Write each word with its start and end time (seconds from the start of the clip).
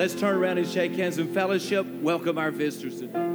Let's 0.00 0.14
turn 0.14 0.34
around 0.34 0.56
and 0.56 0.66
shake 0.66 0.92
hands 0.92 1.18
and 1.18 1.28
fellowship. 1.28 1.84
Welcome 2.00 2.38
our 2.38 2.50
visitors 2.50 3.00
today. 3.00 3.29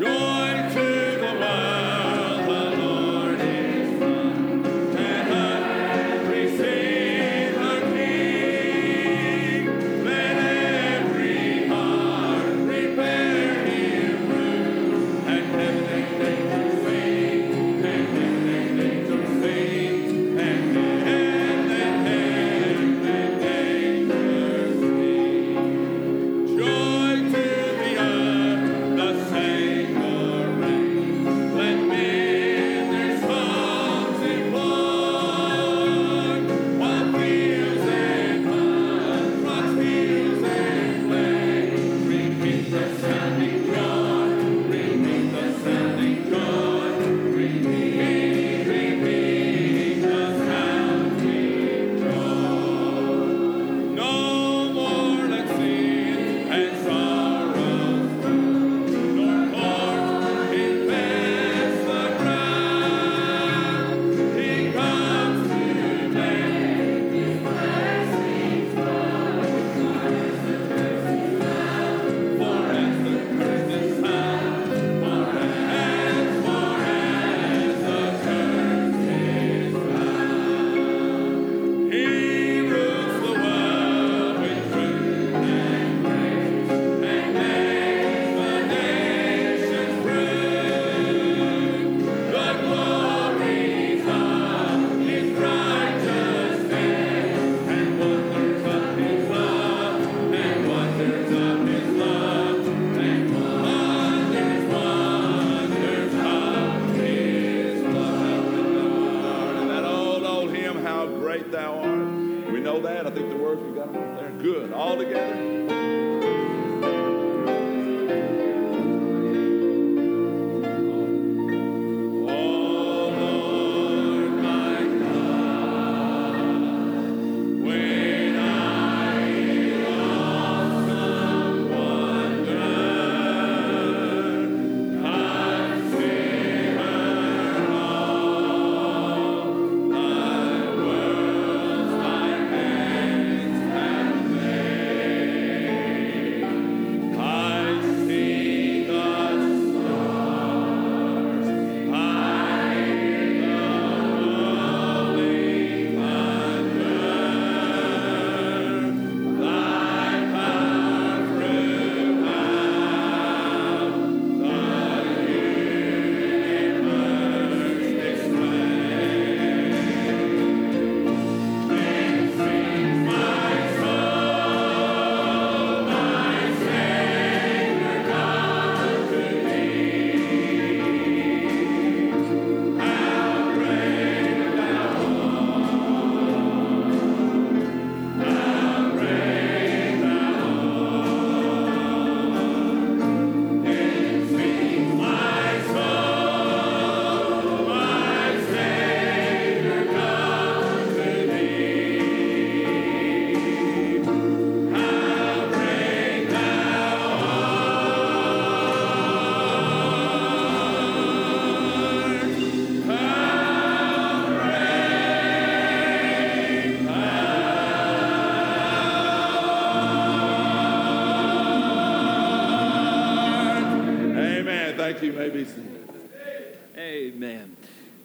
Joy 0.00 0.29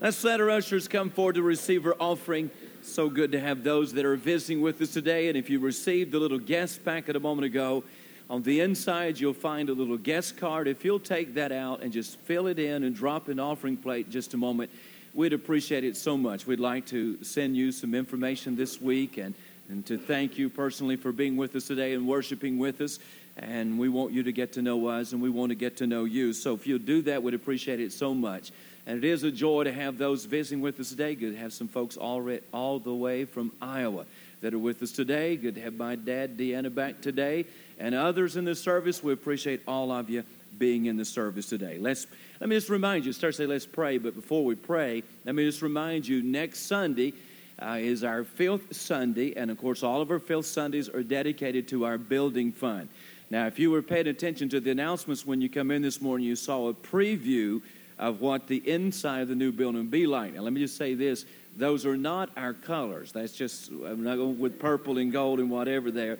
Let's 0.05 0.23
let 0.23 0.39
our 0.39 0.51
ushers 0.51 0.87
come 0.87 1.09
forward 1.09 1.33
to 1.33 1.41
receive 1.41 1.83
our 1.87 1.95
offering. 1.99 2.51
So 2.83 3.09
good 3.09 3.31
to 3.31 3.39
have 3.39 3.63
those 3.63 3.91
that 3.93 4.05
are 4.05 4.15
visiting 4.15 4.61
with 4.61 4.79
us 4.79 4.93
today. 4.93 5.29
And 5.29 5.35
if 5.35 5.49
you 5.49 5.57
received 5.57 6.11
the 6.11 6.19
little 6.19 6.37
guest 6.37 6.85
packet 6.85 7.15
a 7.15 7.19
moment 7.19 7.47
ago, 7.47 7.83
on 8.29 8.43
the 8.43 8.59
inside 8.59 9.19
you'll 9.19 9.33
find 9.33 9.67
a 9.67 9.73
little 9.73 9.97
guest 9.97 10.37
card. 10.37 10.67
If 10.67 10.85
you'll 10.85 10.99
take 10.99 11.33
that 11.33 11.51
out 11.51 11.81
and 11.81 11.91
just 11.91 12.19
fill 12.19 12.45
it 12.45 12.59
in 12.59 12.83
and 12.83 12.95
drop 12.95 13.29
an 13.29 13.39
offering 13.39 13.77
plate 13.77 14.11
just 14.11 14.35
a 14.35 14.37
moment, 14.37 14.69
we'd 15.15 15.33
appreciate 15.33 15.83
it 15.83 15.97
so 15.97 16.15
much. 16.15 16.45
We'd 16.45 16.59
like 16.59 16.85
to 16.89 17.23
send 17.23 17.57
you 17.57 17.71
some 17.71 17.95
information 17.95 18.55
this 18.55 18.79
week 18.79 19.17
and, 19.17 19.33
and 19.69 19.83
to 19.87 19.97
thank 19.97 20.37
you 20.37 20.51
personally 20.51 20.97
for 20.97 21.11
being 21.11 21.35
with 21.35 21.55
us 21.55 21.65
today 21.65 21.95
and 21.95 22.07
worshiping 22.07 22.59
with 22.59 22.79
us. 22.79 22.99
And 23.37 23.79
we 23.79 23.89
want 23.89 24.13
you 24.13 24.21
to 24.21 24.31
get 24.31 24.53
to 24.53 24.61
know 24.61 24.85
us 24.85 25.13
and 25.13 25.21
we 25.21 25.31
want 25.31 25.49
to 25.49 25.55
get 25.55 25.77
to 25.77 25.87
know 25.87 26.03
you. 26.03 26.31
So 26.31 26.53
if 26.53 26.67
you'll 26.67 26.77
do 26.77 27.01
that, 27.01 27.23
we'd 27.23 27.33
appreciate 27.33 27.79
it 27.79 27.91
so 27.91 28.13
much. 28.13 28.51
And 28.87 29.03
it 29.03 29.07
is 29.07 29.23
a 29.23 29.31
joy 29.31 29.63
to 29.63 29.71
have 29.71 29.97
those 29.97 30.25
visiting 30.25 30.61
with 30.61 30.79
us 30.79 30.89
today. 30.89 31.15
Good 31.15 31.33
to 31.33 31.39
have 31.39 31.53
some 31.53 31.67
folks 31.67 31.97
all, 31.97 32.29
all 32.53 32.79
the 32.79 32.93
way 32.93 33.25
from 33.25 33.51
Iowa 33.61 34.05
that 34.41 34.53
are 34.53 34.59
with 34.59 34.83
us 34.83 34.91
today. 34.91 35.35
Good 35.37 35.55
to 35.55 35.61
have 35.61 35.73
my 35.73 35.95
dad, 35.95 36.37
Deanna, 36.37 36.73
back 36.73 37.01
today. 37.01 37.45
And 37.79 37.95
others 37.95 38.35
in 38.35 38.45
the 38.45 38.55
service. 38.55 39.03
We 39.03 39.13
appreciate 39.13 39.61
all 39.67 39.91
of 39.91 40.09
you 40.09 40.23
being 40.57 40.85
in 40.85 40.97
the 40.97 41.05
service 41.05 41.47
today. 41.47 41.77
Let's 41.79 42.07
let 42.39 42.49
me 42.49 42.55
just 42.55 42.69
remind 42.69 43.05
you, 43.05 43.13
start 43.13 43.35
say 43.35 43.45
let's 43.45 43.65
pray, 43.65 43.97
but 43.97 44.15
before 44.15 44.43
we 44.43 44.55
pray, 44.55 45.03
let 45.25 45.35
me 45.35 45.45
just 45.45 45.61
remind 45.61 46.07
you 46.07 46.21
next 46.21 46.59
Sunday 46.67 47.13
uh, 47.61 47.77
is 47.79 48.03
our 48.03 48.23
fifth 48.23 48.75
Sunday, 48.75 49.33
and 49.35 49.49
of 49.49 49.57
course 49.57 49.83
all 49.83 50.01
of 50.01 50.11
our 50.11 50.19
fifth 50.19 50.45
Sundays 50.45 50.89
are 50.89 51.03
dedicated 51.03 51.67
to 51.69 51.85
our 51.85 51.97
building 51.97 52.51
fund. 52.51 52.89
Now, 53.29 53.47
if 53.47 53.57
you 53.57 53.71
were 53.71 53.81
paying 53.81 54.07
attention 54.07 54.49
to 54.49 54.59
the 54.59 54.71
announcements 54.71 55.25
when 55.25 55.41
you 55.41 55.49
come 55.49 55.71
in 55.71 55.81
this 55.81 56.01
morning, 56.01 56.27
you 56.27 56.35
saw 56.35 56.67
a 56.67 56.73
preview 56.73 57.61
of 57.97 58.21
what 58.21 58.47
the 58.47 58.57
inside 58.69 59.21
of 59.21 59.27
the 59.27 59.35
new 59.35 59.51
building 59.51 59.81
will 59.81 59.89
be 59.89 60.05
like. 60.05 60.33
Now, 60.33 60.41
let 60.41 60.53
me 60.53 60.61
just 60.61 60.77
say 60.77 60.93
this 60.93 61.25
those 61.57 61.85
are 61.85 61.95
not 61.95 62.29
our 62.35 62.53
colors. 62.53 63.11
That's 63.13 63.31
just, 63.31 63.69
I'm 63.71 64.03
not 64.03 64.17
going 64.17 64.39
with 64.39 64.59
purple 64.59 64.97
and 64.97 65.11
gold 65.11 65.39
and 65.39 65.49
whatever 65.49 65.89
there. 65.89 66.19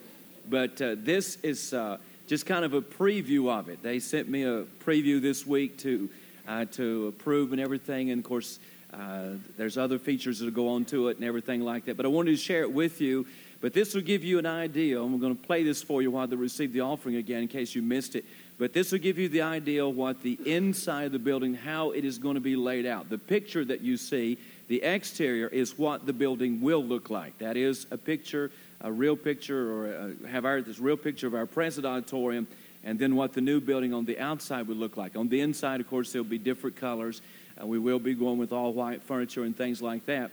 But 0.50 0.82
uh, 0.82 0.96
this 0.98 1.38
is 1.44 1.74
uh, 1.74 1.98
just 2.27 2.46
kind 2.46 2.63
of 2.63 2.74
a 2.74 2.82
preview 2.82 3.50
of 3.51 3.67
it. 3.67 3.84
They 3.84 4.00
sent 4.00 4.29
me 4.29 4.44
a 4.44 4.63
preview 4.86 5.22
this 5.22 5.46
week 5.46 5.77
to, 5.79 6.10
uh, 6.48 6.65
to 6.74 7.08
approve 7.08 7.51
and 7.51 7.60
everything. 7.60 8.12
And 8.12 8.20
of 8.20 8.25
course, 8.25 8.60
uh, 8.94 9.32
there's 9.58 9.77
other 9.77 10.00
features 10.00 10.39
that 10.39 10.53
go 10.53 10.70
on 10.70 10.86
to 10.86 11.10
it 11.10 11.17
and 11.17 11.25
everything 11.25 11.62
like 11.62 11.86
that. 11.86 11.98
But 11.98 12.05
I 12.05 12.10
wanted 12.10 12.32
to 12.32 12.38
share 12.38 12.62
it 12.62 12.72
with 12.72 13.01
you. 13.01 13.25
But 13.60 13.74
this 13.74 13.94
will 13.94 14.01
give 14.01 14.24
you 14.24 14.39
an 14.39 14.46
idea. 14.46 15.03
We're 15.03 15.17
going 15.17 15.36
to 15.36 15.44
play 15.44 15.63
this 15.63 15.82
for 15.82 16.01
you 16.01 16.12
while 16.12 16.27
they 16.27 16.36
receive 16.36 16.72
the 16.72 16.82
offering 16.82 17.15
again 17.15 17.41
in 17.41 17.48
case 17.48 17.75
you 17.75 17.82
missed 17.82 18.15
it. 18.15 18.24
But 18.57 18.74
this 18.74 18.91
will 18.91 19.00
give 19.00 19.17
you 19.17 19.27
the 19.27 19.41
idea 19.41 19.85
of 19.85 19.95
what 19.95 20.21
the 20.21 20.39
inside 20.45 21.05
of 21.05 21.12
the 21.12 21.19
building, 21.19 21.55
how 21.55 21.91
it 21.91 22.05
is 22.05 22.17
going 22.17 22.35
to 22.35 22.41
be 22.41 22.55
laid 22.55 22.85
out. 22.85 23.09
The 23.09 23.17
picture 23.17 23.65
that 23.65 23.81
you 23.81 23.97
see, 23.97 24.38
the 24.69 24.81
exterior, 24.81 25.47
is 25.47 25.77
what 25.77 26.05
the 26.05 26.13
building 26.13 26.62
will 26.62 26.83
look 26.83 27.09
like. 27.09 27.38
That 27.39 27.57
is 27.57 27.85
a 27.91 27.97
picture, 27.97 28.51
a 28.79 28.91
real 28.91 29.17
picture, 29.17 29.74
or 29.74 29.88
a, 29.88 30.27
have 30.29 30.45
our 30.45 30.62
this 30.62 30.79
real 30.79 30.95
picture 30.95 31.27
of 31.27 31.35
our 31.35 31.45
present 31.45 31.85
auditorium, 31.85 32.47
and 32.85 32.97
then 32.97 33.15
what 33.15 33.33
the 33.33 33.41
new 33.41 33.59
building 33.59 33.93
on 33.93 34.05
the 34.05 34.19
outside 34.19 34.67
would 34.67 34.77
look 34.77 34.95
like. 34.95 35.17
On 35.17 35.27
the 35.27 35.41
inside, 35.41 35.81
of 35.81 35.89
course, 35.89 36.13
there'll 36.13 36.24
be 36.24 36.38
different 36.38 36.77
colors. 36.77 37.21
Uh, 37.62 37.67
we 37.67 37.79
will 37.79 38.00
be 38.00 38.13
going 38.13 38.38
with 38.38 38.53
all 38.53 38.71
white 38.71 39.01
furniture 39.03 39.43
and 39.43 39.57
things 39.57 39.81
like 39.81 40.05
that. 40.05 40.31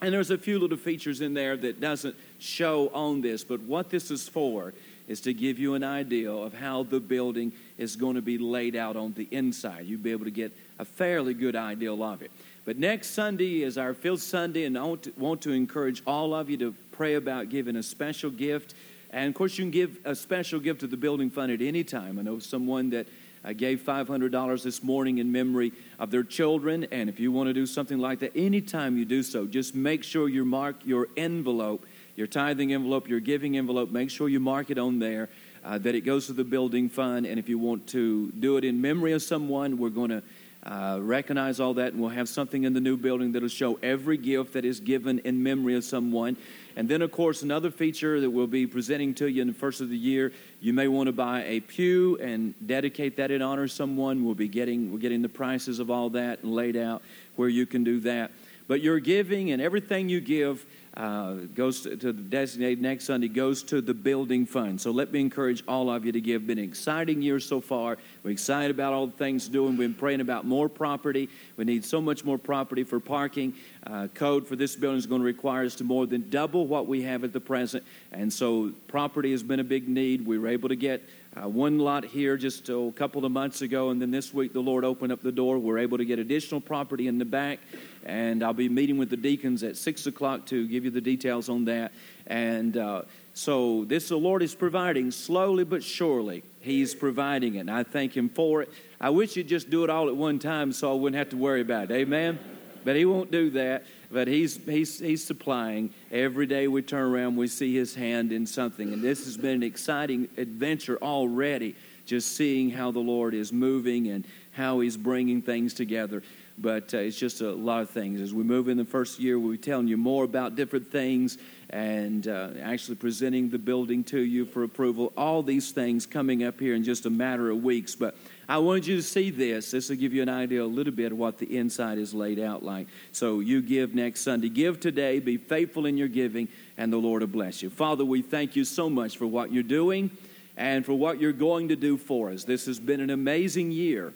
And 0.00 0.14
there's 0.14 0.30
a 0.30 0.38
few 0.38 0.60
little 0.60 0.76
features 0.76 1.20
in 1.20 1.34
there 1.34 1.56
that 1.56 1.80
doesn't 1.80 2.14
show 2.38 2.88
on 2.94 3.20
this, 3.20 3.42
but 3.42 3.60
what 3.62 3.90
this 3.90 4.12
is 4.12 4.28
for 4.28 4.72
is 5.08 5.22
to 5.22 5.34
give 5.34 5.58
you 5.58 5.74
an 5.74 5.82
idea 5.82 6.30
of 6.30 6.52
how 6.52 6.84
the 6.84 7.00
building 7.00 7.52
is 7.78 7.96
going 7.96 8.14
to 8.14 8.22
be 8.22 8.38
laid 8.38 8.76
out 8.76 8.94
on 8.94 9.14
the 9.14 9.26
inside. 9.30 9.86
You'll 9.86 10.00
be 10.00 10.12
able 10.12 10.26
to 10.26 10.30
get 10.30 10.54
a 10.78 10.84
fairly 10.84 11.34
good 11.34 11.56
idea 11.56 11.92
of 11.92 12.22
it. 12.22 12.30
But 12.64 12.76
next 12.76 13.08
Sunday 13.08 13.62
is 13.62 13.78
our 13.78 13.94
fifth 13.94 14.22
Sunday, 14.22 14.64
and 14.64 14.76
I 14.76 14.84
want 14.84 15.02
to, 15.04 15.12
want 15.16 15.40
to 15.42 15.52
encourage 15.52 16.02
all 16.06 16.34
of 16.34 16.50
you 16.50 16.58
to 16.58 16.74
pray 16.92 17.14
about 17.14 17.48
giving 17.48 17.76
a 17.76 17.82
special 17.82 18.30
gift. 18.30 18.74
And 19.10 19.28
of 19.28 19.34
course, 19.34 19.56
you 19.56 19.64
can 19.64 19.70
give 19.70 19.98
a 20.04 20.14
special 20.14 20.60
gift 20.60 20.80
to 20.80 20.86
the 20.86 20.98
building 20.98 21.30
fund 21.30 21.50
at 21.50 21.62
any 21.62 21.82
time. 21.82 22.18
I 22.18 22.22
know 22.22 22.38
someone 22.38 22.90
that 22.90 23.08
uh, 23.44 23.54
gave 23.54 23.80
$500 23.80 24.62
this 24.62 24.82
morning 24.82 25.18
in 25.18 25.32
memory 25.32 25.72
of 25.98 26.10
their 26.10 26.22
children. 26.22 26.86
And 26.92 27.08
if 27.08 27.18
you 27.18 27.32
want 27.32 27.48
to 27.48 27.54
do 27.54 27.64
something 27.64 27.98
like 27.98 28.18
that, 28.18 28.32
anytime 28.36 28.98
you 28.98 29.06
do 29.06 29.22
so, 29.22 29.46
just 29.46 29.74
make 29.74 30.04
sure 30.04 30.28
you 30.28 30.44
mark 30.44 30.84
your 30.84 31.08
envelope 31.16 31.86
your 32.18 32.26
tithing 32.26 32.72
envelope, 32.72 33.08
your 33.08 33.20
giving 33.20 33.56
envelope, 33.56 33.92
make 33.92 34.10
sure 34.10 34.28
you 34.28 34.40
mark 34.40 34.70
it 34.70 34.78
on 34.78 34.98
there 34.98 35.28
uh, 35.64 35.78
that 35.78 35.94
it 35.94 36.00
goes 36.00 36.26
to 36.26 36.32
the 36.32 36.42
building 36.42 36.88
fund. 36.88 37.24
And 37.24 37.38
if 37.38 37.48
you 37.48 37.60
want 37.60 37.86
to 37.90 38.32
do 38.32 38.56
it 38.56 38.64
in 38.64 38.80
memory 38.80 39.12
of 39.12 39.22
someone, 39.22 39.78
we're 39.78 39.90
going 39.90 40.10
to 40.10 40.22
uh, 40.64 40.98
recognize 41.00 41.60
all 41.60 41.74
that, 41.74 41.92
and 41.92 42.02
we'll 42.02 42.10
have 42.10 42.28
something 42.28 42.64
in 42.64 42.72
the 42.72 42.80
new 42.80 42.96
building 42.96 43.30
that'll 43.30 43.46
show 43.46 43.78
every 43.84 44.16
gift 44.16 44.54
that 44.54 44.64
is 44.64 44.80
given 44.80 45.20
in 45.20 45.44
memory 45.44 45.76
of 45.76 45.84
someone. 45.84 46.36
And 46.74 46.88
then, 46.88 47.02
of 47.02 47.12
course, 47.12 47.42
another 47.42 47.70
feature 47.70 48.20
that 48.20 48.30
we'll 48.30 48.48
be 48.48 48.66
presenting 48.66 49.14
to 49.14 49.28
you 49.28 49.40
in 49.40 49.46
the 49.46 49.54
first 49.54 49.80
of 49.80 49.88
the 49.88 49.96
year, 49.96 50.32
you 50.60 50.72
may 50.72 50.88
want 50.88 51.06
to 51.06 51.12
buy 51.12 51.44
a 51.44 51.60
pew 51.60 52.18
and 52.20 52.52
dedicate 52.66 53.16
that 53.18 53.30
in 53.30 53.42
honor 53.42 53.62
of 53.62 53.70
someone. 53.70 54.24
We'll 54.24 54.34
be 54.34 54.48
getting 54.48 54.90
we're 54.92 54.98
getting 54.98 55.22
the 55.22 55.28
prices 55.28 55.78
of 55.78 55.88
all 55.88 56.10
that 56.10 56.42
and 56.42 56.52
laid 56.52 56.76
out 56.76 57.00
where 57.36 57.48
you 57.48 57.64
can 57.64 57.84
do 57.84 58.00
that. 58.00 58.32
But 58.66 58.82
your 58.82 58.98
giving 59.00 59.52
and 59.52 59.62
everything 59.62 60.08
you 60.08 60.20
give 60.20 60.66
uh, 60.98 61.34
goes 61.54 61.82
to, 61.82 61.96
to, 61.96 62.12
the 62.12 62.22
designated 62.22 62.82
next 62.82 63.04
Sunday 63.04 63.28
goes 63.28 63.62
to 63.62 63.80
the 63.80 63.94
building 63.94 64.44
fund. 64.44 64.80
So 64.80 64.90
let 64.90 65.12
me 65.12 65.20
encourage 65.20 65.62
all 65.68 65.88
of 65.88 66.04
you 66.04 66.10
to 66.10 66.20
give. 66.20 66.44
Been 66.46 66.58
an 66.58 66.64
exciting 66.64 67.22
year 67.22 67.38
so 67.38 67.60
far. 67.60 67.98
We're 68.24 68.32
excited 68.32 68.72
about 68.72 68.92
all 68.92 69.06
the 69.06 69.12
things 69.12 69.48
doing. 69.48 69.76
We've 69.76 69.88
been 69.88 69.94
praying 69.94 70.20
about 70.20 70.44
more 70.44 70.68
property. 70.68 71.28
We 71.56 71.64
need 71.64 71.84
so 71.84 72.00
much 72.00 72.24
more 72.24 72.36
property 72.36 72.82
for 72.82 72.98
parking. 72.98 73.54
Uh, 73.86 74.08
code 74.12 74.48
for 74.48 74.56
this 74.56 74.74
building 74.74 74.98
is 74.98 75.06
going 75.06 75.20
to 75.20 75.26
require 75.26 75.64
us 75.64 75.76
to 75.76 75.84
more 75.84 76.04
than 76.04 76.28
double 76.30 76.66
what 76.66 76.88
we 76.88 77.02
have 77.02 77.22
at 77.22 77.32
the 77.32 77.40
present, 77.40 77.84
and 78.10 78.32
so 78.32 78.72
property 78.88 79.30
has 79.30 79.42
been 79.42 79.60
a 79.60 79.64
big 79.64 79.88
need. 79.88 80.26
We 80.26 80.36
were 80.36 80.48
able 80.48 80.68
to 80.68 80.76
get 80.76 81.02
uh, 81.36 81.48
one 81.48 81.78
lot 81.78 82.04
here 82.04 82.36
just 82.36 82.68
oh, 82.70 82.88
a 82.88 82.92
couple 82.92 83.24
of 83.24 83.32
months 83.32 83.60
ago, 83.60 83.90
and 83.90 84.00
then 84.00 84.10
this 84.10 84.32
week 84.32 84.52
the 84.52 84.60
Lord 84.60 84.84
opened 84.84 85.12
up 85.12 85.20
the 85.20 85.32
door. 85.32 85.58
We're 85.58 85.78
able 85.78 85.98
to 85.98 86.04
get 86.04 86.18
additional 86.18 86.60
property 86.60 87.06
in 87.06 87.18
the 87.18 87.24
back, 87.24 87.60
and 88.04 88.42
I'll 88.42 88.54
be 88.54 88.68
meeting 88.68 88.98
with 88.98 89.10
the 89.10 89.16
deacons 89.16 89.62
at 89.62 89.76
6 89.76 90.06
o'clock 90.06 90.46
to 90.46 90.66
give 90.66 90.84
you 90.84 90.90
the 90.90 91.00
details 91.00 91.48
on 91.48 91.66
that. 91.66 91.92
And 92.26 92.76
uh, 92.76 93.02
so 93.34 93.84
this 93.84 94.08
the 94.08 94.16
Lord 94.16 94.42
is 94.42 94.54
providing 94.54 95.10
slowly 95.10 95.64
but 95.64 95.84
surely. 95.84 96.42
He's 96.60 96.94
providing 96.94 97.56
it, 97.56 97.60
and 97.60 97.70
I 97.70 97.82
thank 97.82 98.16
Him 98.16 98.28
for 98.28 98.62
it. 98.62 98.70
I 99.00 99.10
wish 99.10 99.34
He'd 99.34 99.48
just 99.48 99.70
do 99.70 99.84
it 99.84 99.90
all 99.90 100.08
at 100.08 100.16
one 100.16 100.38
time 100.38 100.72
so 100.72 100.90
I 100.90 100.94
wouldn't 100.94 101.18
have 101.18 101.30
to 101.30 101.36
worry 101.36 101.60
about 101.60 101.90
it. 101.90 101.94
Amen? 101.94 102.38
But 102.84 102.96
He 102.96 103.04
won't 103.04 103.30
do 103.30 103.50
that 103.50 103.84
but 104.10 104.28
he's, 104.28 104.56
he's, 104.64 104.98
he's 104.98 105.24
supplying. 105.24 105.90
Every 106.10 106.46
day 106.46 106.68
we 106.68 106.82
turn 106.82 107.12
around, 107.12 107.36
we 107.36 107.48
see 107.48 107.74
his 107.74 107.94
hand 107.94 108.32
in 108.32 108.46
something. 108.46 108.92
And 108.92 109.02
this 109.02 109.24
has 109.24 109.36
been 109.36 109.56
an 109.56 109.62
exciting 109.62 110.28
adventure 110.36 110.98
already, 111.02 111.76
just 112.06 112.36
seeing 112.36 112.70
how 112.70 112.90
the 112.90 113.00
Lord 113.00 113.34
is 113.34 113.52
moving 113.52 114.08
and 114.08 114.26
how 114.52 114.80
he's 114.80 114.96
bringing 114.96 115.42
things 115.42 115.74
together. 115.74 116.22
But 116.56 116.92
uh, 116.92 116.98
it's 116.98 117.18
just 117.18 117.40
a 117.40 117.52
lot 117.52 117.82
of 117.82 117.90
things. 117.90 118.20
As 118.20 118.34
we 118.34 118.42
move 118.42 118.68
in 118.68 118.78
the 118.78 118.84
first 118.84 119.20
year, 119.20 119.38
we'll 119.38 119.52
be 119.52 119.58
telling 119.58 119.86
you 119.86 119.96
more 119.96 120.24
about 120.24 120.56
different 120.56 120.90
things 120.90 121.38
and 121.70 122.26
uh, 122.26 122.50
actually 122.62 122.96
presenting 122.96 123.50
the 123.50 123.58
building 123.58 124.02
to 124.04 124.18
you 124.18 124.44
for 124.44 124.64
approval. 124.64 125.12
All 125.16 125.42
these 125.42 125.70
things 125.70 126.06
coming 126.06 126.42
up 126.42 126.58
here 126.58 126.74
in 126.74 126.82
just 126.82 127.06
a 127.06 127.10
matter 127.10 127.50
of 127.50 127.62
weeks. 127.62 127.94
But 127.94 128.16
I 128.50 128.56
wanted 128.58 128.86
you 128.86 128.96
to 128.96 129.02
see 129.02 129.30
this. 129.30 129.72
This 129.72 129.90
will 129.90 129.96
give 129.96 130.14
you 130.14 130.22
an 130.22 130.30
idea 130.30 130.62
a 130.62 130.64
little 130.64 130.92
bit 130.92 131.12
of 131.12 131.18
what 131.18 131.36
the 131.36 131.54
inside 131.58 131.98
is 131.98 132.14
laid 132.14 132.38
out 132.38 132.62
like. 132.62 132.86
So 133.12 133.40
you 133.40 133.60
give 133.60 133.94
next 133.94 134.22
Sunday. 134.22 134.48
Give 134.48 134.80
today. 134.80 135.18
Be 135.18 135.36
faithful 135.36 135.84
in 135.84 135.98
your 135.98 136.08
giving, 136.08 136.48
and 136.78 136.90
the 136.90 136.96
Lord 136.96 137.20
will 137.20 137.28
bless 137.28 137.62
you. 137.62 137.68
Father, 137.68 138.06
we 138.06 138.22
thank 138.22 138.56
you 138.56 138.64
so 138.64 138.88
much 138.88 139.18
for 139.18 139.26
what 139.26 139.52
you're 139.52 139.62
doing 139.62 140.10
and 140.56 140.86
for 140.86 140.94
what 140.94 141.20
you're 141.20 141.32
going 141.32 141.68
to 141.68 141.76
do 141.76 141.98
for 141.98 142.30
us. 142.30 142.44
This 142.44 142.64
has 142.64 142.80
been 142.80 143.00
an 143.00 143.10
amazing 143.10 143.70
year, 143.70 144.14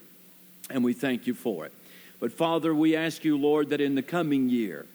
and 0.70 0.82
we 0.82 0.94
thank 0.94 1.26
you 1.26 1.34
for 1.34 1.66
it. 1.66 1.72
But 2.18 2.32
Father, 2.32 2.74
we 2.74 2.96
ask 2.96 3.24
you, 3.24 3.36
Lord, 3.36 3.68
that 3.68 3.82
in 3.82 3.96
the 3.96 4.02
coming 4.02 4.48
year, 4.48 4.86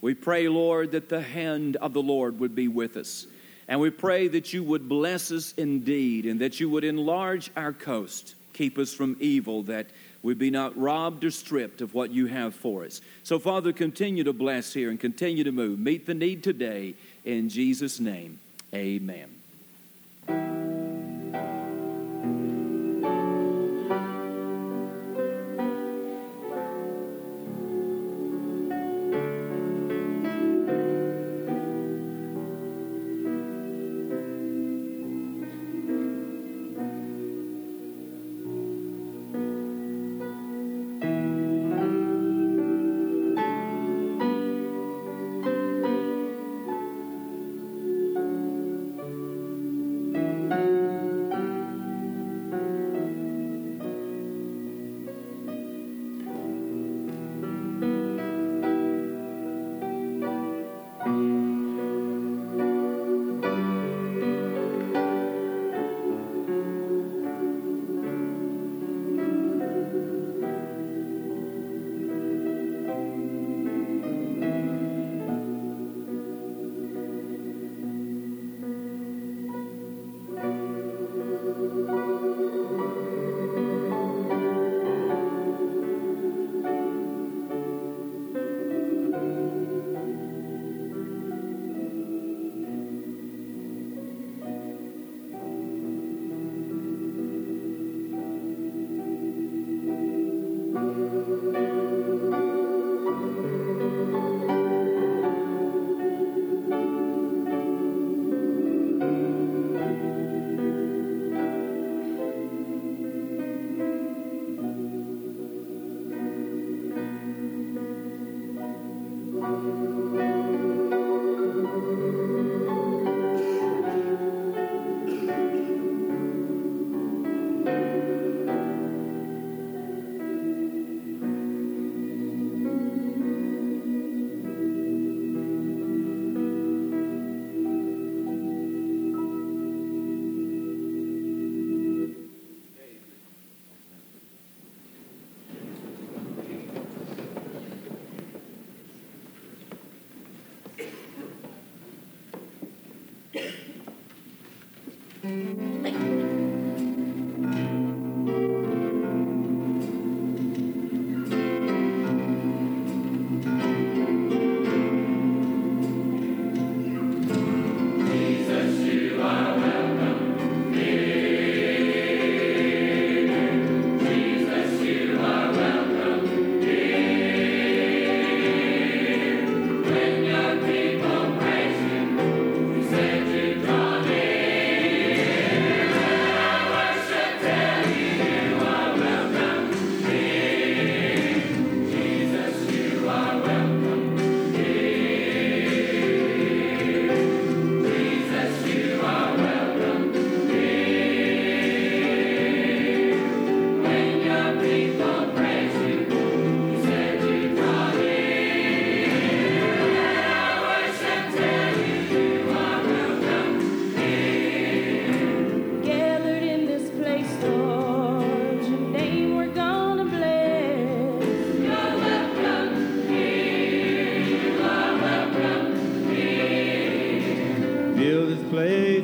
we 0.00 0.14
pray, 0.14 0.48
Lord, 0.48 0.92
that 0.92 1.10
the 1.10 1.20
hand 1.20 1.76
of 1.76 1.92
the 1.92 2.02
Lord 2.02 2.40
would 2.40 2.54
be 2.54 2.68
with 2.68 2.96
us. 2.96 3.26
And 3.68 3.78
we 3.78 3.90
pray 3.90 4.28
that 4.28 4.54
you 4.54 4.62
would 4.62 4.88
bless 4.88 5.30
us 5.32 5.52
indeed 5.58 6.24
and 6.24 6.40
that 6.40 6.60
you 6.60 6.70
would 6.70 6.84
enlarge 6.84 7.50
our 7.56 7.72
coast 7.72 8.36
keep 8.56 8.78
us 8.78 8.94
from 8.94 9.16
evil, 9.20 9.62
that 9.64 9.86
we 10.22 10.34
be 10.34 10.50
not 10.50 10.76
robbed 10.76 11.22
or 11.24 11.30
stripped 11.30 11.80
of 11.80 11.94
what 11.94 12.10
you 12.10 12.26
have 12.26 12.54
for 12.54 12.84
us. 12.84 13.00
So, 13.22 13.38
Father, 13.38 13.72
continue 13.72 14.24
to 14.24 14.32
bless 14.32 14.72
here 14.72 14.90
and 14.90 14.98
continue 14.98 15.44
to 15.44 15.52
move. 15.52 15.78
Meet 15.78 16.06
the 16.06 16.14
need 16.14 16.42
today. 16.42 16.94
In 17.24 17.48
Jesus' 17.48 18.00
name, 18.00 18.40
amen. 18.74 20.55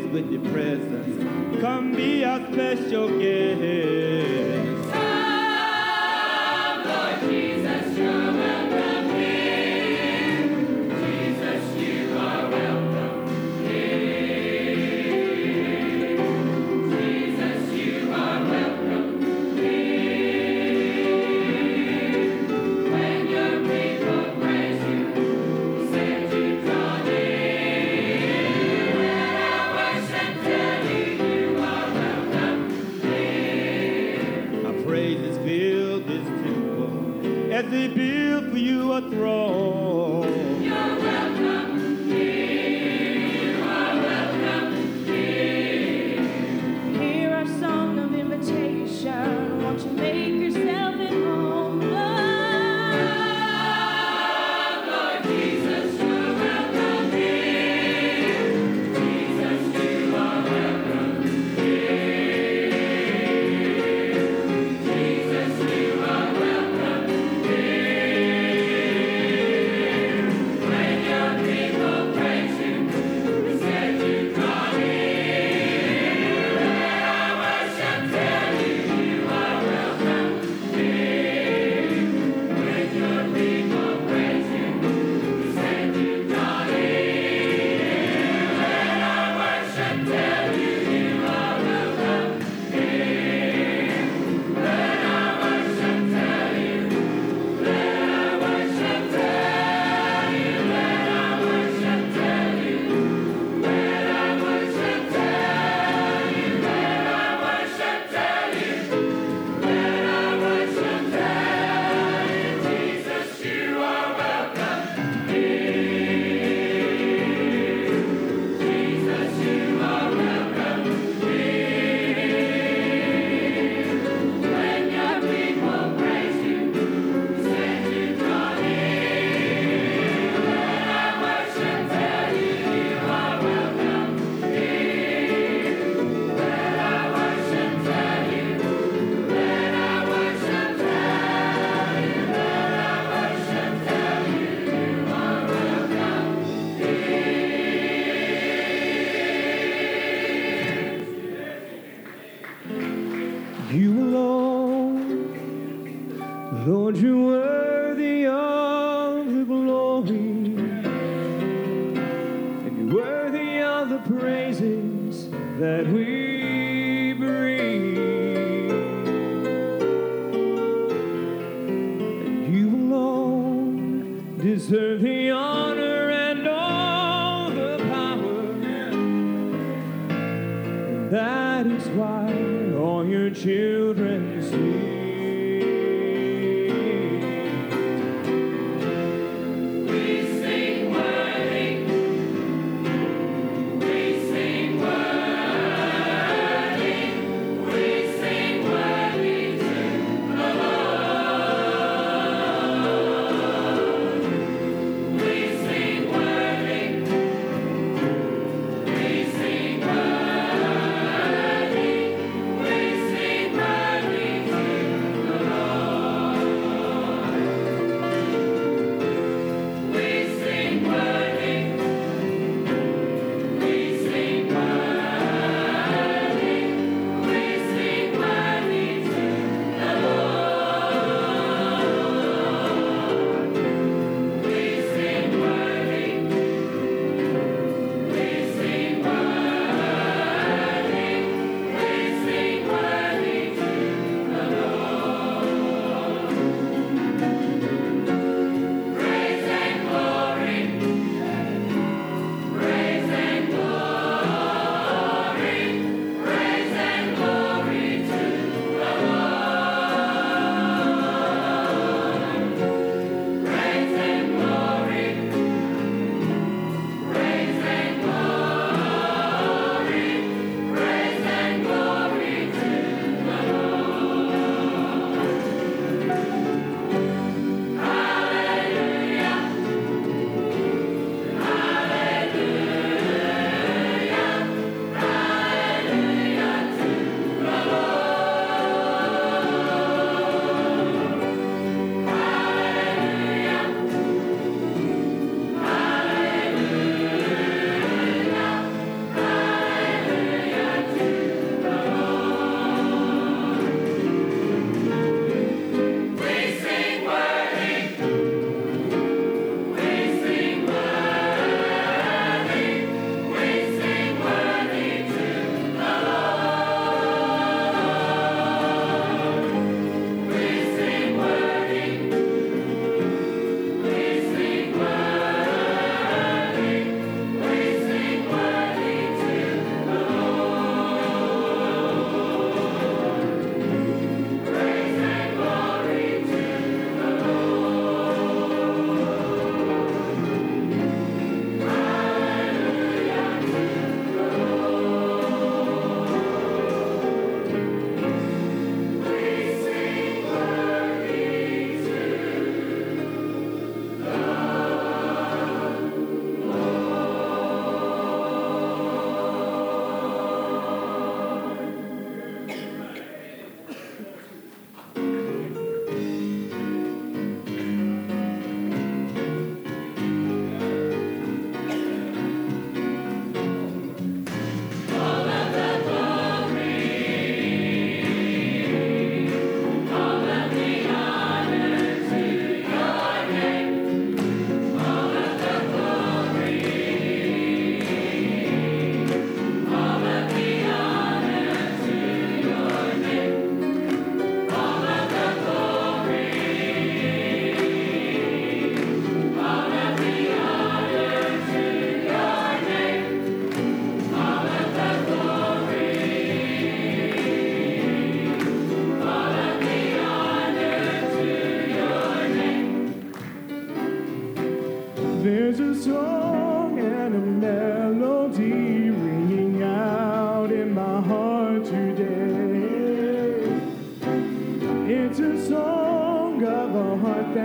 place 0.02 0.12
with 0.12 0.30
your 0.30 0.42
presence. 0.52 1.60
Come 1.60 1.94
be 1.94 2.24
our 2.24 2.40
special 2.52 3.08
guest. 3.18 4.92
Come, 4.92 6.84
Lord 6.84 7.20
Jesus, 7.30 7.98
you 7.98 8.61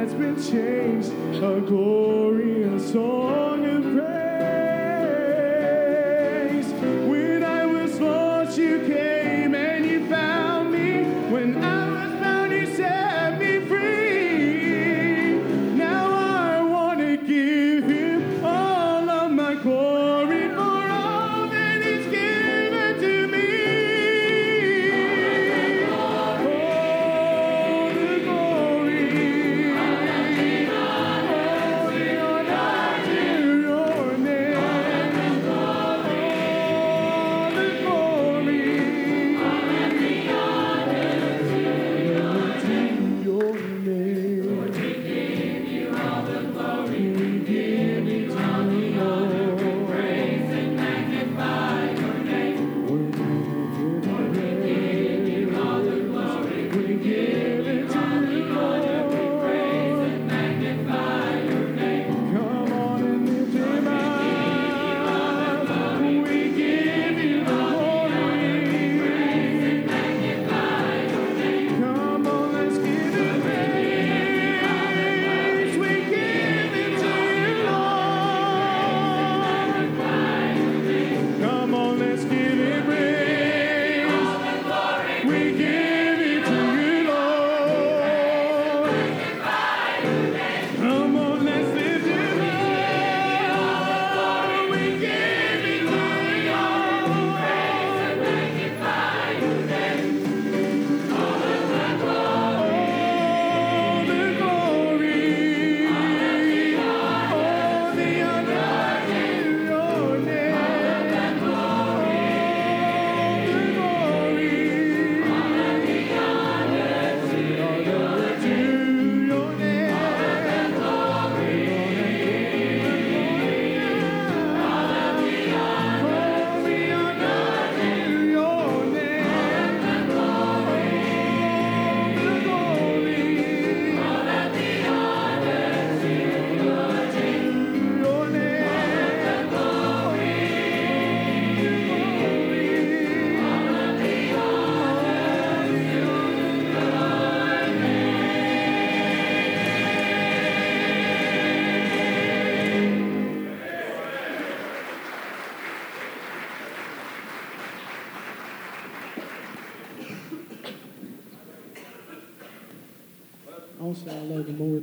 has 0.08 0.14
been 0.14 0.36
changed, 0.36 1.12
a 1.44 1.60
glorious 1.60 2.94
song. 2.94 3.57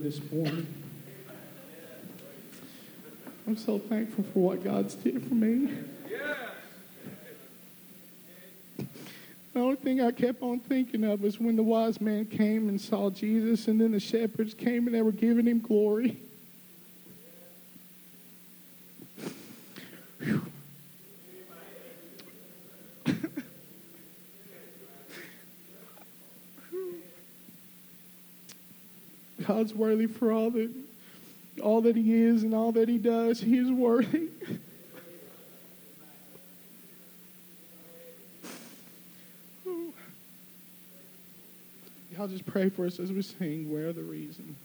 this 0.05 0.21
morning. 0.31 0.67
I'm 3.47 3.57
so 3.57 3.79
thankful 3.79 4.23
for 4.35 4.51
what 4.51 4.63
God's 4.63 4.95
did 4.97 5.27
for 5.27 5.35
me. 5.35 5.71
The 9.55 9.61
only 9.61 9.77
thing 9.77 10.03
I 10.03 10.11
kept 10.11 10.43
on 10.43 10.61
thinking 10.61 11.05
of 11.05 11.23
was 11.23 11.41
when 11.41 11.57
the 11.57 11.63
wise 11.63 12.03
man 12.03 12.27
came 12.27 12.69
and 12.69 12.79
saw 12.79 13.09
Jesus, 13.09 13.67
and 13.67 13.81
then 13.81 13.93
the 13.93 14.01
shepherds 14.01 14.53
came 14.53 14.87
and 14.87 14.95
they 14.95 15.01
were 15.01 15.11
giving 15.11 15.47
him 15.47 15.61
glory. 15.61 16.19
God's 29.55 29.73
worthy 29.73 30.07
for 30.07 30.33
all 30.33 30.51
that, 30.51 30.69
all 31.63 31.81
that 31.83 31.95
He 31.95 32.13
is 32.13 32.43
and 32.43 32.53
all 32.53 32.73
that 32.73 32.89
He 32.89 32.99
does. 32.99 33.41
He 33.41 33.57
is 33.57 33.71
worthy. 33.71 34.27
Y'all 42.17 42.27
just 42.27 42.47
pray 42.47 42.69
for 42.69 42.85
us 42.85 42.99
as 42.99 43.13
we 43.13 43.23
sing. 43.23 43.73
Where 43.73 43.93
the 43.93 44.03
reason? 44.03 44.57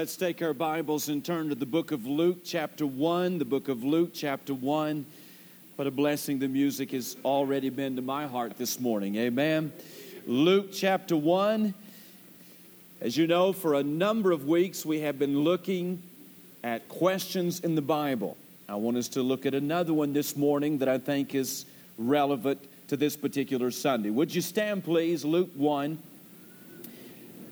Let's 0.00 0.16
take 0.16 0.40
our 0.40 0.54
Bibles 0.54 1.10
and 1.10 1.22
turn 1.22 1.50
to 1.50 1.54
the 1.54 1.66
book 1.66 1.92
of 1.92 2.06
Luke, 2.06 2.38
chapter 2.42 2.86
1. 2.86 3.36
The 3.36 3.44
book 3.44 3.68
of 3.68 3.84
Luke, 3.84 4.12
chapter 4.14 4.54
1. 4.54 5.04
What 5.76 5.86
a 5.86 5.90
blessing 5.90 6.38
the 6.38 6.48
music 6.48 6.92
has 6.92 7.18
already 7.22 7.68
been 7.68 7.96
to 7.96 8.00
my 8.00 8.26
heart 8.26 8.56
this 8.56 8.80
morning. 8.80 9.16
Amen. 9.16 9.70
Luke, 10.26 10.68
chapter 10.72 11.18
1. 11.18 11.74
As 13.02 13.14
you 13.18 13.26
know, 13.26 13.52
for 13.52 13.74
a 13.74 13.82
number 13.82 14.32
of 14.32 14.48
weeks 14.48 14.86
we 14.86 15.00
have 15.00 15.18
been 15.18 15.40
looking 15.40 16.02
at 16.64 16.88
questions 16.88 17.60
in 17.60 17.74
the 17.74 17.82
Bible. 17.82 18.38
I 18.70 18.76
want 18.76 18.96
us 18.96 19.08
to 19.08 19.22
look 19.22 19.44
at 19.44 19.52
another 19.52 19.92
one 19.92 20.14
this 20.14 20.34
morning 20.34 20.78
that 20.78 20.88
I 20.88 20.96
think 20.96 21.34
is 21.34 21.66
relevant 21.98 22.58
to 22.88 22.96
this 22.96 23.18
particular 23.18 23.70
Sunday. 23.70 24.08
Would 24.08 24.34
you 24.34 24.40
stand, 24.40 24.82
please? 24.82 25.26
Luke 25.26 25.50
1. 25.56 25.98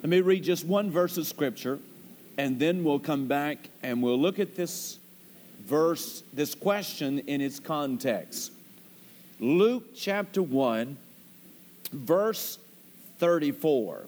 Let 0.02 0.08
me 0.08 0.22
read 0.22 0.44
just 0.44 0.64
one 0.64 0.90
verse 0.90 1.18
of 1.18 1.26
scripture, 1.26 1.78
and 2.38 2.60
then 2.60 2.84
we'll 2.84 3.00
come 3.00 3.26
back 3.26 3.68
and 3.82 4.00
we'll 4.00 4.18
look 4.18 4.38
at 4.38 4.54
this 4.54 4.98
verse, 5.66 6.22
this 6.32 6.54
question 6.54 7.18
in 7.26 7.40
its 7.40 7.58
context. 7.58 8.52
Luke 9.40 9.94
chapter 9.96 10.40
1, 10.40 10.96
verse 11.92 12.58
34. 13.18 14.06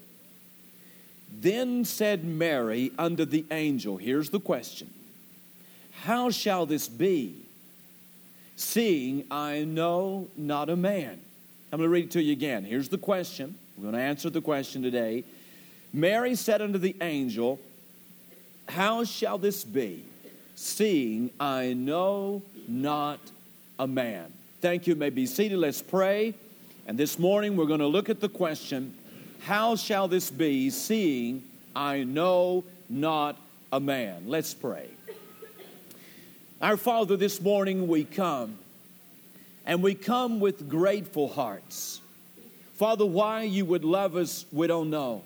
Then 1.32 1.84
said 1.84 2.24
Mary 2.24 2.92
unto 2.98 3.24
the 3.24 3.44
angel, 3.50 3.96
Here's 3.96 4.30
the 4.30 4.40
question 4.40 4.88
How 6.02 6.30
shall 6.30 6.66
this 6.66 6.88
be, 6.88 7.34
seeing 8.54 9.24
I 9.30 9.64
know 9.64 10.28
not 10.36 10.70
a 10.70 10.76
man? 10.76 11.20
I'm 11.72 11.78
going 11.78 11.88
to 11.88 11.92
read 11.92 12.06
it 12.06 12.10
to 12.12 12.22
you 12.22 12.32
again. 12.32 12.64
Here's 12.64 12.88
the 12.88 12.98
question. 12.98 13.56
We're 13.76 13.82
going 13.82 13.94
to 13.94 14.00
answer 14.00 14.30
the 14.30 14.40
question 14.40 14.82
today. 14.82 15.24
Mary 15.92 16.34
said 16.34 16.60
unto 16.62 16.78
the 16.78 16.94
angel, 17.00 17.60
How 18.70 19.02
shall 19.02 19.36
this 19.36 19.64
be, 19.64 20.04
seeing 20.54 21.30
I 21.40 21.72
know 21.72 22.42
not 22.68 23.18
a 23.80 23.88
man? 23.88 24.32
Thank 24.60 24.86
you. 24.86 24.94
you 24.94 25.00
may 25.00 25.10
be 25.10 25.26
seated. 25.26 25.58
Let's 25.58 25.82
pray. 25.82 26.34
And 26.86 26.96
this 26.96 27.18
morning 27.18 27.56
we're 27.56 27.66
going 27.66 27.80
to 27.80 27.88
look 27.88 28.08
at 28.08 28.20
the 28.20 28.28
question, 28.28 28.94
How 29.40 29.74
shall 29.74 30.06
this 30.06 30.30
be, 30.30 30.70
seeing 30.70 31.42
I 31.74 32.04
know 32.04 32.62
not 32.88 33.36
a 33.72 33.80
man? 33.80 34.24
Let's 34.26 34.54
pray. 34.54 34.88
Our 36.62 36.76
Father, 36.76 37.16
this 37.16 37.40
morning 37.40 37.88
we 37.88 38.04
come, 38.04 38.56
and 39.66 39.82
we 39.82 39.96
come 39.96 40.38
with 40.38 40.68
grateful 40.68 41.26
hearts. 41.26 42.00
Father, 42.76 43.04
why 43.04 43.42
you 43.42 43.64
would 43.64 43.84
love 43.84 44.14
us, 44.14 44.46
we 44.52 44.68
don't 44.68 44.90
know. 44.90 45.24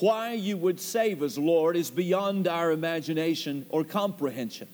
Why 0.00 0.32
you 0.32 0.56
would 0.56 0.80
save 0.80 1.22
us, 1.22 1.38
Lord, 1.38 1.76
is 1.76 1.90
beyond 1.90 2.48
our 2.48 2.70
imagination 2.72 3.66
or 3.68 3.84
comprehension. 3.84 4.68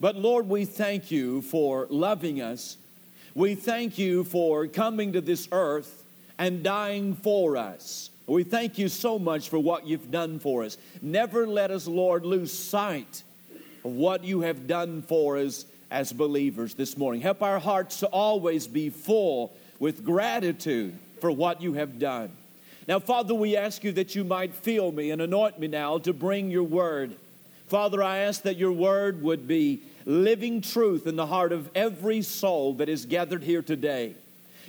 But 0.00 0.16
Lord, 0.16 0.48
we 0.48 0.64
thank 0.64 1.10
you 1.10 1.42
for 1.42 1.86
loving 1.88 2.40
us 2.42 2.76
We 3.34 3.56
thank 3.56 3.98
you 3.98 4.22
for 4.22 4.68
coming 4.68 5.14
to 5.14 5.20
this 5.20 5.48
earth 5.50 6.04
and 6.38 6.62
dying 6.62 7.16
for 7.16 7.56
us. 7.56 8.10
We 8.26 8.44
thank 8.44 8.78
you 8.78 8.88
so 8.88 9.18
much 9.18 9.48
for 9.48 9.58
what 9.58 9.86
you've 9.86 10.12
done 10.12 10.38
for 10.38 10.62
us. 10.62 10.78
Never 11.02 11.46
let 11.46 11.72
us, 11.72 11.88
Lord, 11.88 12.24
lose 12.24 12.52
sight 12.52 13.24
of 13.84 13.90
what 13.90 14.22
you 14.22 14.42
have 14.42 14.68
done 14.68 15.02
for 15.02 15.36
us 15.36 15.66
as 15.90 16.12
believers 16.12 16.74
this 16.74 16.96
morning. 16.96 17.20
Help 17.20 17.42
our 17.42 17.58
hearts 17.58 18.00
to 18.00 18.06
always 18.06 18.68
be 18.68 18.88
full 18.88 19.52
with 19.80 20.04
gratitude 20.04 20.96
for 21.20 21.30
what 21.30 21.60
you 21.60 21.74
have 21.74 21.98
done. 21.98 22.30
Now, 22.86 22.98
Father, 22.98 23.34
we 23.34 23.56
ask 23.56 23.82
you 23.82 23.92
that 23.92 24.14
you 24.14 24.24
might 24.24 24.54
fill 24.54 24.92
me 24.92 25.10
and 25.10 25.22
anoint 25.22 25.58
me 25.58 25.68
now 25.68 25.98
to 25.98 26.12
bring 26.12 26.50
your 26.50 26.64
word. 26.64 27.14
Father, 27.68 28.02
I 28.02 28.18
ask 28.18 28.42
that 28.42 28.58
your 28.58 28.72
word 28.72 29.22
would 29.22 29.48
be 29.48 29.80
living 30.04 30.60
truth 30.60 31.06
in 31.06 31.16
the 31.16 31.26
heart 31.26 31.52
of 31.52 31.70
every 31.74 32.20
soul 32.20 32.74
that 32.74 32.90
is 32.90 33.06
gathered 33.06 33.42
here 33.42 33.62
today. 33.62 34.14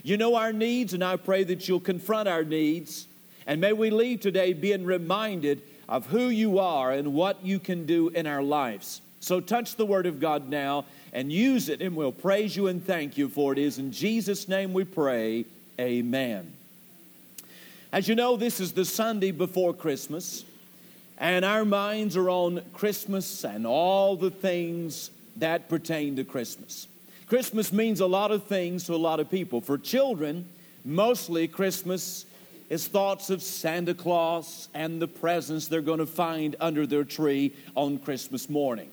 You 0.02 0.16
know 0.16 0.36
our 0.36 0.54
needs, 0.54 0.94
and 0.94 1.04
I 1.04 1.18
pray 1.18 1.44
that 1.44 1.68
you'll 1.68 1.82
confront 1.82 2.30
our 2.30 2.44
needs. 2.44 3.08
And 3.48 3.60
may 3.60 3.74
we 3.74 3.90
leave 3.90 4.22
today 4.22 4.54
being 4.54 4.86
reminded 4.86 5.62
of 5.90 6.06
who 6.08 6.30
you 6.30 6.60
are 6.60 6.92
and 6.92 7.14
what 7.14 7.44
you 7.46 7.60
can 7.60 7.86
do 7.86 8.10
in 8.10 8.28
our 8.28 8.42
lives. 8.42 9.02
So 9.20 9.42
touch 9.42 9.76
the 9.76 9.86
word 9.86 10.06
of 10.06 10.20
God 10.20 10.50
now 10.50 10.86
and 11.12 11.32
use 11.32 11.68
it, 11.70 11.82
and 11.82 11.96
we'll 11.96 12.12
praise 12.12 12.56
you 12.56 12.68
and 12.68 12.86
thank 12.86 13.18
you 13.18 13.28
for 13.28 13.52
it. 13.52 13.60
Is 13.60 13.78
in 13.78 13.92
Jesus' 13.92 14.48
name 14.48 14.72
we 14.74 14.84
pray. 14.84 15.46
Amen. 15.80 16.54
As 17.92 18.08
you 18.08 18.16
know, 18.16 18.36
this 18.36 18.60
is 18.60 18.74
the 18.74 18.84
Sunday 18.84 19.32
before 19.32 19.74
Christmas, 19.74 20.44
and 21.18 21.46
our 21.46 21.64
minds 21.64 22.18
are 22.18 22.30
on 22.30 22.62
Christmas 22.74 23.46
and 23.46 23.66
all 23.66 24.16
the 24.16 24.32
things 24.32 25.12
that 25.38 25.70
pertain 25.70 26.16
to 26.16 26.24
Christmas. 26.24 26.88
Christmas 27.28 27.72
means 27.72 28.00
a 28.02 28.06
lot 28.06 28.32
of 28.32 28.44
things 28.44 28.86
to 28.86 28.96
a 28.96 28.98
lot 28.98 29.20
of 29.20 29.30
people. 29.30 29.62
For 29.62 29.78
children, 29.78 30.48
mostly 30.84 31.48
Christmas 31.48 32.26
is 32.70 32.88
thoughts 32.88 33.30
of 33.30 33.42
Santa 33.42 33.94
Claus 33.94 34.68
and 34.74 35.02
the 35.02 35.08
presents 35.08 35.68
they're 35.68 35.82
going 35.82 36.00
to 36.00 36.06
find 36.06 36.56
under 36.60 36.86
their 36.86 37.04
tree 37.04 37.54
on 37.76 38.00
Christmas 38.00 38.50
morning. 38.50 38.90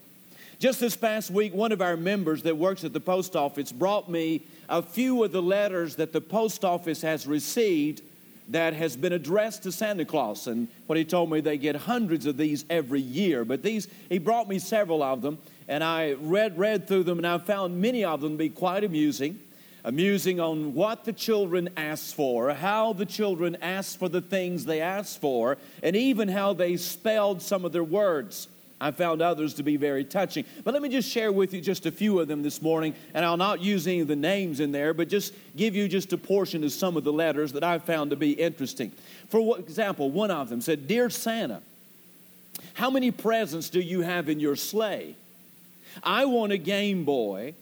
Just 0.58 0.80
this 0.80 0.96
past 0.96 1.30
week, 1.30 1.52
one 1.54 1.72
of 1.72 1.82
our 1.82 1.96
members 1.96 2.42
that 2.42 2.56
works 2.56 2.84
at 2.84 2.92
the 2.92 3.00
post 3.00 3.34
office 3.34 3.72
brought 3.72 4.08
me 4.08 4.42
a 4.68 4.82
few 4.82 5.24
of 5.24 5.32
the 5.32 5.42
letters 5.42 5.96
that 5.96 6.12
the 6.12 6.20
post 6.20 6.64
office 6.64 7.02
has 7.02 7.26
received 7.26 8.02
that 8.48 8.74
has 8.74 8.96
been 8.96 9.12
addressed 9.12 9.62
to 9.64 9.72
Santa 9.72 10.04
Claus. 10.04 10.46
And 10.46 10.68
what 10.86 10.98
he 10.98 11.04
told 11.04 11.30
me, 11.30 11.40
they 11.40 11.58
get 11.58 11.76
hundreds 11.76 12.26
of 12.26 12.36
these 12.36 12.64
every 12.68 13.00
year. 13.00 13.44
But 13.44 13.62
these, 13.62 13.88
he 14.08 14.18
brought 14.18 14.48
me 14.48 14.58
several 14.58 15.02
of 15.02 15.22
them, 15.22 15.38
and 15.68 15.82
I 15.82 16.12
read, 16.12 16.58
read 16.58 16.86
through 16.88 17.04
them, 17.04 17.18
and 17.18 17.26
I 17.26 17.38
found 17.38 17.80
many 17.80 18.04
of 18.04 18.20
them 18.20 18.32
to 18.32 18.38
be 18.38 18.48
quite 18.48 18.84
amusing. 18.84 19.38
Amusing 19.84 20.38
on 20.38 20.74
what 20.74 21.04
the 21.04 21.12
children 21.12 21.68
ask 21.76 22.14
for, 22.14 22.54
how 22.54 22.92
the 22.92 23.04
children 23.04 23.56
ask 23.60 23.98
for 23.98 24.08
the 24.08 24.20
things 24.20 24.64
they 24.64 24.80
ask 24.80 25.20
for, 25.20 25.58
and 25.82 25.96
even 25.96 26.28
how 26.28 26.52
they 26.52 26.76
spelled 26.76 27.42
some 27.42 27.64
of 27.64 27.72
their 27.72 27.82
words. 27.82 28.46
I 28.82 28.90
found 28.90 29.22
others 29.22 29.54
to 29.54 29.62
be 29.62 29.76
very 29.76 30.04
touching. 30.04 30.44
But 30.64 30.74
let 30.74 30.82
me 30.82 30.88
just 30.88 31.08
share 31.08 31.30
with 31.30 31.54
you 31.54 31.60
just 31.60 31.86
a 31.86 31.92
few 31.92 32.18
of 32.18 32.26
them 32.26 32.42
this 32.42 32.60
morning, 32.60 32.94
and 33.14 33.24
I'll 33.24 33.36
not 33.36 33.60
use 33.60 33.86
any 33.86 34.00
of 34.00 34.08
the 34.08 34.16
names 34.16 34.58
in 34.58 34.72
there, 34.72 34.92
but 34.92 35.08
just 35.08 35.32
give 35.56 35.76
you 35.76 35.86
just 35.86 36.12
a 36.12 36.18
portion 36.18 36.64
of 36.64 36.72
some 36.72 36.96
of 36.96 37.04
the 37.04 37.12
letters 37.12 37.52
that 37.52 37.62
I 37.62 37.78
found 37.78 38.10
to 38.10 38.16
be 38.16 38.32
interesting. 38.32 38.90
For 39.28 39.56
example, 39.56 40.10
one 40.10 40.32
of 40.32 40.48
them 40.48 40.60
said, 40.60 40.88
Dear 40.88 41.10
Santa, 41.10 41.62
how 42.74 42.90
many 42.90 43.12
presents 43.12 43.70
do 43.70 43.80
you 43.80 44.00
have 44.00 44.28
in 44.28 44.40
your 44.40 44.56
sleigh? 44.56 45.14
I 46.02 46.24
want 46.24 46.50
a 46.50 46.58
Game 46.58 47.04
Boy, 47.04 47.54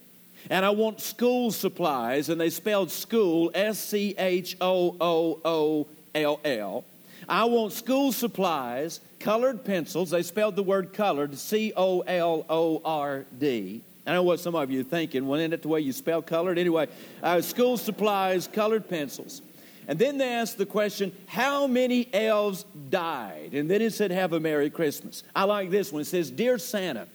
and 0.49 0.64
I 0.64 0.71
want 0.71 1.03
school 1.03 1.51
supplies, 1.51 2.31
and 2.31 2.41
they 2.41 2.49
spelled 2.49 2.91
school 2.91 3.51
S 3.55 3.79
C 3.79 4.14
H 4.16 4.57
O 4.59 4.97
O 4.99 5.41
O 5.45 5.87
L 6.14 6.41
L. 6.47 6.85
I 7.29 7.45
want 7.45 7.75
school 7.75 8.11
supplies, 8.11 9.01
colored 9.21 9.64
pencils. 9.64 10.11
They 10.11 10.23
spelled 10.23 10.57
the 10.57 10.62
word 10.62 10.93
colored, 10.93 11.37
C 11.39 11.73
O 11.77 12.01
L 12.01 12.45
O 12.49 12.83
R 12.85 13.27
D. 13.39 13.83
I 14.07 14.12
know 14.14 14.23
what 14.23 14.41
some 14.41 14.57
of 14.57 14.71
you 14.71 14.81
are 14.81 14.85
thinking. 14.85 15.29
Well, 15.29 15.39
isn't 15.39 15.53
it 15.53 15.62
the 15.62 15.68
way 15.68 15.81
you 15.81 15.93
spell 15.93 16.23
colored? 16.23 16.59
Anyway, 16.59 16.89
uh, 17.23 17.41
school 17.41 17.77
supplies, 17.77 18.49
colored 18.49 18.89
pencils. 18.89 19.43
And 19.87 19.99
then 19.99 20.18
they 20.18 20.29
asked 20.29 20.59
the 20.59 20.66
question, 20.66 21.12
How 21.27 21.66
many 21.66 22.09
elves 22.12 22.64
died? 22.89 23.55
And 23.55 23.71
then 23.71 23.83
it 23.83 23.93
said, 23.93 24.11
Have 24.11 24.33
a 24.33 24.41
Merry 24.41 24.71
Christmas. 24.71 25.23
I 25.35 25.45
like 25.45 25.71
this 25.71 25.93
one. 25.93 26.03
It 26.03 26.07
says, 26.07 26.31
Dear 26.31 26.59
Santa, 26.59 27.07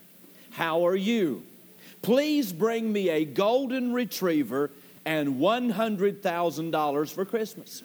how 0.51 0.85
are 0.85 0.95
you? 0.95 1.43
Please 2.01 2.53
bring 2.53 2.91
me 2.91 3.09
a 3.09 3.25
golden 3.25 3.91
retriever 3.91 4.71
and 5.05 5.35
$100,000 5.35 7.13
for 7.13 7.25
Christmas. 7.25 7.83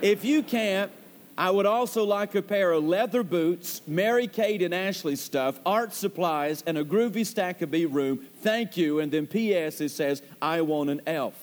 If 0.00 0.24
you 0.24 0.42
can't, 0.42 0.90
I 1.36 1.50
would 1.50 1.66
also 1.66 2.04
like 2.04 2.34
a 2.34 2.42
pair 2.42 2.72
of 2.72 2.84
leather 2.84 3.22
boots, 3.22 3.80
Mary 3.86 4.26
Kate 4.26 4.62
and 4.62 4.74
Ashley 4.74 5.16
stuff, 5.16 5.58
art 5.64 5.94
supplies, 5.94 6.62
and 6.66 6.76
a 6.76 6.84
groovy 6.84 7.24
stack 7.24 7.62
of 7.62 7.70
B 7.70 7.86
room. 7.86 8.26
Thank 8.40 8.76
you. 8.76 9.00
And 9.00 9.10
then 9.10 9.26
P.S. 9.26 9.80
it 9.80 9.88
says, 9.88 10.22
I 10.40 10.60
want 10.60 10.90
an 10.90 11.00
elf. 11.06 11.34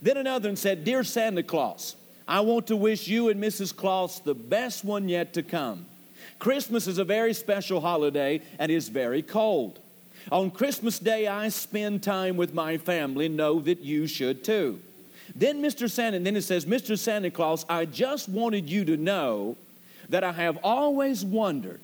Then 0.00 0.16
another 0.16 0.48
one 0.48 0.56
said, 0.56 0.84
Dear 0.84 1.04
Santa 1.04 1.42
Claus, 1.42 1.96
I 2.26 2.40
want 2.40 2.66
to 2.68 2.76
wish 2.76 3.06
you 3.06 3.28
and 3.28 3.42
Mrs. 3.42 3.76
Claus 3.76 4.20
the 4.20 4.34
best 4.34 4.84
one 4.84 5.08
yet 5.08 5.34
to 5.34 5.42
come. 5.42 5.86
Christmas 6.38 6.86
is 6.86 6.98
a 6.98 7.04
very 7.04 7.34
special 7.34 7.80
holiday 7.80 8.40
and 8.58 8.72
is 8.72 8.88
very 8.88 9.22
cold. 9.22 9.78
On 10.32 10.50
Christmas 10.50 10.98
Day, 10.98 11.26
I 11.26 11.48
spend 11.50 12.02
time 12.02 12.36
with 12.36 12.54
my 12.54 12.78
family. 12.78 13.28
Know 13.28 13.60
that 13.60 13.80
you 13.80 14.06
should 14.06 14.42
too. 14.42 14.80
Then 15.34 15.62
Mr. 15.62 15.90
Santa, 15.90 16.16
and 16.16 16.26
then 16.26 16.36
it 16.36 16.42
says, 16.42 16.64
Mr. 16.66 16.98
Santa 16.98 17.30
Claus, 17.30 17.64
I 17.68 17.84
just 17.84 18.28
wanted 18.28 18.68
you 18.68 18.84
to 18.86 18.96
know 18.96 19.56
that 20.08 20.24
I 20.24 20.32
have 20.32 20.58
always 20.62 21.24
wondered 21.24 21.80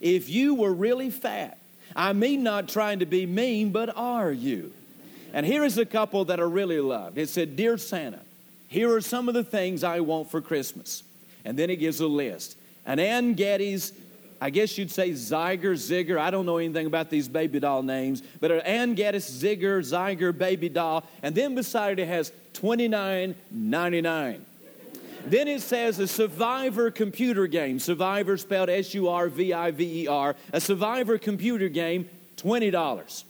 if 0.00 0.28
you 0.28 0.54
were 0.54 0.72
really 0.72 1.10
fat. 1.10 1.58
I 1.96 2.12
mean, 2.12 2.42
not 2.42 2.68
trying 2.68 3.00
to 3.00 3.06
be 3.06 3.26
mean, 3.26 3.70
but 3.70 3.96
are 3.96 4.32
you? 4.32 4.72
And 5.32 5.44
here 5.44 5.64
is 5.64 5.78
a 5.78 5.84
couple 5.84 6.24
that 6.26 6.40
I 6.40 6.44
really 6.44 6.80
loved. 6.80 7.18
It 7.18 7.28
said, 7.28 7.56
Dear 7.56 7.76
Santa, 7.78 8.20
here 8.68 8.94
are 8.94 9.00
some 9.00 9.28
of 9.28 9.34
the 9.34 9.44
things 9.44 9.84
I 9.84 10.00
want 10.00 10.30
for 10.30 10.40
Christmas. 10.40 11.02
And 11.44 11.58
then 11.58 11.70
it 11.70 11.76
gives 11.76 12.00
a 12.00 12.06
list. 12.06 12.56
An 12.86 12.98
Anne 12.98 13.34
Geddes, 13.34 13.92
I 14.40 14.50
guess 14.50 14.78
you'd 14.78 14.90
say 14.90 15.10
Zyger, 15.10 15.74
Zigger. 15.74 16.18
I 16.18 16.30
don't 16.30 16.46
know 16.46 16.58
anything 16.58 16.86
about 16.86 17.10
these 17.10 17.28
baby 17.28 17.60
doll 17.60 17.82
names, 17.82 18.22
but 18.40 18.50
an 18.50 18.60
Anne 18.60 18.94
Geddes 18.94 19.28
Zigger, 19.28 19.80
Zyger 19.80 20.36
baby 20.36 20.68
doll. 20.68 21.04
And 21.22 21.34
then 21.34 21.54
beside 21.54 21.98
it 21.98 22.06
has 22.06 22.32
$29.99. 22.54 24.40
Then 25.26 25.48
it 25.48 25.62
says 25.62 25.98
a 25.98 26.06
Survivor 26.06 26.90
computer 26.90 27.46
game. 27.46 27.78
Survivor 27.78 28.36
spelled 28.36 28.68
S 28.68 28.92
U 28.94 29.08
R 29.08 29.28
V 29.28 29.52
I 29.54 29.70
V 29.70 30.02
E 30.02 30.06
R. 30.06 30.36
A 30.52 30.60
Survivor 30.60 31.16
computer 31.18 31.68
game, 31.68 32.08
$20. 32.36 33.24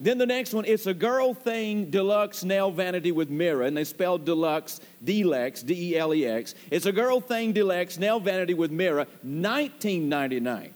Then 0.00 0.18
the 0.18 0.26
next 0.26 0.52
one, 0.54 0.64
it's 0.64 0.86
a 0.86 0.94
girl 0.94 1.34
thing 1.34 1.90
deluxe 1.90 2.42
nail 2.42 2.70
vanity 2.70 3.12
with 3.12 3.30
mirror, 3.30 3.62
and 3.62 3.76
they 3.76 3.84
spelled 3.84 4.24
deluxe, 4.24 4.80
Delex, 5.04 5.64
D 5.64 5.92
E 5.92 5.96
L 5.96 6.14
E 6.14 6.26
X. 6.26 6.54
It's 6.70 6.86
a 6.86 6.92
girl 6.92 7.20
thing 7.20 7.52
deluxe 7.52 7.98
nail 7.98 8.18
vanity 8.20 8.54
with 8.54 8.70
mirror, 8.70 9.06
$19.99. 9.24 10.70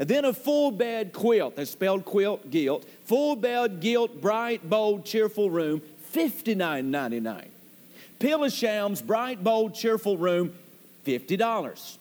And 0.00 0.08
then 0.08 0.24
a 0.24 0.32
full 0.32 0.70
bed 0.70 1.12
quilt, 1.12 1.56
they 1.56 1.66
spelled 1.66 2.06
quilt, 2.06 2.50
gilt. 2.50 2.86
Full 3.04 3.36
bed 3.36 3.80
gilt, 3.80 4.20
bright, 4.20 4.68
bold, 4.68 5.04
cheerful 5.04 5.50
room, 5.50 5.82
$59.99. 6.12 7.46
Pillisham's 8.18 9.00
bright, 9.00 9.42
bold, 9.42 9.74
cheerful 9.74 10.16
room, 10.16 10.52
$50. 11.06 11.96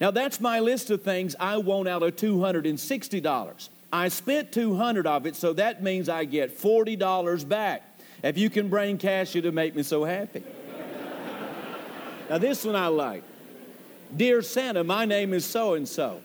Now 0.00 0.10
that's 0.10 0.40
my 0.40 0.60
list 0.60 0.90
of 0.90 1.02
things 1.02 1.34
I 1.38 1.56
want 1.58 1.88
out 1.88 2.02
of 2.02 2.16
$260. 2.16 3.68
I 3.92 4.08
spent 4.08 4.52
200 4.52 5.06
of 5.06 5.26
it, 5.26 5.36
so 5.36 5.52
that 5.54 5.82
means 5.82 6.08
I 6.08 6.24
get 6.24 6.58
$40 6.58 7.48
back. 7.48 7.82
If 8.22 8.38
you 8.38 8.50
can 8.50 8.68
bring 8.68 8.98
cash, 8.98 9.34
it'll 9.36 9.52
make 9.52 9.74
me 9.74 9.82
so 9.82 10.04
happy. 10.04 10.42
now 12.30 12.38
this 12.38 12.64
one 12.64 12.76
I 12.76 12.86
like. 12.88 13.22
Dear 14.14 14.42
Santa, 14.42 14.84
my 14.84 15.04
name 15.04 15.32
is 15.32 15.44
so 15.44 15.74
and 15.74 15.88
so. 15.88 16.20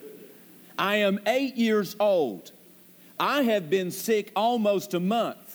I 0.78 0.98
am 0.98 1.20
eight 1.26 1.56
years 1.56 1.96
old. 2.00 2.52
I 3.20 3.44
have 3.44 3.70
been 3.70 3.92
sick 3.92 4.32
almost 4.36 4.94
a 4.94 5.00
month. 5.00 5.47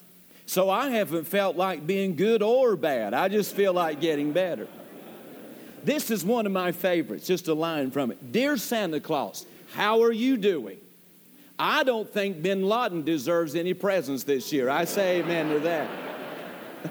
So 0.46 0.68
I 0.70 0.90
haven't 0.90 1.24
felt 1.24 1.56
like 1.56 1.86
being 1.86 2.16
good 2.16 2.42
or 2.42 2.76
bad. 2.76 3.14
I 3.14 3.28
just 3.28 3.54
feel 3.54 3.72
like 3.72 4.00
getting 4.00 4.32
better. 4.32 4.68
This 5.84 6.10
is 6.10 6.24
one 6.24 6.46
of 6.46 6.52
my 6.52 6.72
favorites, 6.72 7.26
just 7.26 7.48
a 7.48 7.54
line 7.54 7.90
from 7.90 8.10
it. 8.10 8.32
Dear 8.32 8.56
Santa 8.56 9.00
Claus, 9.00 9.46
how 9.72 10.02
are 10.02 10.12
you 10.12 10.36
doing? 10.36 10.78
I 11.58 11.84
don't 11.84 12.08
think 12.08 12.42
Bin 12.42 12.68
Laden 12.68 13.04
deserves 13.04 13.54
any 13.54 13.74
presents 13.74 14.24
this 14.24 14.52
year. 14.52 14.68
I 14.68 14.84
say 14.84 15.20
amen 15.20 15.48
to 15.50 15.60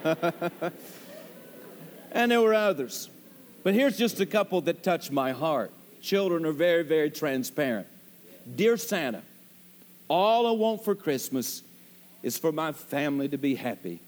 that. 0.03 0.73
and 2.11 2.31
there 2.31 2.41
were 2.41 2.53
others. 2.53 3.09
But 3.63 3.73
here's 3.73 3.97
just 3.97 4.19
a 4.19 4.25
couple 4.25 4.61
that 4.61 4.83
touch 4.83 5.11
my 5.11 5.31
heart. 5.31 5.71
Children 6.01 6.45
are 6.45 6.51
very, 6.51 6.83
very 6.83 7.11
transparent. 7.11 7.87
Dear 8.55 8.77
Santa, 8.77 9.21
all 10.07 10.47
I 10.47 10.51
want 10.51 10.83
for 10.83 10.95
Christmas 10.95 11.63
is 12.23 12.37
for 12.37 12.51
my 12.51 12.71
family 12.71 13.27
to 13.29 13.37
be 13.37 13.55
happy. 13.55 13.99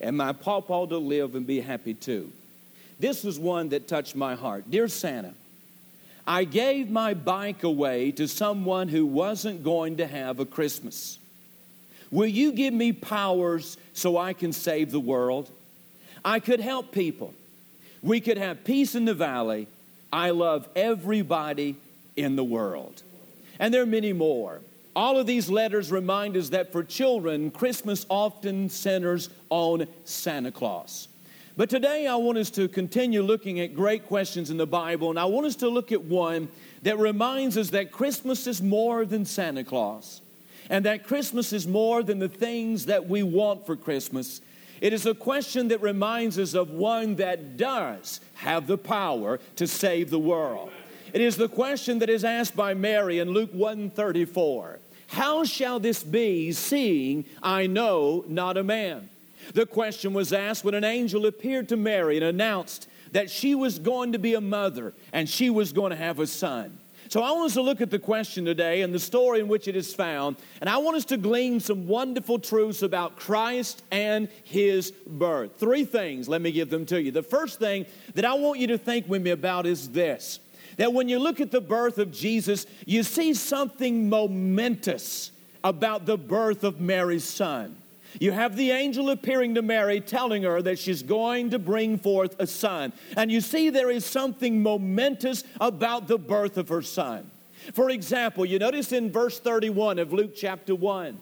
and 0.00 0.16
my 0.16 0.32
pawpaw 0.32 0.86
to 0.86 0.98
live 0.98 1.36
and 1.36 1.46
be 1.46 1.60
happy 1.60 1.94
too. 1.94 2.32
This 2.98 3.22
was 3.22 3.38
one 3.38 3.68
that 3.68 3.86
touched 3.86 4.16
my 4.16 4.34
heart. 4.34 4.68
Dear 4.68 4.88
Santa, 4.88 5.32
I 6.26 6.42
gave 6.44 6.90
my 6.90 7.14
bike 7.14 7.62
away 7.62 8.10
to 8.12 8.26
someone 8.26 8.88
who 8.88 9.06
wasn't 9.06 9.62
going 9.62 9.98
to 9.98 10.06
have 10.06 10.40
a 10.40 10.44
Christmas. 10.44 11.18
Will 12.10 12.26
you 12.26 12.52
give 12.52 12.74
me 12.74 12.92
powers 12.92 13.76
so 13.92 14.16
I 14.18 14.32
can 14.32 14.52
save 14.52 14.90
the 14.90 15.00
world? 15.00 15.50
I 16.24 16.40
could 16.40 16.60
help 16.60 16.92
people. 16.92 17.32
We 18.02 18.20
could 18.20 18.38
have 18.38 18.64
peace 18.64 18.94
in 18.94 19.04
the 19.04 19.14
valley. 19.14 19.68
I 20.12 20.30
love 20.30 20.68
everybody 20.74 21.76
in 22.16 22.36
the 22.36 22.44
world. 22.44 23.02
And 23.58 23.72
there 23.72 23.82
are 23.82 23.86
many 23.86 24.12
more. 24.12 24.60
All 24.94 25.18
of 25.18 25.26
these 25.26 25.48
letters 25.48 25.90
remind 25.90 26.36
us 26.36 26.50
that 26.50 26.70
for 26.70 26.84
children, 26.84 27.50
Christmas 27.50 28.04
often 28.10 28.68
centers 28.68 29.30
on 29.48 29.86
Santa 30.04 30.52
Claus. 30.52 31.08
But 31.56 31.70
today 31.70 32.06
I 32.06 32.16
want 32.16 32.38
us 32.38 32.50
to 32.50 32.68
continue 32.68 33.22
looking 33.22 33.60
at 33.60 33.74
great 33.74 34.06
questions 34.06 34.50
in 34.50 34.58
the 34.58 34.66
Bible, 34.66 35.08
and 35.08 35.18
I 35.18 35.24
want 35.24 35.46
us 35.46 35.56
to 35.56 35.68
look 35.68 35.92
at 35.92 36.02
one 36.02 36.48
that 36.82 36.98
reminds 36.98 37.56
us 37.56 37.70
that 37.70 37.90
Christmas 37.90 38.46
is 38.46 38.60
more 38.60 39.06
than 39.06 39.24
Santa 39.24 39.64
Claus, 39.64 40.20
and 40.68 40.84
that 40.84 41.04
Christmas 41.04 41.52
is 41.54 41.66
more 41.66 42.02
than 42.02 42.18
the 42.18 42.28
things 42.28 42.86
that 42.86 43.08
we 43.08 43.22
want 43.22 43.64
for 43.64 43.76
Christmas. 43.76 44.42
It 44.82 44.92
is 44.92 45.06
a 45.06 45.14
question 45.14 45.68
that 45.68 45.80
reminds 45.80 46.38
us 46.38 46.54
of 46.54 46.70
one 46.70 47.16
that 47.16 47.56
does 47.56 48.20
have 48.34 48.66
the 48.66 48.78
power 48.78 49.38
to 49.56 49.66
save 49.66 50.10
the 50.10 50.18
world. 50.18 50.70
It 51.12 51.20
is 51.20 51.36
the 51.36 51.48
question 51.48 51.98
that 52.00 52.10
is 52.10 52.24
asked 52.24 52.56
by 52.56 52.74
Mary 52.74 53.18
in 53.18 53.30
Luke 53.30 53.52
134. 53.52 54.78
How 55.12 55.44
shall 55.44 55.78
this 55.78 56.02
be, 56.02 56.52
seeing 56.52 57.26
I 57.42 57.66
know 57.66 58.24
not 58.28 58.56
a 58.56 58.64
man? 58.64 59.10
The 59.52 59.66
question 59.66 60.14
was 60.14 60.32
asked 60.32 60.64
when 60.64 60.72
an 60.72 60.84
angel 60.84 61.26
appeared 61.26 61.68
to 61.68 61.76
Mary 61.76 62.16
and 62.16 62.24
announced 62.24 62.88
that 63.10 63.28
she 63.28 63.54
was 63.54 63.78
going 63.78 64.12
to 64.12 64.18
be 64.18 64.32
a 64.32 64.40
mother 64.40 64.94
and 65.12 65.28
she 65.28 65.50
was 65.50 65.70
going 65.74 65.90
to 65.90 65.96
have 65.96 66.18
a 66.18 66.26
son. 66.26 66.78
So 67.10 67.22
I 67.22 67.30
want 67.32 67.48
us 67.48 67.54
to 67.54 67.60
look 67.60 67.82
at 67.82 67.90
the 67.90 67.98
question 67.98 68.46
today 68.46 68.80
and 68.80 68.94
the 68.94 68.98
story 68.98 69.40
in 69.40 69.48
which 69.48 69.68
it 69.68 69.76
is 69.76 69.94
found, 69.94 70.36
and 70.62 70.70
I 70.70 70.78
want 70.78 70.96
us 70.96 71.04
to 71.06 71.18
glean 71.18 71.60
some 71.60 71.86
wonderful 71.86 72.38
truths 72.38 72.80
about 72.80 73.16
Christ 73.16 73.82
and 73.90 74.28
his 74.44 74.92
birth. 74.92 75.58
Three 75.58 75.84
things, 75.84 76.26
let 76.26 76.40
me 76.40 76.52
give 76.52 76.70
them 76.70 76.86
to 76.86 77.02
you. 77.02 77.10
The 77.10 77.22
first 77.22 77.58
thing 77.58 77.84
that 78.14 78.24
I 78.24 78.32
want 78.32 78.60
you 78.60 78.68
to 78.68 78.78
think 78.78 79.10
with 79.10 79.20
me 79.20 79.32
about 79.32 79.66
is 79.66 79.90
this 79.90 80.40
that 80.76 80.92
when 80.92 81.08
you 81.08 81.18
look 81.18 81.40
at 81.40 81.50
the 81.50 81.60
birth 81.60 81.98
of 81.98 82.12
Jesus, 82.12 82.66
you 82.86 83.02
see 83.02 83.34
something 83.34 84.08
momentous 84.08 85.30
about 85.64 86.06
the 86.06 86.18
birth 86.18 86.64
of 86.64 86.80
Mary's 86.80 87.24
son. 87.24 87.76
You 88.20 88.32
have 88.32 88.56
the 88.56 88.72
angel 88.72 89.10
appearing 89.10 89.54
to 89.54 89.62
Mary 89.62 90.00
telling 90.00 90.42
her 90.42 90.60
that 90.62 90.78
she's 90.78 91.02
going 91.02 91.50
to 91.50 91.58
bring 91.58 91.98
forth 91.98 92.36
a 92.38 92.46
son. 92.46 92.92
And 93.16 93.32
you 93.32 93.40
see, 93.40 93.70
there 93.70 93.90
is 93.90 94.04
something 94.04 94.62
momentous 94.62 95.44
about 95.60 96.08
the 96.08 96.18
birth 96.18 96.58
of 96.58 96.68
her 96.68 96.82
son. 96.82 97.30
For 97.72 97.90
example, 97.90 98.44
you 98.44 98.58
notice 98.58 98.92
in 98.92 99.10
verse 99.10 99.38
31 99.38 99.98
of 99.98 100.12
Luke 100.12 100.32
chapter 100.36 100.74
1, 100.74 101.18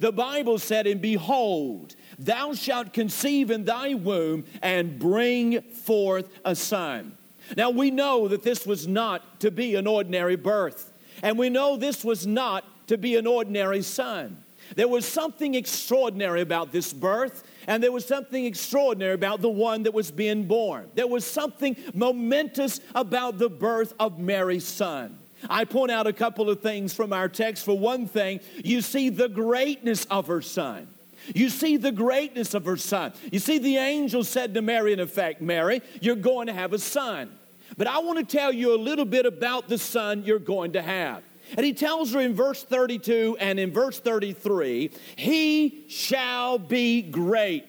the 0.00 0.12
Bible 0.12 0.58
said, 0.58 0.86
And 0.86 1.00
behold, 1.00 1.94
thou 2.18 2.52
shalt 2.52 2.92
conceive 2.92 3.50
in 3.50 3.64
thy 3.64 3.94
womb 3.94 4.44
and 4.60 4.98
bring 4.98 5.62
forth 5.62 6.28
a 6.44 6.54
son. 6.54 7.16
Now 7.56 7.70
we 7.70 7.90
know 7.90 8.28
that 8.28 8.42
this 8.42 8.66
was 8.66 8.86
not 8.86 9.40
to 9.40 9.50
be 9.50 9.74
an 9.74 9.86
ordinary 9.86 10.36
birth, 10.36 10.92
and 11.22 11.38
we 11.38 11.48
know 11.48 11.76
this 11.76 12.04
was 12.04 12.26
not 12.26 12.64
to 12.88 12.98
be 12.98 13.16
an 13.16 13.26
ordinary 13.26 13.82
son. 13.82 14.38
There 14.76 14.88
was 14.88 15.04
something 15.04 15.54
extraordinary 15.54 16.40
about 16.40 16.72
this 16.72 16.92
birth, 16.92 17.44
and 17.66 17.82
there 17.82 17.92
was 17.92 18.06
something 18.06 18.44
extraordinary 18.44 19.14
about 19.14 19.40
the 19.40 19.50
one 19.50 19.82
that 19.84 19.94
was 19.94 20.10
being 20.10 20.44
born. 20.44 20.88
There 20.94 21.06
was 21.06 21.26
something 21.26 21.76
momentous 21.92 22.80
about 22.94 23.38
the 23.38 23.50
birth 23.50 23.92
of 24.00 24.18
Mary's 24.18 24.66
son. 24.66 25.18
I 25.48 25.64
point 25.64 25.90
out 25.90 26.06
a 26.06 26.12
couple 26.12 26.48
of 26.48 26.60
things 26.60 26.94
from 26.94 27.12
our 27.12 27.28
text. 27.28 27.64
For 27.64 27.76
one 27.78 28.06
thing, 28.06 28.40
you 28.64 28.80
see 28.80 29.10
the 29.10 29.28
greatness 29.28 30.06
of 30.06 30.26
her 30.28 30.40
son. 30.40 30.88
You 31.34 31.48
see 31.48 31.76
the 31.76 31.92
greatness 31.92 32.54
of 32.54 32.64
her 32.64 32.76
son. 32.76 33.12
You 33.30 33.38
see, 33.38 33.58
the 33.58 33.76
angel 33.76 34.24
said 34.24 34.54
to 34.54 34.62
Mary, 34.62 34.92
in 34.92 35.00
effect, 35.00 35.40
Mary, 35.40 35.82
you're 36.00 36.16
going 36.16 36.48
to 36.48 36.52
have 36.52 36.72
a 36.72 36.78
son. 36.78 37.30
But 37.76 37.86
I 37.86 37.98
want 37.98 38.18
to 38.18 38.24
tell 38.24 38.52
you 38.52 38.74
a 38.74 38.76
little 38.78 39.04
bit 39.04 39.26
about 39.26 39.68
the 39.68 39.78
son 39.78 40.24
you're 40.24 40.38
going 40.38 40.72
to 40.72 40.82
have. 40.82 41.22
And 41.56 41.64
he 41.64 41.72
tells 41.72 42.12
her 42.12 42.20
in 42.20 42.34
verse 42.34 42.62
32 42.62 43.36
and 43.38 43.60
in 43.60 43.72
verse 43.72 44.00
33 44.00 44.90
He 45.16 45.84
shall 45.88 46.58
be 46.58 47.02
great 47.02 47.66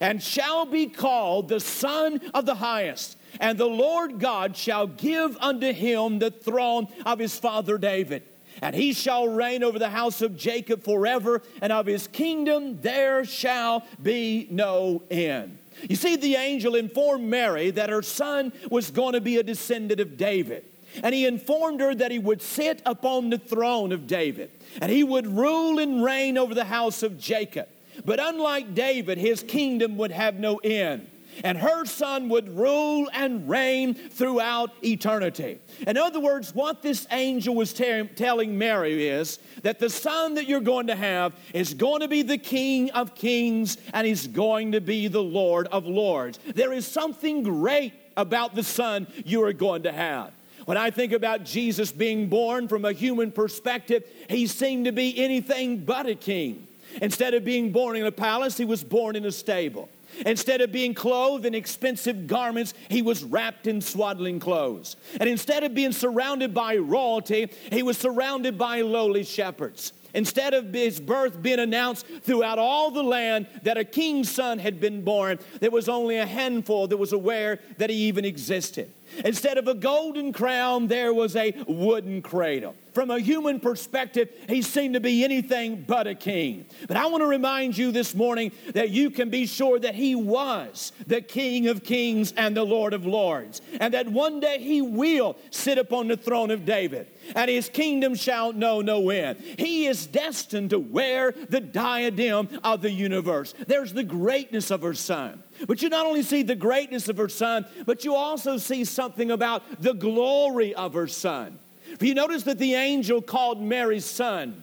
and 0.00 0.22
shall 0.22 0.64
be 0.64 0.86
called 0.86 1.48
the 1.48 1.60
Son 1.60 2.20
of 2.34 2.46
the 2.46 2.54
Highest. 2.54 3.16
And 3.40 3.58
the 3.58 3.66
Lord 3.66 4.18
God 4.18 4.56
shall 4.56 4.86
give 4.86 5.36
unto 5.38 5.72
him 5.72 6.18
the 6.18 6.30
throne 6.30 6.88
of 7.04 7.18
his 7.18 7.38
father 7.38 7.78
David. 7.78 8.22
And 8.62 8.74
he 8.74 8.92
shall 8.92 9.28
reign 9.28 9.62
over 9.62 9.78
the 9.78 9.90
house 9.90 10.22
of 10.22 10.36
Jacob 10.36 10.82
forever, 10.82 11.42
and 11.60 11.72
of 11.72 11.86
his 11.86 12.06
kingdom 12.06 12.80
there 12.80 13.24
shall 13.24 13.84
be 14.02 14.48
no 14.50 15.02
end. 15.10 15.58
You 15.88 15.96
see, 15.96 16.16
the 16.16 16.36
angel 16.36 16.74
informed 16.74 17.24
Mary 17.24 17.70
that 17.70 17.90
her 17.90 18.02
son 18.02 18.52
was 18.70 18.90
going 18.90 19.12
to 19.12 19.20
be 19.20 19.36
a 19.36 19.42
descendant 19.42 20.00
of 20.00 20.16
David. 20.16 20.64
And 21.02 21.14
he 21.14 21.26
informed 21.26 21.80
her 21.80 21.94
that 21.94 22.10
he 22.10 22.18
would 22.18 22.42
sit 22.42 22.82
upon 22.86 23.30
the 23.30 23.38
throne 23.38 23.92
of 23.92 24.06
David 24.06 24.50
and 24.80 24.90
he 24.90 25.04
would 25.04 25.26
rule 25.26 25.78
and 25.78 26.02
reign 26.02 26.38
over 26.38 26.54
the 26.54 26.64
house 26.64 27.02
of 27.02 27.18
Jacob. 27.18 27.68
But 28.04 28.20
unlike 28.20 28.74
David, 28.74 29.18
his 29.18 29.42
kingdom 29.42 29.96
would 29.98 30.12
have 30.12 30.38
no 30.38 30.56
end. 30.56 31.08
And 31.44 31.58
her 31.58 31.84
son 31.84 32.28
would 32.28 32.48
rule 32.56 33.08
and 33.12 33.48
reign 33.48 33.94
throughout 33.94 34.72
eternity. 34.84 35.58
In 35.86 35.96
other 35.96 36.20
words, 36.20 36.54
what 36.54 36.82
this 36.82 37.06
angel 37.10 37.54
was 37.54 37.72
te- 37.72 38.04
telling 38.16 38.56
Mary 38.58 39.08
is 39.08 39.38
that 39.62 39.78
the 39.78 39.90
son 39.90 40.34
that 40.34 40.48
you're 40.48 40.60
going 40.60 40.88
to 40.88 40.96
have 40.96 41.34
is 41.54 41.74
going 41.74 42.00
to 42.00 42.08
be 42.08 42.22
the 42.22 42.38
King 42.38 42.90
of 42.90 43.14
kings 43.14 43.78
and 43.92 44.06
he's 44.06 44.26
going 44.26 44.72
to 44.72 44.80
be 44.80 45.08
the 45.08 45.22
Lord 45.22 45.66
of 45.68 45.86
lords. 45.86 46.38
There 46.54 46.72
is 46.72 46.86
something 46.86 47.42
great 47.42 47.92
about 48.16 48.54
the 48.54 48.64
son 48.64 49.06
you 49.24 49.42
are 49.44 49.52
going 49.52 49.84
to 49.84 49.92
have. 49.92 50.32
When 50.64 50.76
I 50.76 50.90
think 50.90 51.12
about 51.12 51.44
Jesus 51.44 51.92
being 51.92 52.28
born 52.28 52.68
from 52.68 52.84
a 52.84 52.92
human 52.92 53.32
perspective, 53.32 54.04
he 54.28 54.46
seemed 54.46 54.84
to 54.84 54.92
be 54.92 55.18
anything 55.18 55.84
but 55.84 56.06
a 56.06 56.14
king. 56.14 56.66
Instead 57.00 57.34
of 57.34 57.44
being 57.44 57.72
born 57.72 57.96
in 57.96 58.04
a 58.04 58.12
palace, 58.12 58.56
he 58.56 58.64
was 58.64 58.84
born 58.84 59.16
in 59.16 59.24
a 59.24 59.32
stable. 59.32 59.88
Instead 60.26 60.60
of 60.60 60.72
being 60.72 60.94
clothed 60.94 61.46
in 61.46 61.54
expensive 61.54 62.26
garments, 62.26 62.74
he 62.88 63.02
was 63.02 63.24
wrapped 63.24 63.66
in 63.66 63.80
swaddling 63.80 64.40
clothes. 64.40 64.96
And 65.20 65.28
instead 65.28 65.64
of 65.64 65.74
being 65.74 65.92
surrounded 65.92 66.54
by 66.54 66.76
royalty, 66.76 67.50
he 67.70 67.82
was 67.82 67.98
surrounded 67.98 68.58
by 68.58 68.80
lowly 68.80 69.24
shepherds. 69.24 69.92
Instead 70.14 70.54
of 70.54 70.72
his 70.72 71.00
birth 71.00 71.40
being 71.42 71.58
announced 71.58 72.06
throughout 72.22 72.58
all 72.58 72.90
the 72.90 73.02
land 73.02 73.46
that 73.62 73.76
a 73.76 73.84
king's 73.84 74.30
son 74.30 74.58
had 74.58 74.80
been 74.80 75.02
born, 75.02 75.38
there 75.60 75.70
was 75.70 75.88
only 75.88 76.16
a 76.16 76.26
handful 76.26 76.88
that 76.88 76.96
was 76.96 77.12
aware 77.12 77.60
that 77.76 77.90
he 77.90 77.96
even 77.96 78.24
existed. 78.24 78.90
Instead 79.24 79.58
of 79.58 79.68
a 79.68 79.74
golden 79.74 80.32
crown, 80.32 80.86
there 80.86 81.12
was 81.12 81.36
a 81.36 81.54
wooden 81.66 82.22
cradle. 82.22 82.74
From 82.92 83.10
a 83.10 83.20
human 83.20 83.60
perspective, 83.60 84.28
he 84.48 84.60
seemed 84.60 84.94
to 84.94 85.00
be 85.00 85.22
anything 85.22 85.84
but 85.86 86.08
a 86.08 86.16
king. 86.16 86.66
But 86.88 86.96
I 86.96 87.06
want 87.06 87.22
to 87.22 87.28
remind 87.28 87.78
you 87.78 87.92
this 87.92 88.12
morning 88.12 88.50
that 88.74 88.90
you 88.90 89.10
can 89.10 89.30
be 89.30 89.46
sure 89.46 89.78
that 89.78 89.94
he 89.94 90.16
was 90.16 90.92
the 91.06 91.20
King 91.20 91.68
of 91.68 91.84
kings 91.84 92.32
and 92.36 92.56
the 92.56 92.64
Lord 92.64 92.94
of 92.94 93.06
lords, 93.06 93.60
and 93.80 93.94
that 93.94 94.08
one 94.08 94.40
day 94.40 94.58
he 94.58 94.82
will 94.82 95.36
sit 95.50 95.78
upon 95.78 96.08
the 96.08 96.16
throne 96.16 96.50
of 96.50 96.64
David, 96.64 97.06
and 97.36 97.48
his 97.48 97.68
kingdom 97.68 98.16
shall 98.16 98.52
know 98.52 98.80
no 98.80 99.10
end. 99.10 99.38
He 99.38 99.86
is 99.86 100.06
destined 100.06 100.70
to 100.70 100.80
wear 100.80 101.32
the 101.32 101.60
diadem 101.60 102.48
of 102.64 102.82
the 102.82 102.90
universe. 102.90 103.54
There's 103.66 103.92
the 103.92 104.02
greatness 104.02 104.72
of 104.72 104.82
her 104.82 104.94
son. 104.94 105.44
But 105.66 105.82
you 105.82 105.88
not 105.88 106.06
only 106.06 106.22
see 106.22 106.42
the 106.42 106.54
greatness 106.54 107.08
of 107.08 107.16
her 107.16 107.28
son, 107.28 107.66
but 107.86 108.04
you 108.04 108.14
also 108.14 108.58
see 108.58 108.84
something 108.84 109.30
about 109.30 109.62
the 109.82 109.94
glory 109.94 110.74
of 110.74 110.94
her 110.94 111.06
son. 111.06 111.58
For 111.98 112.04
you 112.04 112.14
notice 112.14 112.44
that 112.44 112.58
the 112.58 112.74
angel 112.74 113.22
called 113.22 113.60
Mary's 113.60 114.04
son 114.04 114.62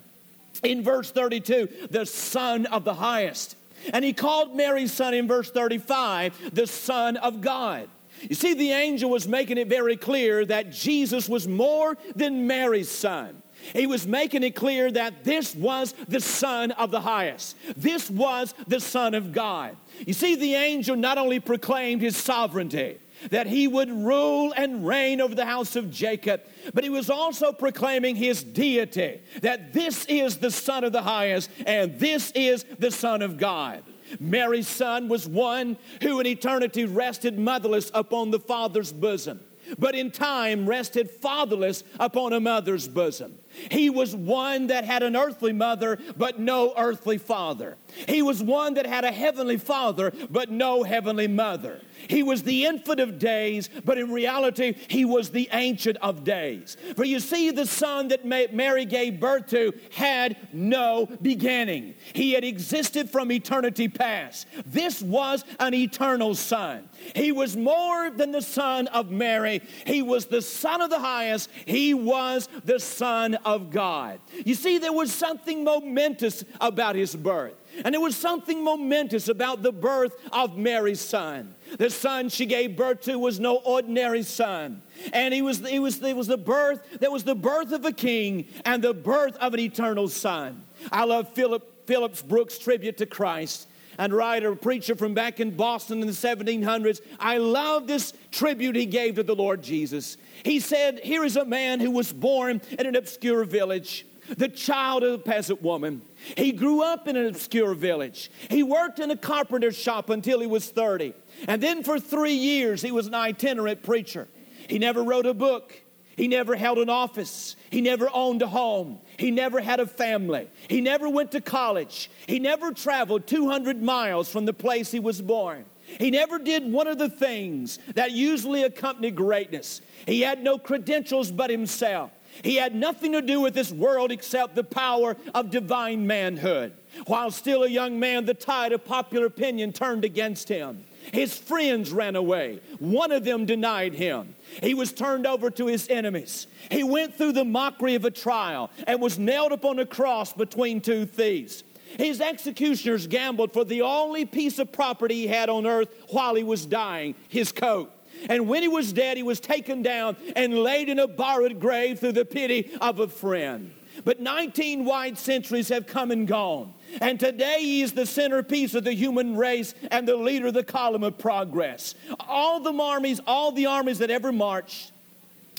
in 0.64 0.84
verse 0.84 1.12
32 1.12 1.88
the 1.89 2.06
son 2.06 2.66
of 2.68 2.84
the 2.84 2.93
highest. 2.93 3.56
And 3.93 4.06
he 4.06 4.14
called 4.14 4.56
Mary's 4.56 4.93
son 4.93 5.14
in 5.14 5.28
verse 5.28 5.52
35 5.52 6.54
the 6.54 6.68
son 6.68 7.18
of 7.18 7.41
God. 7.41 7.89
You 8.22 8.36
see, 8.36 8.54
the 8.54 8.72
angel 8.72 9.10
was 9.10 9.28
making 9.28 9.58
it 9.58 9.68
very 9.68 9.98
clear 9.98 10.46
that 10.46 10.72
Jesus 10.72 11.28
was 11.28 11.48
more 11.48 11.98
than 12.16 12.48
Mary's 12.48 12.89
son. 12.89 13.41
He 13.74 13.88
was 13.88 14.05
making 14.05 14.43
it 14.43 14.55
clear 14.55 14.91
that 14.91 15.24
this 15.24 15.55
was 15.55 15.93
the 16.07 16.20
Son 16.20 16.72
of 16.72 16.91
the 16.91 17.01
highest. 17.01 17.55
This 17.76 18.09
was 18.09 18.53
the 18.68 18.80
Son 18.80 19.13
of 19.13 19.32
God. 19.32 19.76
You 20.05 20.13
see, 20.13 20.36
the 20.36 20.55
angel 20.55 20.95
not 20.95 21.18
only 21.18 21.39
proclaimed 21.39 22.01
his 22.01 22.18
sovereignty, 22.18 22.97
that 23.32 23.47
he 23.47 23.68
would 23.68 23.89
rule 23.89 24.53
and 24.55 24.86
reign 24.86 25.22
over 25.22 25.36
the 25.36 25.45
house 25.45 25.76
of 25.76 25.91
Jacob, 25.91 26.41
but 26.74 26.84
he 26.84 26.89
was 26.89 27.09
also 27.09 27.51
proclaiming 27.51 28.16
his 28.16 28.43
deity, 28.43 29.22
that 29.41 29.74
this 29.74 30.05
is 30.05 30.38
the 30.38 30.51
Son 30.51 30.84
of 30.84 30.91
the 30.91 31.01
highest 31.01 31.49
and 31.66 31.99
this 31.99 32.32
is 32.32 32.66
the 32.80 32.91
Son 32.91 33.22
of 33.22 33.38
God. 33.38 33.84
Mary's 34.20 34.68
son 34.68 35.07
was 35.07 35.28
one 35.28 35.78
who 36.01 36.20
in 36.20 36.28
eternity 36.28 36.86
rested 36.86 37.39
motherless 37.39 37.89
upon 37.93 38.32
the 38.32 38.39
Father's 38.39 38.93
bosom, 38.93 39.39
but 39.80 39.95
in 39.95 40.11
time 40.11 40.68
rested 40.70 41.09
fatherless 41.09 41.84
upon 41.99 42.34
a 42.34 42.39
mother's 42.39 42.88
bosom. 42.88 43.38
He 43.72 43.89
was 43.89 44.16
one 44.16 44.68
that 44.68 44.86
had 44.86 45.03
an 45.03 45.16
earthly 45.16 45.53
mother, 45.53 45.99
but 46.18 46.39
no 46.39 46.74
earthly 46.78 47.18
father. 47.18 47.78
He 48.08 48.22
was 48.22 48.43
one 48.43 48.76
that 48.76 48.86
had 48.86 49.03
a 49.03 49.12
heavenly 49.12 49.58
father, 49.58 50.12
but 50.30 50.51
no 50.51 50.84
heavenly 50.84 51.28
mother. 51.28 51.82
He 52.08 52.24
was 52.24 52.43
the 52.43 52.66
infant 52.66 52.99
of 52.99 53.20
days, 53.20 53.70
but 53.84 53.97
in 53.97 54.12
reality, 54.12 54.76
he 54.88 55.06
was 55.06 55.30
the 55.30 55.49
ancient 55.53 55.97
of 55.97 56.24
days. 56.24 56.78
For 56.95 57.03
you 57.03 57.20
see, 57.20 57.51
the 57.51 57.66
son 57.66 58.10
that 58.10 58.26
Mary 58.26 58.86
gave 58.86 59.20
birth 59.20 59.47
to 59.47 59.74
had 59.91 60.38
no 60.53 61.08
beginning. 61.22 61.95
He 62.14 62.34
had 62.34 62.43
existed 62.43 63.10
from 63.10 63.32
eternity 63.32 63.88
past. 63.88 64.47
This 64.66 65.01
was 65.01 65.43
an 65.60 65.74
eternal 65.74 66.36
son. 66.36 66.89
He 67.16 67.32
was 67.32 67.56
more 67.56 68.10
than 68.10 68.32
the 68.32 68.41
son 68.41 68.88
of 68.88 69.12
Mary, 69.12 69.62
he 69.86 70.01
was 70.01 70.26
the 70.26 70.41
son 70.41 70.82
of 70.82 70.89
the 70.89 70.99
highest, 70.99 71.49
he 71.66 71.93
was 71.93 72.49
the 72.66 72.80
son 72.80 73.36
of 73.46 73.70
God. 73.70 74.20
You 74.43 74.56
see, 74.56 74.80
there 74.80 74.91
was 74.91 75.14
something 75.14 75.64
momentous 75.64 76.43
about 76.60 76.96
his 76.96 77.16
birth. 77.16 77.54
And 77.84 77.93
there 77.93 78.02
was 78.02 78.18
something 78.18 78.64
momentous 78.64 79.28
about 79.28 79.62
the 79.62 79.72
birth 79.72 80.14
of 80.32 80.58
Mary's 80.58 81.00
son. 81.00 81.56
The 81.78 81.89
son 81.89 82.30
she 82.30 82.46
gave 82.46 82.76
birth 82.76 83.02
to 83.02 83.20
was 83.20 83.39
no 83.39 83.58
ordinary 83.58 84.24
son. 84.24 84.82
And 85.14 85.34
he 85.34 85.41
was, 85.41 85.60
he 85.68 85.80
was, 85.80 86.02
it 86.02 86.16
was 86.16 86.28
the 86.28 86.38
birth, 86.38 87.00
that 87.00 87.12
was 87.12 87.24
the 87.24 87.36
birth 87.36 87.72
of 87.72 87.86
a 87.86 87.91
king 87.91 88.48
and 88.66 88.84
the 88.84 88.93
birth 88.93 89.36
of 89.38 89.54
an 89.54 89.60
eternal 89.60 90.08
son. 90.10 90.64
I 90.91 91.06
love 91.06 91.30
Philip, 91.34 91.86
Phillips 91.86 92.22
Brooks' 92.22 92.58
tribute 92.58 92.98
to 92.98 93.06
Christ 93.06 93.68
and 93.98 94.14
writer, 94.14 94.56
preacher 94.56 94.96
from 94.96 95.14
back 95.14 95.39
in 95.39 95.52
Boston 95.52 96.02
in 96.02 96.08
the 96.08 96.14
1700s. 96.14 97.02
I 97.20 97.38
love 97.38 97.88
this 97.88 98.14
tribute 98.32 98.76
he 98.76 98.86
gave 98.86 99.16
to 99.16 99.24
the 99.24 99.36
Lord 99.36 99.62
Jesus. 99.62 100.18
He 100.43 100.60
said, 100.60 101.00
Here 101.00 101.24
is 101.24 101.38
a 101.38 101.46
man 101.46 101.80
who 101.80 101.91
was 101.91 102.12
born 102.12 102.62
in 102.78 102.86
an 102.86 102.96
obscure 102.96 103.43
village, 103.46 104.06
the 104.38 104.50
child 104.50 105.04
of 105.04 105.14
a 105.14 105.18
peasant 105.18 105.62
woman. 105.62 106.02
He 106.38 106.52
grew 106.52 106.84
up 106.84 107.08
in 107.08 107.16
an 107.16 107.28
obscure 107.28 107.74
village. 107.74 108.32
He 108.50 108.64
worked 108.64 109.00
in 109.00 109.12
a 109.12 109.18
carpenter's 109.18 109.78
shop 109.78 110.10
until 110.10 110.39
he 110.39 110.48
was 110.48 110.70
30. 110.70 111.14
And 111.48 111.62
then 111.62 111.84
for 111.84 112.00
three 112.00 112.34
years, 112.34 112.82
he 112.82 112.91
was 112.91 113.08
an 113.08 113.14
itinerant 113.14 113.84
preacher. 113.84 114.28
He 114.68 114.80
never 114.80 115.04
wrote 115.04 115.26
a 115.26 115.34
book. 115.34 115.85
He 116.16 116.28
never 116.28 116.55
held 116.55 116.78
an 116.78 116.89
office. 116.89 117.55
He 117.70 117.82
never 117.82 118.09
owned 118.13 118.41
a 118.41 118.47
home. 118.47 118.99
He 119.18 119.32
never 119.32 119.59
had 119.59 119.80
a 119.80 119.86
family. 119.86 120.49
He 120.70 120.82
never 120.82 121.09
went 121.09 121.32
to 121.34 121.41
college. 121.41 122.09
He 122.28 122.39
never 122.39 122.72
traveled 122.72 123.28
200 123.28 123.82
miles 123.82 124.30
from 124.30 124.45
the 124.45 124.53
place 124.53 124.91
he 124.91 124.99
was 124.99 125.22
born. 125.22 125.66
He 125.86 126.09
never 126.09 126.39
did 126.39 126.72
one 126.72 126.88
of 126.88 126.97
the 126.97 127.09
things 127.09 127.80
that 127.93 128.11
usually 128.11 128.63
accompany 128.63 129.11
greatness. 129.11 129.82
He 130.07 130.22
had 130.22 130.41
no 130.41 130.57
credentials 130.57 131.32
but 131.32 131.49
himself. 131.49 132.11
He 132.43 132.55
had 132.55 132.76
nothing 132.76 133.13
to 133.13 133.22
do 133.22 133.39
with 133.39 133.53
this 133.53 133.72
world 133.72 134.11
except 134.11 134.55
the 134.55 134.63
power 134.63 135.16
of 135.34 135.51
divine 135.51 136.05
manhood. 136.05 136.74
While 137.07 137.32
still 137.32 137.63
a 137.63 137.70
young 137.70 137.99
man, 137.99 138.26
the 138.26 138.34
tide 138.34 138.74
of 138.74 138.84
popular 138.84 139.26
opinion 139.26 139.74
turned 139.74 140.03
against 140.03 140.49
him. 140.49 140.84
His 141.14 141.38
friends 141.38 141.91
ran 141.91 142.16
away. 142.16 142.60
One 142.80 143.12
of 143.12 143.24
them 143.24 143.45
denied 143.45 143.93
him. 143.93 144.36
He 144.62 144.74
was 144.74 144.93
turned 144.93 145.28
over 145.28 145.49
to 145.51 145.68
his 145.68 145.88
enemies. 145.89 146.47
He 146.72 146.84
went 146.84 147.16
through 147.16 147.34
the 147.34 147.45
mockery 147.45 147.95
of 147.95 148.06
a 148.06 148.12
trial 148.12 148.72
and 148.88 149.01
was 149.01 149.20
nailed 149.20 149.51
upon 149.51 149.80
a 149.80 149.86
cross 149.86 150.34
between 150.34 150.82
two 150.82 151.06
thieves. 151.06 151.64
His 151.97 152.20
executioners 152.20 153.08
gambled 153.08 153.53
for 153.53 153.64
the 153.64 153.82
only 153.84 154.26
piece 154.26 154.60
of 154.60 154.72
property 154.72 155.16
he 155.16 155.28
had 155.28 155.49
on 155.49 155.66
earth 155.66 155.89
while 156.10 156.36
he 156.36 156.43
was 156.43 156.66
dying 156.66 157.16
his 157.30 157.51
coat. 157.51 157.91
And 158.30 158.47
when 158.47 158.62
he 158.62 158.68
was 158.68 158.93
dead, 158.93 159.18
he 159.18 159.24
was 159.24 159.39
taken 159.39 159.82
down 159.82 160.16
and 160.36 160.58
laid 160.58 160.89
in 160.89 160.99
a 160.99 161.08
borrowed 161.08 161.60
grave 161.60 161.99
through 161.99 162.14
the 162.14 162.26
pity 162.26 162.72
of 162.82 162.99
a 162.99 163.08
friend. 163.08 163.74
But 164.04 164.20
19 164.20 164.86
wide 164.86 165.18
centuries 165.18 165.70
have 165.70 165.88
come 165.88 166.12
and 166.12 166.28
gone. 166.28 166.74
And 167.02 167.20
today 167.20 167.60
he 167.62 167.82
is 167.82 167.93
the 167.93 168.06
centerpiece 168.06 168.74
of 168.74 168.84
the 168.84 168.93
human 168.93 169.36
race 169.36 169.74
and 169.91 170.08
the 170.08 170.16
leader 170.16 170.48
of 170.48 170.54
the 170.54 170.64
column 170.64 171.04
of 171.04 171.18
progress. 171.18 171.96
All 172.20 172.60
the 172.60 172.74
armies, 172.74 173.22
all 173.26 173.52
the 173.52 173.68
armies 173.68 174.00
that 174.00 174.10
ever 174.10 174.32
marched, 174.32 174.91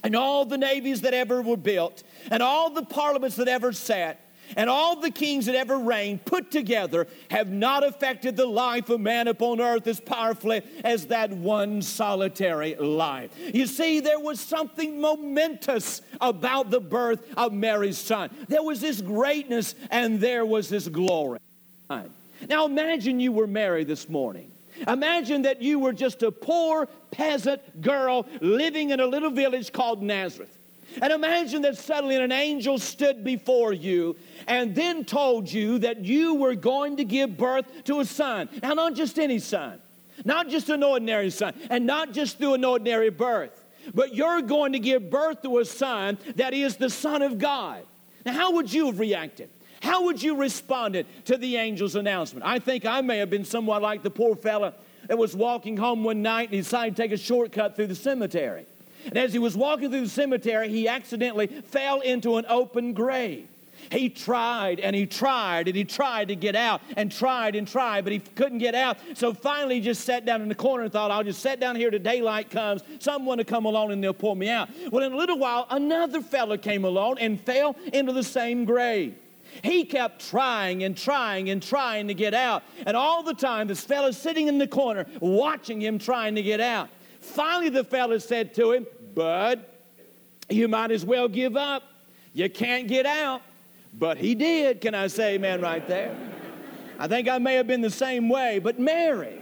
and 0.03 0.15
all 0.15 0.45
the 0.45 0.59
navies 0.59 1.01
that 1.03 1.15
ever 1.15 1.43
were 1.43 1.57
built, 1.57 2.03
and 2.31 2.43
all 2.43 2.71
the 2.71 2.85
parliaments 2.85 3.37
that 3.37 3.49
ever 3.49 3.73
sat, 3.73 4.21
and 4.57 4.71
all 4.71 5.01
the 5.01 5.11
kings 5.11 5.47
that 5.47 5.55
ever 5.55 5.79
reigned 5.79 6.25
put 6.25 6.51
together 6.51 7.07
have 7.31 7.51
not 7.51 7.85
affected 7.85 8.37
the 8.37 8.47
life 8.47 8.91
of 8.91 9.01
man 9.01 9.29
upon 9.29 9.61
earth 9.61 9.87
as 9.87 10.01
powerfully 10.01 10.63
as 10.85 11.07
that 11.07 11.31
one 11.31 11.83
solitary 11.83 12.75
life. 12.77 13.31
You 13.53 13.67
see, 13.67 14.01
there 14.01 14.21
was 14.21 14.41
something 14.41 15.01
momentous 15.01 16.03
about 16.21 16.71
the 16.71 16.81
birth 16.81 17.27
of 17.37 17.53
Mary's 17.53 17.99
son. 17.99 18.31
There 18.49 18.63
was 18.63 18.81
this 18.81 19.01
greatness 19.01 19.75
and 19.91 20.21
there 20.21 20.47
was 20.47 20.69
this 20.69 20.89
glory. 20.89 21.41
Now 22.49 22.67
imagine 22.67 23.21
you 23.21 23.33
were 23.33 23.47
Mary 23.47 23.85
this 23.85 24.09
morning. 24.09 24.53
Imagine 24.87 25.43
that 25.43 25.63
you 25.63 25.79
were 25.79 25.93
just 25.93 26.23
a 26.23 26.31
poor 26.31 26.87
peasant 27.11 27.81
girl 27.81 28.27
living 28.41 28.91
in 28.91 29.01
a 29.01 29.07
little 29.07 29.31
village 29.31 29.73
called 29.73 30.03
Nazareth. 30.03 30.57
And 31.01 31.13
imagine 31.13 31.63
that 31.63 31.77
suddenly 31.77 32.17
an 32.17 32.33
angel 32.33 32.79
stood 32.79 33.25
before 33.25 33.73
you 33.73 34.17
and 34.47 34.75
then 34.75 35.05
told 35.05 35.51
you 35.51 35.79
that 35.81 36.05
you 36.05 36.35
were 36.35 36.55
going 36.55 36.97
to 36.97 37.05
give 37.05 37.37
birth 37.37 37.67
to 37.85 38.01
a 38.01 38.05
son. 38.05 38.49
Now, 38.63 38.75
not 38.75 38.95
just 38.95 39.19
any 39.19 39.39
son, 39.39 39.81
not 40.25 40.49
just 40.49 40.69
an 40.71 40.83
ordinary 40.83 41.31
son, 41.31 41.55
and 41.71 41.87
not 41.87 42.13
just 42.13 42.39
through 42.39 42.55
an 42.55 42.65
ordinary 42.65 43.11
birth, 43.11 43.65
but 43.95 44.15
you're 44.15 44.43
going 44.43 44.73
to 44.73 44.79
give 44.79 45.11
birth 45.11 45.43
to 45.43 45.59
a 45.59 45.65
son 45.65 46.19
that 46.37 46.55
is 46.55 46.77
the 46.77 46.91
Son 46.91 47.23
of 47.23 47.39
God. 47.39 47.83
Now, 48.25 48.33
how 48.33 48.53
would 48.53 48.73
you 48.73 48.87
have 48.87 48.99
reacted? 48.99 49.51
How 49.81 50.05
would 50.05 50.23
you 50.23 50.37
responded 50.37 51.07
to 51.27 51.37
the 51.37 51.59
angel's 51.59 51.95
announcement? 51.95 52.45
I 52.45 52.59
think 52.59 52.85
I 52.85 53.01
may 53.03 53.19
have 53.19 53.31
been 53.31 53.45
somewhat 53.45 53.83
like 53.83 54.03
the 54.03 54.11
poor 54.11 54.35
fella 54.35 54.75
that 55.07 55.19
was 55.19 55.37
walking 55.37 55.77
home 55.77 56.03
one 56.03 56.23
night 56.23 56.51
and 56.51 56.61
decided 56.61 56.97
to 56.97 57.03
take 57.03 57.13
a 57.13 57.17
shortcut 57.17 57.77
through 57.77 57.87
the 57.87 57.95
cemetery. 57.95 58.67
And 59.07 59.17
as 59.17 59.33
he 59.33 59.39
was 59.39 59.57
walking 59.57 59.91
through 59.91 60.03
the 60.03 60.09
cemetery, 60.09 60.69
he 60.69 60.89
accidentally 60.89 61.47
fell 61.47 62.01
into 62.01 62.37
an 62.37 62.47
open 62.49 62.93
grave. 62.93 63.49
He 63.91 64.09
tried 64.09 64.81
and 64.81 64.97
he 64.97 65.07
tried 65.07 65.69
and 65.69 65.77
he 65.77 65.85
tried 65.85 66.29
to 66.29 66.37
get 66.37 66.57
out 66.57 66.81
and 66.97 67.11
tried 67.11 67.55
and 67.55 67.69
tried, 67.69 68.05
but 68.05 68.13
he 68.13 68.19
couldn't 68.19 68.59
get 68.59 68.75
out. 68.75 68.99
So 69.15 69.33
finally, 69.33 69.77
he 69.77 69.81
just 69.81 70.05
sat 70.05 70.25
down 70.25 70.43
in 70.43 70.49
the 70.49 70.55
corner 70.55 70.85
and 70.85 70.93
thought, 70.93 71.11
I'll 71.11 71.25
just 71.25 71.41
sit 71.41 71.61
down 71.61 71.77
here 71.77 71.91
till 71.91 72.01
daylight 72.01 72.51
comes. 72.51 72.83
Someone 72.99 73.39
will 73.39 73.45
come 73.45 73.65
along 73.65 73.93
and 73.93 74.03
they'll 74.03 74.15
pull 74.15 74.35
me 74.35 74.49
out. 74.49 74.69
Well, 74.91 75.05
in 75.05 75.13
a 75.13 75.17
little 75.17 75.39
while, 75.39 75.67
another 75.71 76.21
fellow 76.21 76.57
came 76.57 76.85
along 76.85 77.19
and 77.19 77.41
fell 77.41 77.77
into 77.93 78.13
the 78.13 78.25
same 78.25 78.65
grave. 78.65 79.15
He 79.63 79.85
kept 79.85 80.29
trying 80.29 80.83
and 80.83 80.97
trying 80.97 81.51
and 81.51 81.63
trying 81.63 82.09
to 82.09 82.15
get 82.15 82.35
out. 82.35 82.63
And 82.87 82.97
all 82.97 83.23
the 83.23 83.35
time, 83.35 83.69
this 83.69 83.85
fellow 83.85 84.11
sitting 84.11 84.49
in 84.49 84.59
the 84.59 84.67
corner 84.67 85.07
watching 85.21 85.81
him 85.81 85.99
trying 85.99 86.35
to 86.35 86.43
get 86.43 86.61
out. 86.61 86.89
Finally, 87.21 87.71
the 87.71 87.85
fellow 87.85 88.19
said 88.19 88.55
to 88.55 88.73
him, 88.73 88.87
Bud, 89.17 89.65
you 90.51 90.69
might 90.69 90.93
as 90.93 91.05
well 91.05 91.27
give 91.27 91.57
up. 91.57 91.83
You 92.35 92.51
can't 92.51 92.87
get 92.87 93.07
out. 93.07 93.41
But 93.99 94.19
he 94.19 94.35
did. 94.35 94.83
Can 94.83 94.95
I 94.95 95.07
say 95.07 95.35
amen 95.35 95.63
right 95.63 95.85
there? 95.89 96.15
I 96.99 97.09
think 97.09 97.27
I 97.27 97.39
may 97.39 97.55
have 97.55 97.67
been 97.67 97.81
the 97.81 97.91
same 97.91 98.29
way. 98.29 98.59
But 98.59 98.79
Mary, 98.79 99.41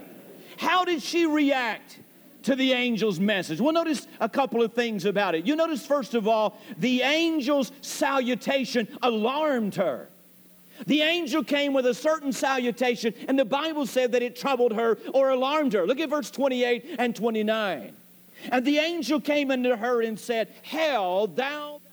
how 0.57 0.85
did 0.85 1.03
she 1.03 1.25
react 1.25 1.99
to 2.43 2.55
the 2.55 2.73
angel's 2.73 3.19
message? 3.19 3.59
Well, 3.59 3.73
notice 3.73 4.07
a 4.21 4.29
couple 4.29 4.63
of 4.63 4.73
things 4.73 5.03
about 5.03 5.35
it. 5.35 5.45
You 5.45 5.57
notice, 5.57 5.85
first 5.85 6.13
of 6.13 6.25
all, 6.25 6.57
the 6.77 7.03
angel's 7.03 7.73
salutation 7.81 8.87
alarmed 9.03 9.75
her. 9.75 10.07
The 10.87 11.01
angel 11.01 11.43
came 11.43 11.73
with 11.73 11.85
a 11.85 11.93
certain 11.93 12.31
salutation, 12.31 13.13
and 13.27 13.37
the 13.37 13.45
Bible 13.45 13.85
said 13.85 14.13
that 14.13 14.21
it 14.21 14.37
troubled 14.37 14.73
her 14.73 14.97
or 15.13 15.31
alarmed 15.31 15.73
her. 15.73 15.85
Look 15.85 15.99
at 15.99 16.09
verse 16.09 16.31
28 16.31 16.95
and 16.97 17.13
29. 17.13 17.93
And 18.51 18.65
the 18.65 18.77
angel 18.77 19.19
came 19.19 19.51
unto 19.51 19.75
her 19.75 20.01
and 20.01 20.19
said, 20.19 20.49
Hail, 20.63 21.27
thou 21.27 21.79
that 21.83 21.91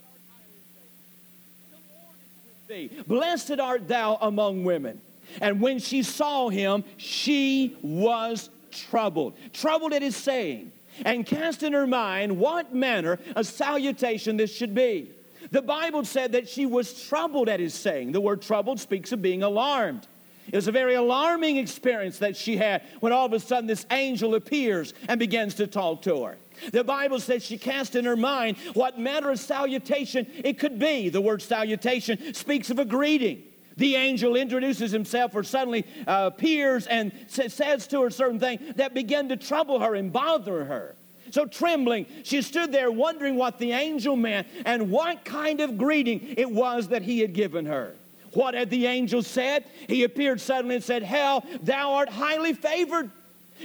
art 1.98 2.16
with 2.44 2.68
thee. 2.68 3.02
Blessed 3.06 3.60
art 3.60 3.88
thou 3.88 4.18
among 4.20 4.64
women. 4.64 5.00
And 5.40 5.60
when 5.60 5.78
she 5.78 6.02
saw 6.02 6.48
him, 6.48 6.84
she 6.96 7.76
was 7.82 8.50
troubled. 8.70 9.34
Troubled 9.52 9.92
at 9.92 10.02
his 10.02 10.16
saying, 10.16 10.72
and 11.04 11.24
cast 11.24 11.62
in 11.62 11.72
her 11.72 11.86
mind 11.86 12.36
what 12.38 12.74
manner 12.74 13.18
of 13.34 13.46
salutation 13.46 14.36
this 14.36 14.54
should 14.54 14.74
be. 14.74 15.08
The 15.50 15.62
Bible 15.62 16.04
said 16.04 16.32
that 16.32 16.48
she 16.48 16.66
was 16.66 17.06
troubled 17.06 17.48
at 17.48 17.60
his 17.60 17.74
saying. 17.74 18.12
The 18.12 18.20
word 18.20 18.42
troubled 18.42 18.78
speaks 18.80 19.12
of 19.12 19.22
being 19.22 19.42
alarmed. 19.42 20.06
It 20.46 20.56
was 20.56 20.68
a 20.68 20.72
very 20.72 20.94
alarming 20.94 21.56
experience 21.56 22.18
that 22.18 22.36
she 22.36 22.56
had 22.56 22.82
when 23.00 23.12
all 23.12 23.26
of 23.26 23.32
a 23.32 23.40
sudden 23.40 23.66
this 23.66 23.86
angel 23.90 24.34
appears 24.34 24.92
and 25.08 25.18
begins 25.18 25.54
to 25.56 25.66
talk 25.66 26.02
to 26.02 26.24
her. 26.24 26.36
The 26.70 26.84
Bible 26.84 27.20
says 27.20 27.44
she 27.44 27.58
cast 27.58 27.96
in 27.96 28.04
her 28.04 28.16
mind 28.16 28.56
what 28.74 28.98
manner 28.98 29.30
of 29.30 29.40
salutation 29.40 30.26
it 30.44 30.58
could 30.58 30.78
be. 30.78 31.08
The 31.08 31.20
word 31.20 31.42
salutation 31.42 32.34
speaks 32.34 32.70
of 32.70 32.78
a 32.78 32.84
greeting. 32.84 33.42
The 33.76 33.96
angel 33.96 34.36
introduces 34.36 34.90
himself 34.90 35.34
or 35.34 35.42
suddenly 35.42 35.86
uh, 36.06 36.30
appears 36.32 36.86
and 36.86 37.12
sa- 37.26 37.48
says 37.48 37.86
to 37.88 38.02
her 38.02 38.10
certain 38.10 38.38
things 38.38 38.74
that 38.76 38.94
began 38.94 39.28
to 39.30 39.36
trouble 39.36 39.80
her 39.80 39.94
and 39.94 40.12
bother 40.12 40.64
her. 40.64 40.94
So, 41.30 41.46
trembling, 41.46 42.06
she 42.24 42.42
stood 42.42 42.72
there 42.72 42.92
wondering 42.92 43.36
what 43.36 43.58
the 43.58 43.72
angel 43.72 44.16
meant 44.16 44.46
and 44.66 44.90
what 44.90 45.24
kind 45.24 45.60
of 45.60 45.78
greeting 45.78 46.34
it 46.36 46.50
was 46.50 46.88
that 46.88 47.02
he 47.02 47.20
had 47.20 47.32
given 47.32 47.64
her. 47.64 47.94
What 48.34 48.54
had 48.54 48.70
the 48.70 48.86
angel 48.86 49.22
said? 49.22 49.64
He 49.88 50.04
appeared 50.04 50.40
suddenly 50.40 50.76
and 50.76 50.84
said, 50.84 51.02
Hell, 51.02 51.44
thou 51.62 51.94
art 51.94 52.08
highly 52.08 52.52
favored. 52.52 53.10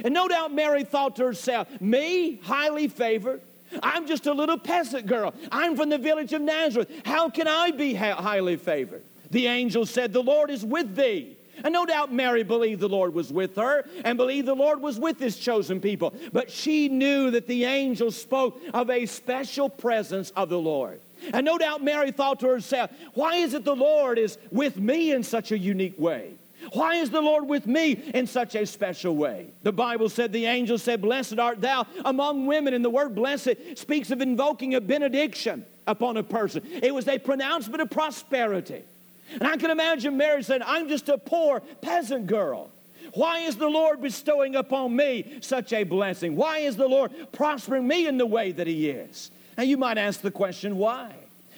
And 0.03 0.13
no 0.13 0.27
doubt 0.27 0.53
Mary 0.53 0.83
thought 0.83 1.15
to 1.17 1.25
herself, 1.25 1.67
Me, 1.81 2.39
highly 2.43 2.87
favored? 2.87 3.41
I'm 3.83 4.07
just 4.07 4.27
a 4.27 4.33
little 4.33 4.57
peasant 4.57 5.07
girl. 5.07 5.33
I'm 5.51 5.75
from 5.75 5.89
the 5.89 5.97
village 5.97 6.33
of 6.33 6.41
Nazareth. 6.41 6.89
How 7.05 7.29
can 7.29 7.47
I 7.47 7.71
be 7.71 7.93
highly 7.93 8.55
favored? 8.55 9.03
The 9.31 9.47
angel 9.47 9.85
said, 9.85 10.13
The 10.13 10.23
Lord 10.23 10.49
is 10.49 10.63
with 10.63 10.95
thee. 10.95 11.37
And 11.63 11.73
no 11.73 11.85
doubt 11.85 12.13
Mary 12.13 12.43
believed 12.43 12.81
the 12.81 12.89
Lord 12.89 13.13
was 13.13 13.31
with 13.33 13.55
her 13.55 13.85
and 14.05 14.17
believed 14.17 14.47
the 14.47 14.53
Lord 14.53 14.81
was 14.81 14.99
with 14.99 15.19
his 15.19 15.37
chosen 15.37 15.81
people. 15.81 16.13
But 16.31 16.51
she 16.51 16.87
knew 16.87 17.31
that 17.31 17.47
the 17.47 17.65
angel 17.65 18.11
spoke 18.11 18.61
of 18.73 18.89
a 18.89 19.05
special 19.07 19.67
presence 19.67 20.29
of 20.31 20.49
the 20.49 20.59
Lord. 20.59 21.01
And 21.33 21.45
no 21.45 21.57
doubt 21.57 21.83
Mary 21.83 22.11
thought 22.11 22.39
to 22.41 22.47
herself, 22.47 22.91
why 23.15 23.37
is 23.37 23.55
it 23.55 23.63
the 23.63 23.75
Lord 23.75 24.19
is 24.19 24.37
with 24.51 24.77
me 24.77 25.11
in 25.11 25.23
such 25.23 25.51
a 25.51 25.57
unique 25.57 25.97
way? 25.97 26.33
Why 26.73 26.95
is 26.95 27.09
the 27.09 27.21
Lord 27.21 27.47
with 27.47 27.67
me 27.67 27.91
in 28.13 28.27
such 28.27 28.55
a 28.55 28.65
special 28.65 29.15
way? 29.15 29.47
The 29.63 29.71
Bible 29.71 30.09
said, 30.09 30.31
the 30.31 30.45
angel 30.45 30.77
said, 30.77 31.01
Blessed 31.01 31.39
art 31.39 31.61
thou 31.61 31.85
among 32.05 32.45
women. 32.45 32.73
And 32.73 32.83
the 32.83 32.89
word 32.89 33.15
blessed 33.15 33.55
speaks 33.75 34.11
of 34.11 34.21
invoking 34.21 34.75
a 34.75 34.81
benediction 34.81 35.65
upon 35.85 36.17
a 36.17 36.23
person, 36.23 36.63
it 36.65 36.93
was 36.93 37.07
a 37.07 37.17
pronouncement 37.17 37.81
of 37.81 37.89
prosperity. 37.89 38.83
And 39.31 39.43
I 39.43 39.57
can 39.57 39.71
imagine 39.71 40.17
Mary 40.17 40.43
saying, 40.43 40.61
I'm 40.65 40.87
just 40.87 41.09
a 41.09 41.17
poor 41.17 41.61
peasant 41.81 42.27
girl. 42.27 42.69
Why 43.13 43.39
is 43.39 43.55
the 43.55 43.69
Lord 43.69 44.01
bestowing 44.01 44.55
upon 44.55 44.95
me 44.95 45.39
such 45.41 45.73
a 45.73 45.83
blessing? 45.83 46.35
Why 46.35 46.59
is 46.59 46.75
the 46.75 46.87
Lord 46.87 47.11
prospering 47.31 47.87
me 47.87 48.07
in 48.07 48.17
the 48.17 48.25
way 48.25 48.51
that 48.51 48.67
He 48.67 48.89
is? 48.89 49.31
Now 49.57 49.63
you 49.63 49.77
might 49.77 49.97
ask 49.97 50.21
the 50.21 50.31
question, 50.31 50.77
why? 50.77 51.13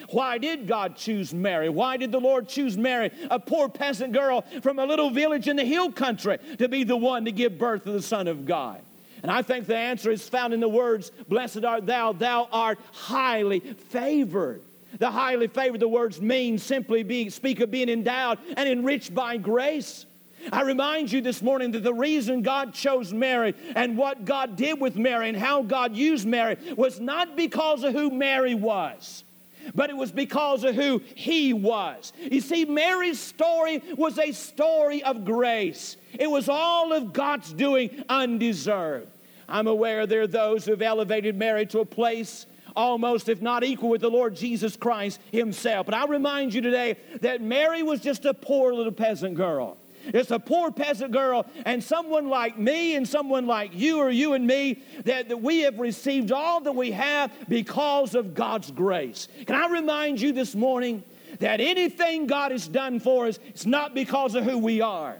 Why 0.09 0.37
did 0.37 0.67
God 0.67 0.95
choose 0.95 1.33
Mary? 1.33 1.69
Why 1.69 1.97
did 1.97 2.11
the 2.11 2.19
Lord 2.19 2.47
choose 2.47 2.77
Mary, 2.77 3.11
a 3.29 3.39
poor 3.39 3.69
peasant 3.69 4.13
girl 4.13 4.43
from 4.61 4.79
a 4.79 4.85
little 4.85 5.09
village 5.09 5.47
in 5.47 5.55
the 5.55 5.65
hill 5.65 5.91
country, 5.91 6.37
to 6.57 6.67
be 6.67 6.83
the 6.83 6.97
one 6.97 7.25
to 7.25 7.31
give 7.31 7.57
birth 7.57 7.83
to 7.83 7.91
the 7.91 8.01
Son 8.01 8.27
of 8.27 8.45
God? 8.45 8.81
And 9.21 9.31
I 9.31 9.41
think 9.41 9.65
the 9.65 9.75
answer 9.75 10.11
is 10.11 10.27
found 10.27 10.53
in 10.53 10.59
the 10.59 10.69
words, 10.69 11.11
Blessed 11.27 11.65
art 11.65 11.85
thou, 11.85 12.13
thou 12.13 12.47
art 12.51 12.79
highly 12.91 13.59
favored. 13.59 14.61
The 14.97 15.11
highly 15.11 15.47
favored, 15.47 15.81
the 15.81 15.87
words 15.87 16.21
mean 16.21 16.57
simply 16.57 17.03
being, 17.03 17.29
speak 17.29 17.59
of 17.59 17.69
being 17.69 17.89
endowed 17.89 18.39
and 18.57 18.67
enriched 18.67 19.13
by 19.13 19.37
grace. 19.37 20.05
I 20.51 20.61
remind 20.61 21.11
you 21.11 21.21
this 21.21 21.41
morning 21.41 21.71
that 21.71 21.83
the 21.83 21.93
reason 21.93 22.41
God 22.41 22.73
chose 22.73 23.13
Mary 23.13 23.53
and 23.75 23.97
what 23.97 24.25
God 24.25 24.55
did 24.55 24.79
with 24.79 24.95
Mary 24.95 25.29
and 25.29 25.37
how 25.37 25.61
God 25.61 25.95
used 25.95 26.27
Mary 26.27 26.57
was 26.75 26.99
not 26.99 27.35
because 27.35 27.83
of 27.83 27.93
who 27.93 28.09
Mary 28.09 28.55
was, 28.55 29.23
but 29.75 29.89
it 29.89 29.97
was 29.97 30.11
because 30.11 30.63
of 30.63 30.75
who 30.75 31.01
He 31.15 31.53
was. 31.53 32.13
You 32.19 32.41
see, 32.41 32.65
Mary's 32.65 33.19
story 33.19 33.81
was 33.97 34.17
a 34.17 34.31
story 34.31 35.03
of 35.03 35.25
grace, 35.25 35.97
it 36.17 36.29
was 36.29 36.49
all 36.49 36.93
of 36.93 37.13
God's 37.13 37.53
doing 37.53 38.03
undeserved. 38.09 39.07
I'm 39.47 39.67
aware 39.67 40.05
there 40.05 40.21
are 40.21 40.27
those 40.27 40.65
who 40.65 40.71
have 40.71 40.81
elevated 40.81 41.35
Mary 41.35 41.65
to 41.67 41.79
a 41.79 41.85
place 41.85 42.45
almost, 42.75 43.29
if 43.29 43.41
not 43.41 43.63
equal, 43.63 43.89
with 43.89 44.01
the 44.01 44.09
Lord 44.09 44.35
Jesus 44.35 44.75
Christ 44.75 45.19
Himself. 45.31 45.85
But 45.85 45.95
I 45.95 46.05
remind 46.05 46.53
you 46.53 46.61
today 46.61 46.97
that 47.21 47.41
Mary 47.41 47.83
was 47.83 47.99
just 47.99 48.25
a 48.25 48.33
poor 48.33 48.73
little 48.73 48.91
peasant 48.91 49.35
girl. 49.35 49.77
It's 50.05 50.31
a 50.31 50.39
poor 50.39 50.71
peasant 50.71 51.11
girl, 51.11 51.45
and 51.65 51.83
someone 51.83 52.29
like 52.29 52.57
me 52.57 52.95
and 52.95 53.07
someone 53.07 53.47
like 53.47 53.71
you 53.73 53.99
or 53.99 54.09
you 54.09 54.33
and 54.33 54.45
me, 54.45 54.81
that, 55.05 55.29
that 55.29 55.41
we 55.41 55.61
have 55.61 55.79
received 55.79 56.31
all 56.31 56.61
that 56.61 56.75
we 56.75 56.91
have 56.91 57.31
because 57.47 58.15
of 58.15 58.33
God's 58.33 58.71
grace. 58.71 59.27
Can 59.45 59.55
I 59.55 59.67
remind 59.67 60.19
you 60.19 60.31
this 60.31 60.55
morning 60.55 61.03
that 61.39 61.61
anything 61.61 62.27
God 62.27 62.51
has 62.51 62.67
done 62.67 62.99
for 62.99 63.27
us, 63.27 63.39
it's 63.47 63.65
not 63.65 63.93
because 63.93 64.35
of 64.35 64.43
who 64.43 64.57
we 64.57 64.81
are. 64.81 65.17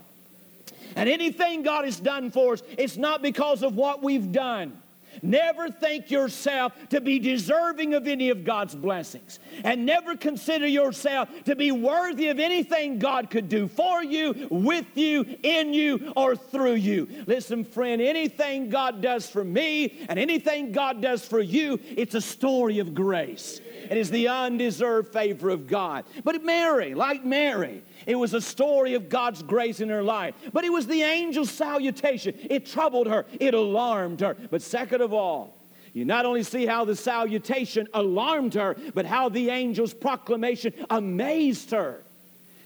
And 0.96 1.08
anything 1.08 1.64
God 1.64 1.86
has 1.86 2.00
done 2.00 2.32
for 2.32 2.54
us, 2.54 2.64
it's 2.78 2.98
not 2.98 3.22
because 3.22 3.64
of 3.64 3.76
what 3.76 4.02
we've 4.02 4.32
done. 4.32 4.82
Never 5.22 5.70
think 5.70 6.12
yourself 6.12 6.74
to 6.90 7.02
be 7.02 7.20
deserving 7.20 7.94
of 7.94 8.08
any 8.08 8.30
of 8.30 8.44
God's 8.44 8.76
blessings. 8.76 9.40
And 9.64 9.86
never 9.86 10.16
consider 10.16 10.68
yourself 10.68 11.30
to 11.46 11.56
be 11.56 11.72
worthy 11.72 12.30
of 12.30 12.40
anything 12.40 13.00
God 13.00 13.30
could 13.30 13.50
do 13.50 13.68
for 13.68 14.04
you, 14.04 14.48
with 14.50 14.86
you, 14.96 15.38
in 15.44 15.74
you, 15.74 16.14
or 16.16 16.36
through 16.36 16.76
you. 16.76 17.08
Listen, 17.28 17.64
friend, 17.64 18.02
anything 18.02 18.70
God 18.70 19.02
does 19.02 19.30
for 19.30 19.44
me 19.44 20.06
and 20.10 20.20
anything 20.20 20.72
God 20.72 21.02
does 21.02 21.26
for 21.26 21.40
you, 21.40 21.80
it's 21.96 22.16
a 22.16 22.22
story 22.22 22.80
of 22.80 22.94
grace. 22.94 23.60
It 23.90 23.98
is 23.98 24.12
the 24.12 24.28
undeserved 24.28 25.12
favor 25.12 25.50
of 25.50 25.68
God. 25.68 26.06
But 26.24 26.44
Mary, 26.44 26.94
like 26.94 27.26
Mary, 27.26 27.84
it 28.06 28.16
was 28.16 28.34
a 28.34 28.42
story 28.42 28.94
of 28.94 29.10
God's 29.10 29.44
grace 29.44 29.80
in 29.80 29.90
her 29.90 30.04
life. 30.04 30.36
But 30.54 30.64
it 30.64 30.72
was 30.72 30.88
the 30.88 31.04
angel's 31.04 31.52
salutation. 31.52 32.36
It 32.50 32.66
troubled 32.66 33.08
her, 33.08 33.26
it 33.40 33.54
alarmed 33.54 34.22
her. 34.22 34.36
But 34.50 34.62
second 34.62 35.02
of 35.02 35.14
all, 35.14 35.56
you 35.94 36.06
not 36.06 36.26
only 36.26 36.44
see 36.44 36.66
how 36.66 36.86
the 36.86 36.96
salutation 36.96 37.88
alarmed 37.94 38.54
her, 38.54 38.76
but 38.94 39.06
how 39.06 39.30
the 39.30 39.50
angel's 39.50 39.94
proclamation 39.94 40.74
amazed 40.90 41.72
her. 41.72 42.04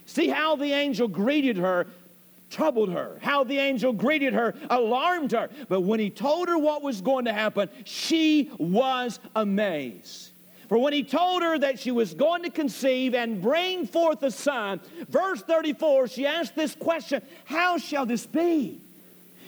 See 0.06 0.28
how 0.28 0.56
the 0.56 0.72
angel 0.72 1.08
greeted 1.08 1.56
her 1.56 1.86
troubled 2.50 2.90
her. 2.90 3.18
How 3.20 3.44
the 3.44 3.58
angel 3.58 3.92
greeted 3.92 4.32
her 4.34 4.54
alarmed 4.70 5.32
her. 5.32 5.48
But 5.68 5.80
when 5.80 5.98
he 5.98 6.10
told 6.10 6.48
her 6.48 6.56
what 6.56 6.82
was 6.82 7.00
going 7.00 7.24
to 7.24 7.32
happen, 7.32 7.68
she 7.84 8.50
was 8.58 9.18
amazed. 9.34 10.30
For 10.68 10.78
when 10.78 10.92
he 10.92 11.02
told 11.02 11.42
her 11.42 11.58
that 11.58 11.78
she 11.78 11.90
was 11.90 12.14
going 12.14 12.42
to 12.42 12.50
conceive 12.50 13.14
and 13.14 13.40
bring 13.42 13.86
forth 13.86 14.22
a 14.22 14.30
son, 14.30 14.80
verse 15.08 15.42
34, 15.42 16.08
she 16.08 16.26
asked 16.26 16.56
this 16.56 16.74
question 16.74 17.22
How 17.44 17.78
shall 17.78 18.06
this 18.06 18.26
be? 18.26 18.80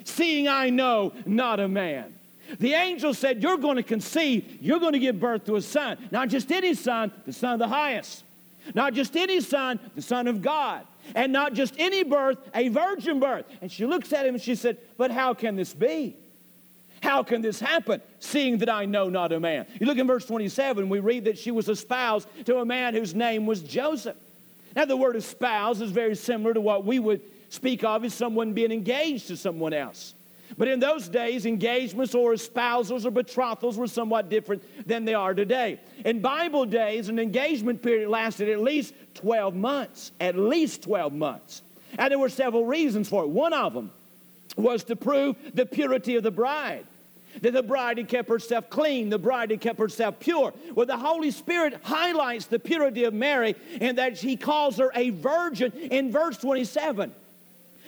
Seeing 0.05 0.47
I 0.47 0.71
know 0.71 1.13
not 1.25 1.61
a 1.61 1.69
man. 1.69 2.15
The 2.59 2.75
angel 2.75 3.15
said, 3.15 3.43
You're 3.43 3.57
going 3.57 3.77
to 3.77 3.83
conceive, 3.83 4.59
you're 4.61 4.81
going 4.81 4.93
to 4.93 4.99
give 4.99 5.19
birth 5.19 5.47
to 5.47 5.57
a 5.57 5.63
son. 5.63 5.99
Not 6.11 6.29
just 6.29 6.53
any 6.53 6.75
son, 6.75 7.13
the 7.25 7.33
son 7.33 7.55
of 7.55 7.59
the 7.59 7.69
highest. 7.69 8.25
Not 8.75 8.95
just 8.95 9.17
any 9.17 9.41
son, 9.41 9.79
the 9.95 10.03
son 10.03 10.27
of 10.27 10.43
God. 10.43 10.87
And 11.15 11.33
not 11.33 11.53
just 11.53 11.75
any 11.79 12.03
birth, 12.03 12.39
a 12.55 12.69
virgin 12.69 13.21
birth. 13.21 13.47
And 13.61 13.71
she 13.71 13.87
looks 13.87 14.13
at 14.13 14.27
him 14.27 14.35
and 14.35 14.43
she 14.43 14.55
said, 14.55 14.79
But 14.97 15.11
how 15.11 15.35
can 15.35 15.57
this 15.57 15.73
be? 15.73 16.17
How 17.07 17.23
can 17.23 17.41
this 17.41 17.61
happen, 17.61 18.03
seeing 18.19 18.59
that 18.59 18.69
I 18.69 18.85
know 18.85 19.09
not 19.09 19.31
a 19.31 19.39
man? 19.39 19.67
You 19.79 19.87
look 19.87 19.97
in 19.97 20.09
verse 20.09 20.27
27, 20.27 20.89
we 20.89 20.99
read 20.99 21.27
that 21.27 21.39
she 21.39 21.53
was 21.53 21.69
espoused 21.69 22.27
to 22.47 22.59
a 22.59 22.65
man 22.65 22.95
whose 22.95 23.15
name 23.15 23.47
was 23.47 23.63
Joseph. 23.63 24.17
Now, 24.75 24.87
the 24.87 24.97
word 24.97 25.15
espouse 25.15 25.81
is 25.81 25.93
very 25.93 26.17
similar 26.17 26.53
to 26.53 26.61
what 26.61 26.85
we 26.85 26.99
would 26.99 27.21
speak 27.49 27.85
of 27.85 28.05
as 28.05 28.13
someone 28.13 28.55
being 28.55 28.73
engaged 28.73 29.29
to 29.29 29.37
someone 29.37 29.73
else. 29.73 30.15
But 30.59 30.67
in 30.67 30.81
those 30.81 31.09
days, 31.09 31.47
engagements 31.47 32.13
or 32.13 32.33
espousals 32.33 33.05
or 33.05 33.13
betrothals 33.13 33.79
were 33.79 33.87
somewhat 33.87 34.29
different 34.29 34.65
than 34.85 35.05
they 35.05 35.15
are 35.15 35.33
today. 35.33 35.79
In 36.05 36.21
Bible 36.21 36.67
days, 36.67 37.09
an 37.09 37.21
engagement 37.21 37.83
period 37.83 38.09
lasted 38.09 38.49
at 38.49 38.61
least 38.61 38.95
12 39.15 39.55
months, 39.55 40.11
at 40.19 40.37
least 40.37 40.83
12 40.83 41.13
months. 41.13 41.63
And 42.01 42.11
there 42.11 42.19
were 42.19 42.29
several 42.29 42.67
reasons 42.67 43.09
for 43.09 43.23
it. 43.23 43.29
One 43.29 43.53
of 43.53 43.75
them 43.75 43.93
was 44.57 44.83
to 44.85 44.97
prove 44.97 45.37
the 45.55 45.67
purity 45.67 46.17
of 46.17 46.25
the 46.25 46.33
bride. 46.33 46.85
That 47.43 47.53
the 47.53 47.63
bride 47.63 47.99
had 47.99 48.09
kept 48.09 48.29
herself 48.29 48.71
clean, 48.71 49.11
the 49.11 49.19
bride 49.19 49.51
had 49.51 49.61
kept 49.61 49.79
herself 49.79 50.19
pure. 50.21 50.53
Well, 50.75 50.87
the 50.87 50.97
Holy 50.97 51.31
Spirit 51.31 51.81
highlights 51.83 52.47
the 52.47 52.59
purity 52.59 53.05
of 53.05 53.15
Mary 53.15 53.55
and 53.81 53.99
that 53.99 54.19
he 54.19 54.37
calls 54.37 54.79
her 54.79 54.91
a 54.95 55.11
virgin 55.11 55.73
in 55.73 56.11
verse 56.13 56.39
27. 56.39 57.15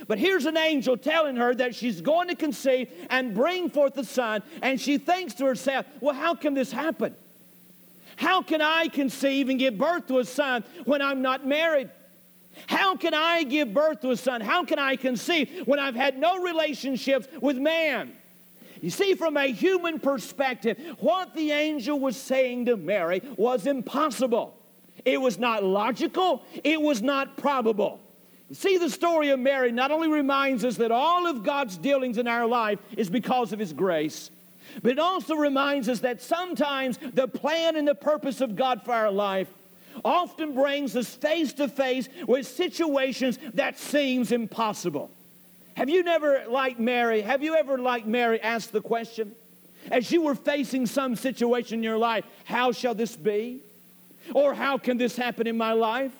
But 0.06 0.18
here's 0.18 0.46
an 0.46 0.56
angel 0.56 0.96
telling 0.96 1.36
her 1.36 1.54
that 1.54 1.74
she's 1.74 2.00
going 2.00 2.28
to 2.28 2.36
conceive 2.36 2.88
and 3.10 3.34
bring 3.34 3.68
forth 3.68 3.96
a 3.98 4.04
son, 4.04 4.42
and 4.62 4.80
she 4.80 4.98
thinks 4.98 5.34
to 5.34 5.44
herself, 5.44 5.86
Well, 6.00 6.14
how 6.14 6.34
can 6.34 6.54
this 6.54 6.70
happen? 6.70 7.14
How 8.16 8.42
can 8.42 8.60
I 8.60 8.88
conceive 8.88 9.48
and 9.48 9.58
give 9.58 9.78
birth 9.78 10.08
to 10.08 10.18
a 10.18 10.24
son 10.24 10.64
when 10.84 11.02
I'm 11.02 11.22
not 11.22 11.46
married? 11.46 11.90
How 12.66 12.96
can 12.96 13.14
I 13.14 13.44
give 13.44 13.72
birth 13.72 14.00
to 14.00 14.10
a 14.10 14.16
son? 14.16 14.40
How 14.40 14.64
can 14.64 14.78
I 14.78 14.96
conceive 14.96 15.62
when 15.66 15.78
I've 15.78 15.94
had 15.94 16.18
no 16.18 16.42
relationships 16.42 17.28
with 17.40 17.56
man? 17.56 18.12
You 18.80 18.90
see, 18.90 19.14
from 19.14 19.36
a 19.36 19.46
human 19.46 19.98
perspective, 20.00 20.78
what 21.00 21.34
the 21.34 21.52
angel 21.52 21.98
was 21.98 22.16
saying 22.16 22.66
to 22.66 22.76
Mary 22.76 23.22
was 23.36 23.66
impossible. 23.66 24.56
It 25.04 25.20
was 25.20 25.38
not 25.38 25.64
logical, 25.64 26.42
it 26.64 26.80
was 26.80 27.02
not 27.02 27.36
probable. 27.36 28.00
You 28.48 28.54
see, 28.54 28.78
the 28.78 28.90
story 28.90 29.28
of 29.30 29.38
Mary 29.38 29.72
not 29.72 29.90
only 29.90 30.08
reminds 30.08 30.64
us 30.64 30.76
that 30.76 30.90
all 30.90 31.26
of 31.26 31.42
God's 31.42 31.76
dealings 31.76 32.18
in 32.18 32.26
our 32.26 32.46
life 32.46 32.78
is 32.96 33.10
because 33.10 33.52
of 33.52 33.58
His 33.58 33.72
grace, 33.72 34.30
but 34.82 34.92
it 34.92 34.98
also 34.98 35.34
reminds 35.34 35.88
us 35.88 36.00
that 36.00 36.22
sometimes 36.22 36.98
the 37.14 37.28
plan 37.28 37.76
and 37.76 37.86
the 37.86 37.94
purpose 37.94 38.40
of 38.40 38.56
God 38.56 38.82
for 38.84 38.92
our 38.92 39.10
life 39.10 39.48
often 40.04 40.54
brings 40.54 40.96
us 40.96 41.14
face 41.14 41.52
to 41.54 41.68
face 41.68 42.08
with 42.26 42.46
situations 42.46 43.38
that 43.54 43.78
seems 43.78 44.32
impossible. 44.32 45.10
Have 45.78 45.88
you 45.88 46.02
never, 46.02 46.42
like 46.48 46.80
Mary, 46.80 47.20
have 47.20 47.40
you 47.40 47.54
ever, 47.54 47.78
like 47.78 48.04
Mary, 48.04 48.40
asked 48.40 48.72
the 48.72 48.80
question, 48.80 49.32
as 49.92 50.10
you 50.10 50.22
were 50.22 50.34
facing 50.34 50.86
some 50.86 51.14
situation 51.14 51.74
in 51.78 51.82
your 51.84 51.96
life, 51.96 52.24
how 52.44 52.72
shall 52.72 52.96
this 52.96 53.14
be? 53.14 53.60
Or 54.34 54.54
how 54.54 54.76
can 54.78 54.98
this 54.98 55.14
happen 55.14 55.46
in 55.46 55.56
my 55.56 55.74
life? 55.74 56.10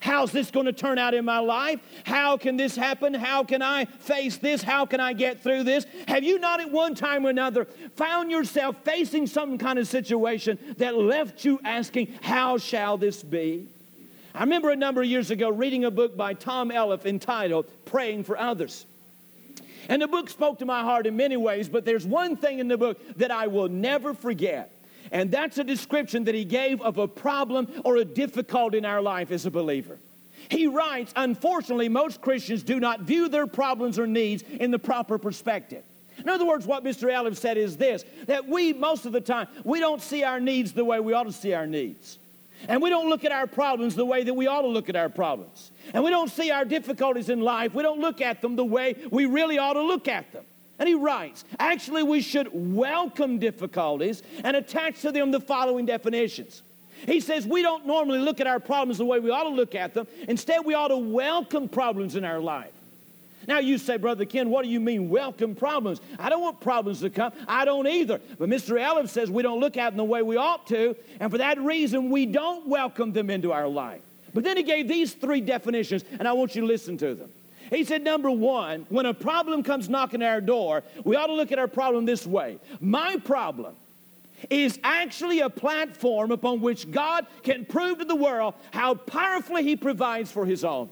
How's 0.00 0.30
this 0.30 0.50
going 0.50 0.66
to 0.66 0.74
turn 0.74 0.98
out 0.98 1.14
in 1.14 1.24
my 1.24 1.38
life? 1.38 1.80
How 2.04 2.36
can 2.36 2.58
this 2.58 2.76
happen? 2.76 3.14
How 3.14 3.44
can 3.44 3.62
I 3.62 3.86
face 3.86 4.36
this? 4.36 4.62
How 4.62 4.84
can 4.84 5.00
I 5.00 5.14
get 5.14 5.42
through 5.42 5.62
this? 5.62 5.86
Have 6.06 6.22
you 6.22 6.38
not 6.38 6.60
at 6.60 6.70
one 6.70 6.94
time 6.94 7.24
or 7.24 7.30
another 7.30 7.64
found 7.96 8.30
yourself 8.30 8.76
facing 8.84 9.26
some 9.26 9.56
kind 9.56 9.78
of 9.78 9.88
situation 9.88 10.58
that 10.76 10.94
left 10.94 11.46
you 11.46 11.58
asking, 11.64 12.12
How 12.20 12.58
shall 12.58 12.98
this 12.98 13.22
be? 13.22 13.68
I 14.34 14.40
remember 14.40 14.70
a 14.70 14.76
number 14.76 15.02
of 15.02 15.08
years 15.08 15.30
ago 15.30 15.50
reading 15.50 15.84
a 15.84 15.90
book 15.90 16.16
by 16.16 16.32
Tom 16.34 16.70
Elliff 16.70 17.04
entitled 17.04 17.66
Praying 17.84 18.24
for 18.24 18.38
Others. 18.38 18.86
And 19.88 20.00
the 20.00 20.08
book 20.08 20.30
spoke 20.30 20.60
to 20.60 20.64
my 20.64 20.82
heart 20.82 21.06
in 21.06 21.16
many 21.16 21.36
ways, 21.36 21.68
but 21.68 21.84
there's 21.84 22.06
one 22.06 22.36
thing 22.36 22.58
in 22.58 22.68
the 22.68 22.78
book 22.78 22.98
that 23.16 23.30
I 23.30 23.48
will 23.48 23.68
never 23.68 24.14
forget. 24.14 24.70
And 25.10 25.30
that's 25.30 25.58
a 25.58 25.64
description 25.64 26.24
that 26.24 26.34
he 26.34 26.44
gave 26.44 26.80
of 26.80 26.96
a 26.96 27.08
problem 27.08 27.68
or 27.84 27.96
a 27.96 28.04
difficulty 28.04 28.78
in 28.78 28.84
our 28.86 29.02
life 29.02 29.30
as 29.30 29.44
a 29.44 29.50
believer. 29.50 29.98
He 30.50 30.66
writes, 30.66 31.12
unfortunately, 31.14 31.88
most 31.88 32.20
Christians 32.20 32.62
do 32.62 32.80
not 32.80 33.00
view 33.00 33.28
their 33.28 33.46
problems 33.46 33.98
or 33.98 34.06
needs 34.06 34.42
in 34.42 34.70
the 34.70 34.78
proper 34.78 35.18
perspective. 35.18 35.84
In 36.18 36.28
other 36.28 36.46
words, 36.46 36.66
what 36.66 36.84
Mr. 36.84 37.12
Elliff 37.12 37.36
said 37.36 37.58
is 37.58 37.76
this 37.76 38.04
that 38.26 38.48
we, 38.48 38.72
most 38.72 39.04
of 39.04 39.12
the 39.12 39.20
time, 39.20 39.48
we 39.64 39.80
don't 39.80 40.00
see 40.00 40.24
our 40.24 40.40
needs 40.40 40.72
the 40.72 40.84
way 40.84 41.00
we 41.00 41.12
ought 41.12 41.24
to 41.24 41.32
see 41.32 41.52
our 41.52 41.66
needs. 41.66 42.18
And 42.68 42.82
we 42.82 42.90
don't 42.90 43.08
look 43.08 43.24
at 43.24 43.32
our 43.32 43.46
problems 43.46 43.94
the 43.94 44.04
way 44.04 44.24
that 44.24 44.34
we 44.34 44.46
ought 44.46 44.62
to 44.62 44.68
look 44.68 44.88
at 44.88 44.96
our 44.96 45.08
problems. 45.08 45.70
And 45.94 46.02
we 46.04 46.10
don't 46.10 46.30
see 46.30 46.50
our 46.50 46.64
difficulties 46.64 47.28
in 47.28 47.40
life, 47.40 47.74
we 47.74 47.82
don't 47.82 48.00
look 48.00 48.20
at 48.20 48.40
them 48.40 48.56
the 48.56 48.64
way 48.64 48.96
we 49.10 49.26
really 49.26 49.58
ought 49.58 49.74
to 49.74 49.82
look 49.82 50.08
at 50.08 50.32
them. 50.32 50.44
And 50.78 50.88
he 50.88 50.94
writes, 50.94 51.44
actually, 51.58 52.02
we 52.02 52.20
should 52.20 52.48
welcome 52.52 53.38
difficulties 53.38 54.22
and 54.42 54.56
attach 54.56 55.02
to 55.02 55.12
them 55.12 55.30
the 55.30 55.40
following 55.40 55.86
definitions. 55.86 56.62
He 57.06 57.20
says 57.20 57.46
we 57.46 57.62
don't 57.62 57.86
normally 57.86 58.20
look 58.20 58.40
at 58.40 58.46
our 58.46 58.60
problems 58.60 58.98
the 58.98 59.04
way 59.04 59.20
we 59.20 59.30
ought 59.30 59.44
to 59.44 59.50
look 59.50 59.74
at 59.74 59.94
them. 59.94 60.06
Instead, 60.28 60.64
we 60.64 60.74
ought 60.74 60.88
to 60.88 60.96
welcome 60.96 61.68
problems 61.68 62.16
in 62.16 62.24
our 62.24 62.40
life. 62.40 62.72
Now, 63.46 63.58
you 63.58 63.78
say, 63.78 63.96
Brother 63.96 64.24
Ken, 64.24 64.50
what 64.50 64.64
do 64.64 64.70
you 64.70 64.80
mean 64.80 65.08
welcome 65.08 65.54
problems? 65.54 66.00
I 66.18 66.28
don't 66.28 66.42
want 66.42 66.60
problems 66.60 67.00
to 67.00 67.10
come. 67.10 67.32
I 67.48 67.64
don't 67.64 67.86
either. 67.86 68.20
But 68.38 68.48
Mr. 68.48 68.80
Elliff 68.80 69.08
says 69.08 69.30
we 69.30 69.42
don't 69.42 69.60
look 69.60 69.76
at 69.76 69.90
them 69.90 69.96
the 69.96 70.04
way 70.04 70.22
we 70.22 70.36
ought 70.36 70.66
to, 70.68 70.96
and 71.20 71.30
for 71.30 71.38
that 71.38 71.60
reason, 71.60 72.10
we 72.10 72.26
don't 72.26 72.68
welcome 72.68 73.12
them 73.12 73.30
into 73.30 73.52
our 73.52 73.68
life. 73.68 74.02
But 74.34 74.44
then 74.44 74.56
he 74.56 74.62
gave 74.62 74.88
these 74.88 75.12
three 75.12 75.40
definitions, 75.40 76.04
and 76.18 76.26
I 76.26 76.32
want 76.32 76.54
you 76.54 76.62
to 76.62 76.66
listen 76.66 76.96
to 76.98 77.14
them. 77.14 77.30
He 77.70 77.84
said, 77.84 78.02
number 78.02 78.30
one, 78.30 78.86
when 78.90 79.06
a 79.06 79.14
problem 79.14 79.62
comes 79.62 79.88
knocking 79.88 80.22
at 80.22 80.28
our 80.28 80.40
door, 80.40 80.82
we 81.04 81.16
ought 81.16 81.28
to 81.28 81.32
look 81.32 81.52
at 81.52 81.58
our 81.58 81.68
problem 81.68 82.04
this 82.04 82.26
way. 82.26 82.58
My 82.80 83.16
problem 83.16 83.74
is 84.50 84.78
actually 84.82 85.40
a 85.40 85.48
platform 85.48 86.32
upon 86.32 86.60
which 86.60 86.90
God 86.90 87.26
can 87.42 87.64
prove 87.64 87.98
to 87.98 88.04
the 88.04 88.14
world 88.14 88.54
how 88.72 88.94
powerfully 88.94 89.62
He 89.62 89.76
provides 89.76 90.30
for 90.30 90.44
His 90.44 90.64
own. 90.64 90.90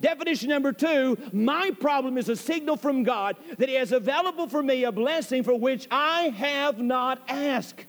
Definition 0.00 0.48
number 0.50 0.72
two 0.72 1.16
my 1.32 1.70
problem 1.80 2.18
is 2.18 2.28
a 2.28 2.36
signal 2.36 2.76
from 2.76 3.02
God 3.02 3.36
that 3.58 3.68
He 3.68 3.74
has 3.76 3.92
available 3.92 4.48
for 4.48 4.62
me 4.62 4.84
a 4.84 4.92
blessing 4.92 5.42
for 5.42 5.54
which 5.54 5.86
I 5.90 6.28
have 6.36 6.78
not 6.78 7.22
asked. 7.28 7.84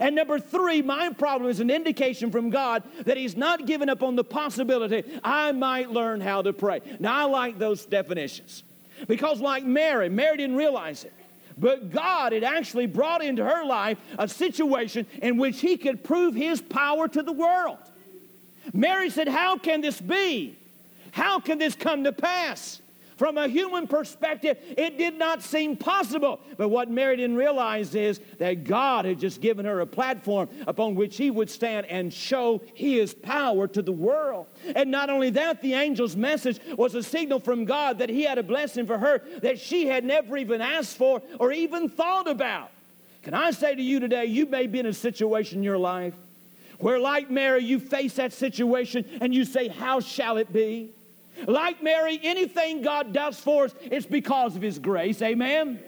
And 0.00 0.14
number 0.14 0.38
three, 0.38 0.80
my 0.80 1.10
problem 1.10 1.50
is 1.50 1.58
an 1.58 1.68
indication 1.68 2.30
from 2.30 2.50
God 2.50 2.84
that 3.04 3.16
He's 3.16 3.36
not 3.36 3.66
given 3.66 3.88
up 3.88 4.02
on 4.02 4.14
the 4.14 4.24
possibility 4.24 5.02
I 5.24 5.52
might 5.52 5.90
learn 5.90 6.20
how 6.20 6.42
to 6.42 6.52
pray. 6.52 6.80
Now, 7.00 7.16
I 7.16 7.24
like 7.24 7.58
those 7.58 7.84
definitions 7.84 8.62
because, 9.08 9.40
like 9.40 9.64
Mary, 9.64 10.08
Mary 10.08 10.36
didn't 10.36 10.56
realize 10.56 11.04
it. 11.04 11.12
But 11.58 11.90
God 11.90 12.32
had 12.32 12.44
actually 12.44 12.86
brought 12.86 13.22
into 13.22 13.44
her 13.44 13.64
life 13.64 13.98
a 14.18 14.28
situation 14.28 15.06
in 15.20 15.36
which 15.36 15.60
He 15.60 15.76
could 15.76 16.04
prove 16.04 16.34
His 16.34 16.62
power 16.62 17.08
to 17.08 17.22
the 17.22 17.32
world. 17.32 17.78
Mary 18.72 19.10
said, 19.10 19.28
How 19.28 19.58
can 19.58 19.80
this 19.80 20.00
be? 20.00 20.56
How 21.12 21.38
can 21.38 21.58
this 21.58 21.74
come 21.74 22.04
to 22.04 22.12
pass? 22.12 22.80
From 23.16 23.38
a 23.38 23.46
human 23.46 23.86
perspective, 23.86 24.58
it 24.76 24.98
did 24.98 25.16
not 25.16 25.42
seem 25.42 25.76
possible. 25.76 26.40
But 26.56 26.70
what 26.70 26.90
Mary 26.90 27.16
didn't 27.16 27.36
realize 27.36 27.94
is 27.94 28.18
that 28.38 28.64
God 28.64 29.04
had 29.04 29.20
just 29.20 29.40
given 29.40 29.64
her 29.64 29.80
a 29.80 29.86
platform 29.86 30.48
upon 30.66 30.96
which 30.96 31.18
he 31.18 31.30
would 31.30 31.50
stand 31.50 31.86
and 31.86 32.12
show 32.12 32.62
his 32.74 33.14
power 33.14 33.68
to 33.68 33.82
the 33.82 33.92
world. 33.92 34.46
And 34.74 34.90
not 34.90 35.10
only 35.10 35.30
that, 35.30 35.62
the 35.62 35.74
angel's 35.74 36.16
message 36.16 36.58
was 36.76 36.94
a 36.94 37.02
signal 37.02 37.38
from 37.38 37.64
God 37.64 37.98
that 37.98 38.08
he 38.08 38.22
had 38.22 38.38
a 38.38 38.42
blessing 38.42 38.86
for 38.86 38.98
her 38.98 39.22
that 39.42 39.60
she 39.60 39.86
had 39.86 40.04
never 40.04 40.36
even 40.36 40.60
asked 40.60 40.96
for 40.96 41.22
or 41.38 41.52
even 41.52 41.88
thought 41.88 42.28
about. 42.28 42.70
Can 43.22 43.34
I 43.34 43.52
say 43.52 43.74
to 43.74 43.82
you 43.82 44.00
today, 44.00 44.24
you 44.24 44.46
may 44.46 44.66
be 44.66 44.80
in 44.80 44.86
a 44.86 44.92
situation 44.92 45.58
in 45.58 45.62
your 45.62 45.78
life 45.78 46.14
where, 46.78 46.98
like 46.98 47.30
Mary, 47.30 47.62
you 47.62 47.78
face 47.78 48.14
that 48.14 48.32
situation 48.32 49.04
and 49.20 49.32
you 49.32 49.44
say, 49.44 49.68
How 49.68 50.00
shall 50.00 50.38
it 50.38 50.52
be? 50.52 50.90
Like 51.46 51.82
Mary, 51.82 52.20
anything 52.22 52.82
God 52.82 53.12
does 53.12 53.38
for 53.38 53.64
us, 53.64 53.74
it's 53.82 54.06
because 54.06 54.56
of 54.56 54.62
His 54.62 54.78
grace. 54.78 55.22
Amen? 55.22 55.80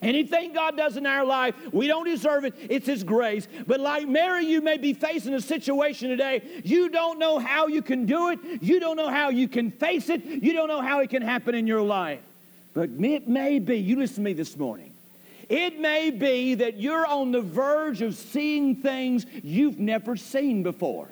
Anything 0.00 0.52
God 0.52 0.76
does 0.76 0.96
in 0.96 1.06
our 1.06 1.24
life, 1.24 1.54
we 1.72 1.88
don't 1.88 2.04
deserve 2.04 2.44
it, 2.44 2.54
it's 2.70 2.86
His 2.86 3.02
grace. 3.02 3.48
But 3.66 3.80
like 3.80 4.06
Mary, 4.06 4.46
you 4.46 4.60
may 4.60 4.76
be 4.76 4.92
facing 4.92 5.34
a 5.34 5.40
situation 5.40 6.08
today, 6.08 6.42
you 6.64 6.88
don't 6.88 7.18
know 7.18 7.38
how 7.38 7.66
you 7.66 7.82
can 7.82 8.06
do 8.06 8.30
it, 8.30 8.38
you 8.62 8.78
don't 8.78 8.96
know 8.96 9.08
how 9.08 9.30
you 9.30 9.48
can 9.48 9.72
face 9.72 10.08
it, 10.08 10.24
you 10.24 10.52
don't 10.52 10.68
know 10.68 10.80
how 10.80 11.00
it 11.00 11.10
can 11.10 11.22
happen 11.22 11.54
in 11.54 11.66
your 11.66 11.82
life. 11.82 12.20
But 12.74 12.90
it 13.00 13.26
may 13.26 13.58
be, 13.58 13.78
you 13.78 13.96
listen 13.96 14.16
to 14.16 14.20
me 14.22 14.34
this 14.34 14.56
morning, 14.56 14.92
it 15.48 15.80
may 15.80 16.10
be 16.10 16.54
that 16.54 16.78
you're 16.78 17.06
on 17.06 17.32
the 17.32 17.40
verge 17.40 18.02
of 18.02 18.14
seeing 18.14 18.76
things 18.76 19.26
you've 19.42 19.80
never 19.80 20.16
seen 20.16 20.62
before. 20.62 21.08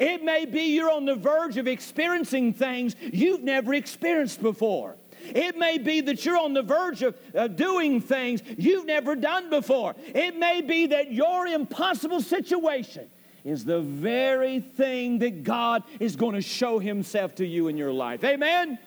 It 0.00 0.22
may 0.22 0.44
be 0.44 0.74
you're 0.74 0.90
on 0.90 1.04
the 1.04 1.14
verge 1.14 1.56
of 1.56 1.66
experiencing 1.66 2.52
things 2.52 2.96
you've 3.00 3.42
never 3.42 3.74
experienced 3.74 4.42
before. 4.42 4.96
It 5.26 5.56
may 5.56 5.78
be 5.78 6.00
that 6.02 6.24
you're 6.24 6.36
on 6.36 6.52
the 6.52 6.62
verge 6.62 7.02
of 7.02 7.16
uh, 7.34 7.48
doing 7.48 8.00
things 8.00 8.42
you've 8.58 8.86
never 8.86 9.16
done 9.16 9.48
before. 9.48 9.94
It 10.06 10.36
may 10.36 10.60
be 10.60 10.88
that 10.88 11.12
your 11.12 11.46
impossible 11.46 12.20
situation 12.20 13.08
is 13.44 13.64
the 13.64 13.80
very 13.80 14.60
thing 14.60 15.18
that 15.18 15.44
God 15.44 15.82
is 16.00 16.16
going 16.16 16.34
to 16.34 16.40
show 16.40 16.78
Himself 16.78 17.34
to 17.36 17.46
you 17.46 17.68
in 17.68 17.76
your 17.76 17.92
life. 17.92 18.24
Amen? 18.24 18.78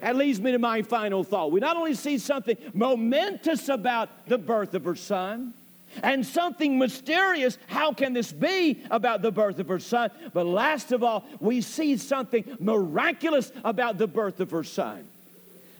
That 0.00 0.16
leads 0.16 0.40
me 0.40 0.52
to 0.52 0.58
my 0.58 0.82
final 0.82 1.24
thought. 1.24 1.50
We 1.50 1.60
not 1.60 1.76
only 1.76 1.94
see 1.94 2.18
something 2.18 2.56
momentous 2.74 3.68
about 3.68 4.26
the 4.26 4.38
birth 4.38 4.74
of 4.74 4.84
her 4.84 4.94
son, 4.94 5.54
and 6.02 6.26
something 6.26 6.78
mysterious. 6.78 7.58
How 7.66 7.92
can 7.92 8.12
this 8.12 8.32
be 8.32 8.82
about 8.90 9.22
the 9.22 9.32
birth 9.32 9.58
of 9.58 9.68
her 9.68 9.78
son? 9.78 10.10
But 10.32 10.46
last 10.46 10.92
of 10.92 11.02
all, 11.02 11.24
we 11.40 11.60
see 11.60 11.96
something 11.96 12.56
miraculous 12.60 13.52
about 13.64 13.98
the 13.98 14.06
birth 14.06 14.40
of 14.40 14.50
her 14.50 14.64
son. 14.64 15.06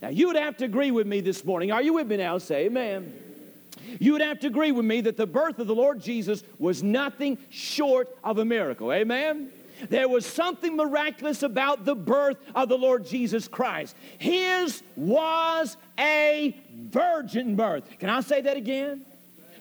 Now, 0.02 0.08
you 0.08 0.26
would 0.28 0.36
have 0.36 0.56
to 0.58 0.64
agree 0.64 0.90
with 0.90 1.06
me 1.06 1.20
this 1.20 1.44
morning. 1.44 1.72
Are 1.72 1.82
you 1.82 1.94
with 1.94 2.06
me 2.06 2.18
now? 2.18 2.38
Say 2.38 2.66
amen. 2.66 3.14
You 3.98 4.12
would 4.12 4.20
have 4.20 4.40
to 4.40 4.46
agree 4.46 4.72
with 4.72 4.84
me 4.84 5.00
that 5.02 5.16
the 5.16 5.26
birth 5.26 5.58
of 5.58 5.66
the 5.66 5.74
Lord 5.74 6.02
Jesus 6.02 6.42
was 6.58 6.82
nothing 6.82 7.38
short 7.50 8.14
of 8.24 8.38
a 8.38 8.44
miracle. 8.44 8.92
Amen. 8.92 9.50
There 9.90 10.08
was 10.08 10.24
something 10.24 10.76
miraculous 10.76 11.42
about 11.42 11.84
the 11.84 11.94
birth 11.94 12.38
of 12.54 12.68
the 12.68 12.78
Lord 12.78 13.06
Jesus 13.06 13.46
Christ. 13.46 13.94
His 14.18 14.82
was 14.96 15.76
a 15.98 16.56
virgin 16.74 17.56
birth. 17.56 17.84
Can 17.98 18.08
I 18.08 18.20
say 18.20 18.40
that 18.42 18.56
again? 18.56 19.04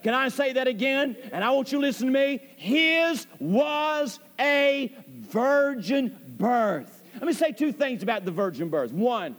Can 0.05 0.13
I 0.13 0.29
say 0.29 0.53
that 0.53 0.67
again? 0.67 1.17
And 1.31 1.43
I 1.43 1.49
want 1.49 1.71
you 1.71 1.79
to 1.79 1.81
listen 1.81 2.05
to 2.05 2.13
me. 2.13 2.39
His 2.57 3.25
was 3.39 4.19
a 4.39 4.93
virgin 5.07 6.15
birth. 6.37 7.01
Let 7.15 7.23
me 7.23 7.33
say 7.33 7.51
two 7.51 7.71
things 7.71 8.03
about 8.03 8.23
the 8.23 8.29
virgin 8.29 8.69
birth. 8.69 8.91
One, 8.91 9.35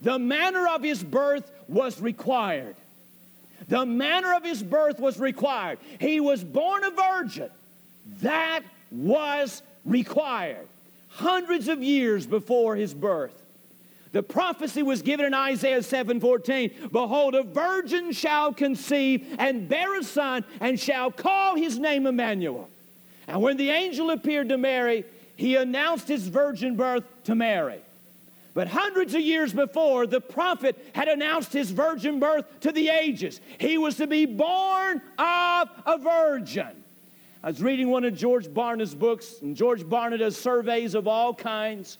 the 0.00 0.16
manner 0.16 0.68
of 0.68 0.84
his 0.84 1.02
birth 1.02 1.50
was 1.66 2.00
required. 2.00 2.76
The 3.66 3.84
manner 3.84 4.32
of 4.34 4.44
his 4.44 4.62
birth 4.62 5.00
was 5.00 5.18
required. 5.18 5.80
He 5.98 6.20
was 6.20 6.44
born 6.44 6.84
a 6.84 6.92
virgin. 6.92 7.50
That 8.22 8.60
was 8.92 9.60
required. 9.84 10.68
Hundreds 11.08 11.66
of 11.66 11.82
years 11.82 12.28
before 12.28 12.76
his 12.76 12.94
birth. 12.94 13.42
The 14.12 14.22
prophecy 14.22 14.82
was 14.82 15.02
given 15.02 15.26
in 15.26 15.34
Isaiah 15.34 15.82
7:14. 15.82 16.90
Behold, 16.90 17.34
a 17.34 17.42
virgin 17.42 18.12
shall 18.12 18.52
conceive 18.52 19.26
and 19.38 19.68
bear 19.68 19.98
a 19.98 20.04
son, 20.04 20.44
and 20.60 20.78
shall 20.78 21.10
call 21.10 21.56
his 21.56 21.78
name 21.78 22.06
Emmanuel. 22.06 22.68
And 23.28 23.42
when 23.42 23.56
the 23.56 23.70
angel 23.70 24.10
appeared 24.10 24.48
to 24.50 24.58
Mary, 24.58 25.04
he 25.36 25.56
announced 25.56 26.08
his 26.08 26.28
virgin 26.28 26.76
birth 26.76 27.04
to 27.24 27.34
Mary. 27.34 27.80
But 28.54 28.68
hundreds 28.68 29.14
of 29.14 29.20
years 29.20 29.52
before, 29.52 30.06
the 30.06 30.20
prophet 30.20 30.76
had 30.94 31.08
announced 31.08 31.52
his 31.52 31.70
virgin 31.70 32.18
birth 32.18 32.46
to 32.60 32.72
the 32.72 32.88
ages. 32.88 33.40
He 33.58 33.76
was 33.76 33.96
to 33.96 34.06
be 34.06 34.24
born 34.24 35.02
of 35.18 35.68
a 35.84 35.98
virgin. 35.98 36.84
I 37.42 37.48
was 37.48 37.62
reading 37.62 37.90
one 37.90 38.04
of 38.04 38.16
George 38.16 38.46
Barna's 38.46 38.94
books, 38.94 39.42
and 39.42 39.54
George 39.54 39.82
Barna 39.82 40.18
does 40.18 40.38
surveys 40.38 40.94
of 40.94 41.06
all 41.06 41.34
kinds. 41.34 41.98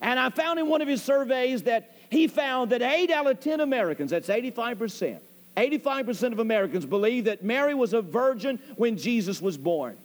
And 0.00 0.18
I 0.18 0.30
found 0.30 0.58
in 0.58 0.68
one 0.68 0.82
of 0.82 0.88
his 0.88 1.02
surveys 1.02 1.64
that 1.64 1.94
he 2.10 2.26
found 2.26 2.72
that 2.72 2.82
8 2.82 3.10
out 3.10 3.26
of 3.26 3.40
10 3.40 3.60
Americans, 3.60 4.10
that's 4.10 4.28
85%, 4.28 5.18
85% 5.56 6.32
of 6.32 6.38
Americans 6.38 6.86
believe 6.86 7.24
that 7.24 7.42
Mary 7.42 7.74
was 7.74 7.92
a 7.92 8.02
virgin 8.02 8.58
when 8.76 8.96
Jesus 8.96 9.42
was 9.42 9.58
born. 9.58 9.96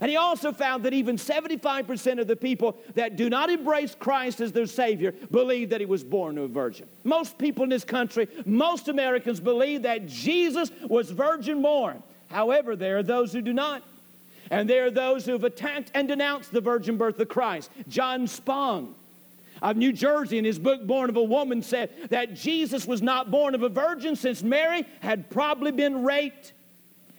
And 0.00 0.10
he 0.10 0.16
also 0.16 0.52
found 0.52 0.84
that 0.84 0.94
even 0.94 1.16
75% 1.16 2.18
of 2.18 2.26
the 2.26 2.36
people 2.36 2.76
that 2.94 3.16
do 3.16 3.28
not 3.28 3.50
embrace 3.50 3.94
Christ 3.94 4.40
as 4.40 4.50
their 4.50 4.66
Savior 4.66 5.12
believe 5.30 5.70
that 5.70 5.80
he 5.80 5.86
was 5.86 6.02
born 6.02 6.38
a 6.38 6.46
virgin. 6.46 6.86
Most 7.04 7.36
people 7.36 7.64
in 7.64 7.68
this 7.68 7.84
country, 7.84 8.26
most 8.46 8.88
Americans 8.88 9.38
believe 9.38 9.82
that 9.82 10.06
Jesus 10.06 10.70
was 10.88 11.10
virgin 11.10 11.60
born. 11.62 12.02
However, 12.28 12.74
there 12.74 12.98
are 12.98 13.02
those 13.02 13.32
who 13.32 13.42
do 13.42 13.52
not. 13.52 13.82
And 14.50 14.68
there 14.68 14.86
are 14.86 14.90
those 14.90 15.24
who 15.24 15.32
have 15.32 15.44
attacked 15.44 15.90
and 15.94 16.08
denounced 16.08 16.52
the 16.52 16.60
virgin 16.60 16.96
birth 16.96 17.18
of 17.20 17.28
Christ. 17.28 17.70
John 17.88 18.26
Spong 18.26 18.94
of 19.62 19.76
New 19.76 19.92
Jersey, 19.92 20.36
in 20.36 20.44
his 20.44 20.58
book 20.58 20.86
Born 20.86 21.08
of 21.08 21.16
a 21.16 21.22
Woman, 21.22 21.62
said 21.62 21.90
that 22.10 22.34
Jesus 22.34 22.86
was 22.86 23.00
not 23.00 23.30
born 23.30 23.54
of 23.54 23.62
a 23.62 23.68
virgin 23.68 24.16
since 24.16 24.42
Mary 24.42 24.84
had 25.00 25.30
probably 25.30 25.72
been 25.72 26.02
raped. 26.02 26.52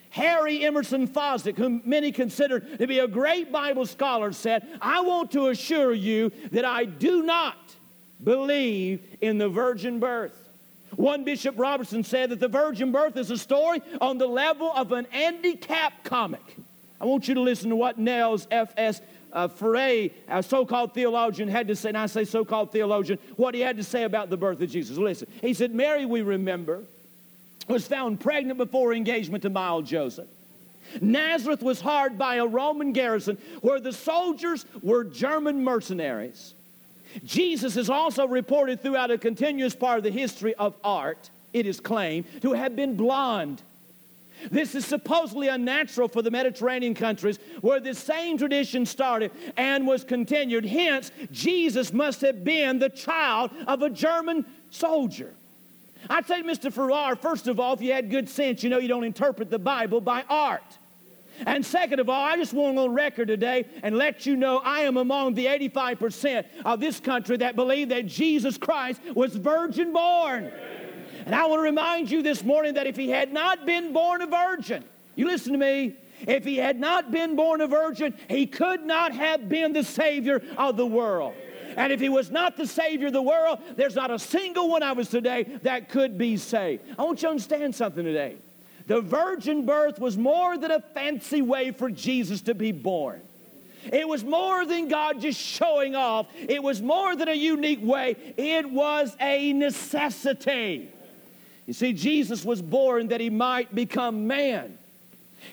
Harry 0.09 0.63
Emerson 0.63 1.07
Fosdick, 1.07 1.57
whom 1.57 1.81
many 1.85 2.11
consider 2.11 2.59
to 2.59 2.85
be 2.85 2.99
a 2.99 3.07
great 3.07 3.51
Bible 3.51 3.87
scholar, 3.87 4.31
said, 4.31 4.67
I 4.79 5.01
want 5.01 5.31
to 5.31 5.47
assure 5.47 5.93
you 5.93 6.31
that 6.51 6.65
I 6.65 6.85
do 6.85 7.23
not 7.23 7.57
believe 8.23 9.01
in 9.21 9.39
the 9.39 9.49
virgin 9.49 9.99
birth. 9.99 10.37
One 10.95 11.23
Bishop 11.23 11.57
Robertson 11.57 12.03
said 12.03 12.29
that 12.29 12.39
the 12.39 12.47
virgin 12.47 12.91
birth 12.91 13.17
is 13.17 13.31
a 13.31 13.37
story 13.37 13.81
on 13.99 14.19
the 14.19 14.27
level 14.27 14.71
of 14.73 14.91
an 14.91 15.07
Andy 15.11 15.55
Capp 15.55 16.03
comic. 16.03 16.57
I 17.01 17.05
want 17.05 17.27
you 17.27 17.33
to 17.33 17.41
listen 17.41 17.69
to 17.71 17.75
what 17.75 17.97
Nels 17.97 18.47
F.S. 18.51 19.01
Uh, 19.33 19.47
Ferré, 19.47 20.11
a 20.27 20.43
so 20.43 20.63
called 20.63 20.93
theologian, 20.93 21.49
had 21.49 21.67
to 21.67 21.75
say, 21.75 21.89
and 21.89 21.97
I 21.97 22.05
say 22.05 22.23
so 22.23 22.45
called 22.45 22.71
theologian, 22.71 23.17
what 23.35 23.55
he 23.55 23.61
had 23.61 23.77
to 23.77 23.83
say 23.83 24.03
about 24.03 24.29
the 24.29 24.37
birth 24.37 24.61
of 24.61 24.69
Jesus. 24.69 24.97
Listen, 24.97 25.27
he 25.41 25.55
said, 25.55 25.73
Mary, 25.73 26.05
we 26.05 26.21
remember, 26.21 26.83
was 27.67 27.87
found 27.87 28.19
pregnant 28.19 28.59
before 28.59 28.93
engagement 28.93 29.41
to 29.41 29.49
mild 29.49 29.87
Joseph. 29.87 30.29
Nazareth 31.01 31.63
was 31.63 31.81
hard 31.81 32.17
by 32.17 32.35
a 32.35 32.45
Roman 32.45 32.91
garrison 32.91 33.37
where 33.61 33.79
the 33.79 33.93
soldiers 33.93 34.65
were 34.81 35.03
German 35.03 35.63
mercenaries. 35.63 36.53
Jesus 37.23 37.77
is 37.77 37.89
also 37.89 38.27
reported 38.27 38.81
throughout 38.81 39.11
a 39.11 39.17
continuous 39.17 39.75
part 39.75 39.97
of 39.97 40.03
the 40.03 40.11
history 40.11 40.53
of 40.55 40.75
art, 40.83 41.29
it 41.53 41.65
is 41.65 41.79
claimed, 41.79 42.25
to 42.41 42.53
have 42.53 42.75
been 42.75 42.95
blonde. 42.95 43.61
This 44.51 44.75
is 44.75 44.85
supposedly 44.85 45.47
unnatural 45.47 46.07
for 46.07 46.21
the 46.21 46.31
Mediterranean 46.31 46.93
countries 46.93 47.39
where 47.61 47.79
this 47.79 47.99
same 47.99 48.37
tradition 48.37 48.85
started 48.85 49.31
and 49.57 49.87
was 49.87 50.03
continued. 50.03 50.65
Hence, 50.65 51.11
Jesus 51.31 51.93
must 51.93 52.21
have 52.21 52.43
been 52.43 52.79
the 52.79 52.89
child 52.89 53.51
of 53.67 53.81
a 53.81 53.89
German 53.89 54.45
soldier. 54.69 55.33
I'd 56.09 56.27
say, 56.27 56.41
Mr. 56.41 56.71
Farrar, 56.71 57.15
first 57.15 57.47
of 57.47 57.59
all, 57.59 57.73
if 57.73 57.81
you 57.81 57.93
had 57.93 58.09
good 58.09 58.27
sense, 58.27 58.63
you 58.63 58.69
know 58.69 58.77
you 58.77 58.87
don't 58.87 59.05
interpret 59.05 59.49
the 59.49 59.59
Bible 59.59 60.01
by 60.01 60.23
art. 60.29 60.77
And 61.45 61.65
second 61.65 61.99
of 61.99 62.09
all, 62.09 62.23
I 62.23 62.35
just 62.35 62.53
want 62.53 62.77
on 62.77 62.93
record 62.93 63.27
today 63.27 63.65
and 63.81 63.97
let 63.97 64.25
you 64.25 64.35
know 64.35 64.59
I 64.59 64.81
am 64.81 64.97
among 64.97 65.33
the 65.33 65.47
85% 65.47 66.45
of 66.63 66.79
this 66.79 66.99
country 66.99 67.37
that 67.37 67.55
believe 67.55 67.89
that 67.89 68.05
Jesus 68.05 68.57
Christ 68.57 69.01
was 69.15 69.35
virgin 69.35 69.93
born. 69.93 70.51
And 71.25 71.33
I 71.33 71.45
want 71.45 71.59
to 71.59 71.63
remind 71.63 72.11
you 72.11 72.21
this 72.21 72.43
morning 72.43 72.73
that 72.75 72.87
if 72.87 72.95
he 72.95 73.09
had 73.09 73.31
not 73.31 73.65
been 73.65 73.93
born 73.93 74.21
a 74.21 74.27
virgin, 74.27 74.83
you 75.15 75.25
listen 75.25 75.53
to 75.53 75.57
me, 75.57 75.95
if 76.27 76.43
he 76.43 76.57
had 76.57 76.79
not 76.79 77.11
been 77.11 77.35
born 77.35 77.61
a 77.61 77.67
virgin, 77.67 78.13
he 78.29 78.45
could 78.45 78.85
not 78.85 79.13
have 79.13 79.49
been 79.49 79.73
the 79.73 79.83
Savior 79.83 80.41
of 80.57 80.77
the 80.77 80.85
world. 80.85 81.33
And 81.75 81.91
if 81.91 81.99
he 81.99 82.09
was 82.09 82.29
not 82.29 82.55
the 82.55 82.67
Savior 82.67 83.07
of 83.07 83.13
the 83.13 83.21
world, 83.21 83.59
there's 83.75 83.95
not 83.95 84.11
a 84.11 84.19
single 84.19 84.69
one 84.69 84.83
of 84.83 84.99
us 84.99 85.09
today 85.09 85.43
that 85.63 85.89
could 85.89 86.17
be 86.17 86.37
saved. 86.37 86.83
I 86.97 87.03
want 87.03 87.19
you 87.19 87.27
to 87.27 87.31
understand 87.31 87.73
something 87.73 88.03
today. 88.03 88.37
The 88.87 89.01
virgin 89.01 89.65
birth 89.65 89.97
was 89.99 90.17
more 90.17 90.57
than 90.57 90.71
a 90.71 90.81
fancy 90.81 91.41
way 91.41 91.71
for 91.71 91.89
Jesus 91.89 92.41
to 92.43 92.53
be 92.53 92.71
born. 92.71 93.21
It 93.91 94.07
was 94.07 94.23
more 94.23 94.65
than 94.65 94.87
God 94.87 95.19
just 95.19 95.39
showing 95.39 95.95
off. 95.95 96.27
It 96.37 96.61
was 96.61 96.81
more 96.81 97.15
than 97.15 97.27
a 97.27 97.33
unique 97.33 97.83
way. 97.83 98.15
It 98.37 98.69
was 98.69 99.15
a 99.19 99.51
necessity. 99.51 100.89
You 101.65 101.73
see, 101.73 101.93
Jesus 101.93 102.43
was 102.43 102.61
born 102.61 103.07
that 103.07 103.21
he 103.21 103.29
might 103.29 103.73
become 103.73 104.27
man. 104.27 104.77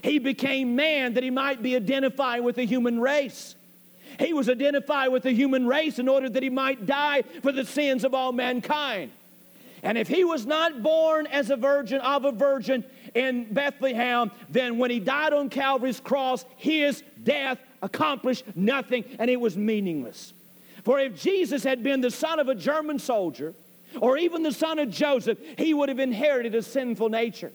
He 0.03 0.19
became 0.19 0.77
man 0.77 1.15
that 1.15 1.23
he 1.23 1.31
might 1.31 1.63
be 1.63 1.77
identified 1.77 2.43
with 2.43 2.57
the 2.57 2.65
human 2.65 3.01
race. 3.01 3.55
He 4.19 4.33
was 4.33 4.49
identified 4.49 5.13
with 5.13 5.23
the 5.23 5.33
human 5.33 5.67
race 5.67 5.99
in 5.99 6.09
order 6.09 6.29
that 6.29 6.43
he 6.43 6.51
might 6.51 6.87
die 6.87 7.23
for 7.43 7.53
the 7.53 7.65
sins 7.65 8.05
of 8.05 8.15
all 8.15 8.33
mankind. 8.33 9.13
And 9.83 9.97
if 9.97 10.09
he 10.09 10.25
was 10.25 10.45
not 10.45 10.83
born 10.83 11.27
as 11.27 11.51
a 11.51 11.57
virgin 11.57 12.01
of 12.01 12.25
a 12.25 12.33
virgin 12.33 12.85
in 13.15 13.53
Bethlehem, 13.53 14.31
then 14.51 14.79
when 14.79 14.91
he 14.91 15.01
died 15.01 15.33
on 15.33 15.49
Calvary's 15.49 16.01
cross, 16.01 16.45
his 16.57 17.03
death 17.23 17.59
accomplished 17.83 18.45
nothing 18.55 19.05
and 19.19 19.31
it 19.31 19.41
was 19.41 19.57
meaningless. 19.57 20.35
For 20.85 20.99
if 20.99 21.21
Jesus 21.21 21.63
had 21.63 21.83
been 21.83 22.01
the 22.01 22.11
son 22.11 22.39
of 22.39 22.49
a 22.49 22.55
German 22.55 22.99
soldier, 22.99 23.55
or 24.01 24.17
even 24.17 24.43
the 24.43 24.53
son 24.53 24.79
of 24.79 24.91
Joseph, 24.91 25.39
he 25.59 25.75
would 25.75 25.89
have 25.89 25.99
inherited 25.99 26.55
a 26.55 26.63
sinful 26.63 27.09
nature. 27.09 27.53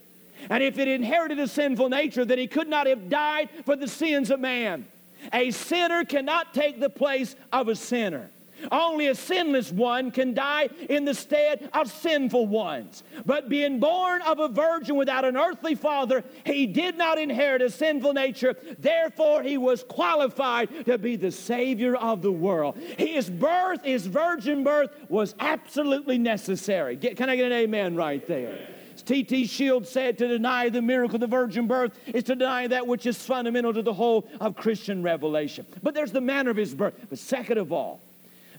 And 0.49 0.61
if 0.61 0.77
it 0.77 0.87
inherited 0.87 1.39
a 1.39 1.47
sinful 1.47 1.89
nature, 1.89 2.25
then 2.25 2.37
he 2.37 2.47
could 2.47 2.67
not 2.67 2.87
have 2.87 3.09
died 3.09 3.49
for 3.65 3.75
the 3.75 3.87
sins 3.87 4.29
of 4.31 4.39
man. 4.39 4.85
A 5.33 5.51
sinner 5.51 6.03
cannot 6.03 6.53
take 6.53 6.79
the 6.79 6.89
place 6.89 7.35
of 7.51 7.67
a 7.67 7.75
sinner. 7.75 8.29
Only 8.71 9.07
a 9.07 9.15
sinless 9.15 9.71
one 9.71 10.11
can 10.11 10.33
die 10.33 10.69
in 10.89 11.05
the 11.05 11.13
stead 11.13 11.69
of 11.73 11.91
sinful 11.91 12.47
ones. 12.47 13.03
But 13.25 13.49
being 13.49 13.79
born 13.79 14.21
of 14.21 14.39
a 14.39 14.47
virgin 14.47 14.95
without 14.95 15.25
an 15.25 15.37
earthly 15.37 15.75
father, 15.75 16.23
he 16.45 16.65
did 16.65 16.97
not 16.97 17.17
inherit 17.17 17.61
a 17.61 17.69
sinful 17.69 18.13
nature. 18.13 18.55
Therefore, 18.79 19.43
he 19.43 19.57
was 19.57 19.83
qualified 19.83 20.85
to 20.85 20.97
be 20.97 21.15
the 21.15 21.31
Savior 21.31 21.95
of 21.95 22.21
the 22.21 22.31
world. 22.31 22.77
His 22.97 23.29
birth, 23.29 23.83
his 23.83 24.05
virgin 24.07 24.63
birth, 24.63 24.91
was 25.09 25.35
absolutely 25.39 26.17
necessary. 26.17 26.95
Get, 26.95 27.17
can 27.17 27.29
I 27.29 27.35
get 27.35 27.45
an 27.45 27.53
amen 27.53 27.95
right 27.95 28.25
there? 28.27 28.67
T.T. 29.05 29.45
Shields 29.45 29.89
said 29.89 30.17
to 30.17 30.27
deny 30.27 30.69
the 30.69 30.81
miracle 30.81 31.15
of 31.15 31.21
the 31.21 31.27
virgin 31.27 31.67
birth 31.67 31.97
is 32.07 32.23
to 32.23 32.35
deny 32.35 32.67
that 32.67 32.87
which 32.87 33.05
is 33.05 33.17
fundamental 33.17 33.73
to 33.73 33.81
the 33.81 33.93
whole 33.93 34.27
of 34.39 34.55
Christian 34.55 35.03
revelation. 35.03 35.65
But 35.83 35.93
there's 35.93 36.11
the 36.11 36.21
manner 36.21 36.49
of 36.49 36.57
his 36.57 36.73
birth. 36.73 36.95
But 37.09 37.19
second 37.19 37.57
of 37.57 37.71
all, 37.71 38.01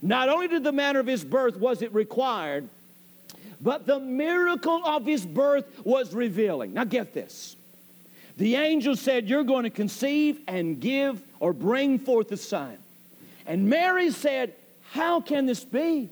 not 0.02 0.28
only 0.28 0.48
did 0.48 0.64
the 0.64 0.72
manner 0.72 1.00
of 1.00 1.06
his 1.06 1.24
birth 1.24 1.56
was 1.56 1.82
it 1.82 1.92
required, 1.94 2.68
but 3.60 3.86
the 3.86 3.98
miracle 3.98 4.84
of 4.84 5.06
his 5.06 5.24
birth 5.24 5.64
was 5.84 6.14
revealing. 6.14 6.74
Now 6.74 6.84
get 6.84 7.14
this. 7.14 7.56
The 8.36 8.56
angel 8.56 8.96
said, 8.96 9.28
You're 9.28 9.44
going 9.44 9.64
to 9.64 9.70
conceive 9.70 10.40
and 10.46 10.80
give 10.80 11.22
or 11.40 11.52
bring 11.52 11.98
forth 11.98 12.30
a 12.32 12.36
son. 12.36 12.76
And 13.46 13.68
Mary 13.68 14.10
said, 14.10 14.54
How 14.90 15.20
can 15.20 15.46
this 15.46 15.64
be? 15.64 16.10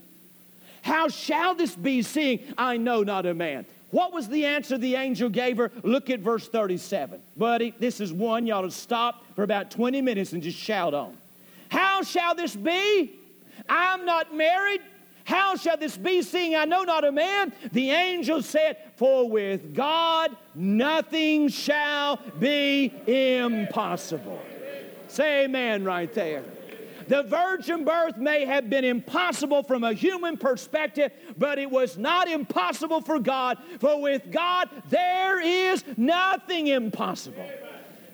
How 0.82 1.08
shall 1.08 1.54
this 1.54 1.74
be, 1.74 2.02
seeing 2.02 2.40
I 2.58 2.76
know 2.76 3.02
not 3.02 3.26
a 3.26 3.34
man? 3.34 3.66
What 3.90 4.12
was 4.12 4.28
the 4.28 4.46
answer 4.46 4.76
the 4.76 4.96
angel 4.96 5.28
gave 5.28 5.56
her? 5.58 5.70
Look 5.82 6.10
at 6.10 6.20
verse 6.20 6.48
37. 6.48 7.20
Buddy, 7.36 7.74
this 7.78 8.00
is 8.00 8.12
one 8.12 8.50
ought 8.50 8.62
to 8.62 8.70
stop 8.70 9.24
for 9.36 9.44
about 9.44 9.70
20 9.70 10.02
minutes 10.02 10.32
and 10.32 10.42
just 10.42 10.58
shout 10.58 10.94
on. 10.94 11.16
How 11.68 12.02
shall 12.02 12.34
this 12.34 12.56
be? 12.56 13.12
I'm 13.68 14.04
not 14.04 14.34
married. 14.34 14.80
How 15.24 15.56
shall 15.56 15.78
this 15.78 15.96
be, 15.96 16.20
seeing 16.20 16.54
I 16.54 16.66
know 16.66 16.82
not 16.82 17.04
a 17.04 17.12
man? 17.12 17.52
The 17.72 17.90
angel 17.90 18.42
said, 18.42 18.76
For 18.96 19.28
with 19.28 19.74
God 19.74 20.36
nothing 20.54 21.48
shall 21.48 22.20
be 22.38 22.92
impossible. 23.06 24.40
Say 25.08 25.44
amen 25.44 25.84
right 25.84 26.12
there. 26.12 26.44
The 27.08 27.22
virgin 27.22 27.84
birth 27.84 28.16
may 28.16 28.44
have 28.44 28.70
been 28.70 28.84
impossible 28.84 29.62
from 29.62 29.84
a 29.84 29.92
human 29.92 30.36
perspective, 30.36 31.12
but 31.36 31.58
it 31.58 31.70
was 31.70 31.98
not 31.98 32.28
impossible 32.28 33.00
for 33.00 33.18
God, 33.18 33.58
for 33.78 34.00
with 34.00 34.30
God 34.30 34.68
there 34.88 35.40
is 35.40 35.84
nothing 35.96 36.68
impossible. 36.68 37.46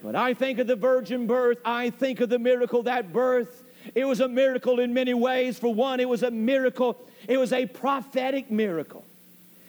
When 0.03 0.17
I 0.17 0.35
think 0.35 0.59
of 0.59 0.67
the 0.67 0.77
virgin 0.77 1.27
birth, 1.27 1.59
I 1.65 1.91
think 1.91 2.21
of 2.21 2.31
the 2.31 2.39
miracle 2.39 2.83
that 2.85 3.13
birth. 3.13 3.65
It 3.95 4.05
was 4.05 4.21
a 4.21 4.29
miracle 4.29 4.81
in 4.81 4.95
many 4.95 5.15
ways. 5.15 5.59
For 5.59 5.73
one, 5.73 6.01
it 6.01 6.09
was 6.09 6.23
a 6.23 6.31
miracle, 6.31 6.99
it 7.29 7.37
was 7.37 7.53
a 7.53 7.67
prophetic 7.67 8.51
miracle, 8.51 9.05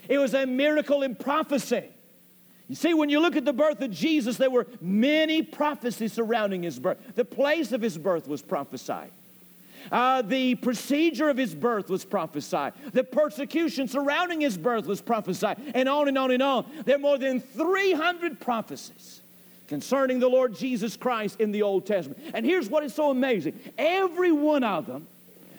it 0.07 0.18
was 0.18 0.34
a 0.34 0.45
miracle 0.45 1.03
in 1.03 1.16
prophecy. 1.16 1.86
You 2.68 2.76
see, 2.76 2.93
when 2.93 3.09
you 3.09 3.20
look 3.20 3.36
at 3.36 3.43
the 3.43 3.51
birth 3.51 3.82
of 3.82 3.91
Jesus, 3.91 4.38
there 4.38 4.49
were 4.49 4.66
many 4.80 5.41
prophecies 5.41 6.14
surrounding 6.14 6.64
his 6.64 6.80
birth. 6.80 6.99
The 7.16 7.26
place 7.26 7.74
of 7.74 7.82
his 7.82 7.97
birth 7.97 8.30
was 8.30 8.41
prophesied. 8.41 9.12
Uh, 9.91 10.22
the 10.22 10.55
procedure 10.55 11.30
of 11.30 11.36
his 11.36 11.53
birth 11.53 11.89
was 11.89 12.05
prophesied. 12.05 12.74
The 12.93 13.03
persecution 13.03 13.88
surrounding 13.88 14.39
his 14.39 14.57
birth 14.57 14.86
was 14.86 15.01
prophesied. 15.01 15.59
And 15.74 15.89
on 15.89 16.07
and 16.07 16.18
on 16.18 16.32
and 16.32 16.41
on. 16.41 16.66
There 16.86 16.95
are 16.95 16.99
more 16.99 17.18
than 17.18 17.41
300 17.41 18.39
prophecies 18.39 19.20
concerning 19.72 20.19
the 20.19 20.28
Lord 20.28 20.53
Jesus 20.53 20.97
Christ 20.97 21.39
in 21.39 21.53
the 21.53 21.61
Old 21.61 21.86
Testament. 21.86 22.22
And 22.34 22.45
here's 22.45 22.69
what 22.69 22.84
is 22.84 22.93
so 22.93 23.09
amazing 23.09 23.57
every 23.78 24.34
one 24.34 24.65
of 24.65 24.86
them 24.86 25.07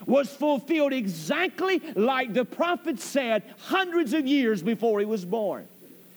was 0.04 0.28
fulfilled 0.28 0.92
exactly 0.92 1.80
like 1.96 2.34
the 2.34 2.44
prophet 2.44 3.00
said 3.00 3.42
hundreds 3.58 4.12
of 4.12 4.26
years 4.26 4.62
before 4.62 5.00
he 5.00 5.06
was 5.06 5.24
born. 5.24 5.66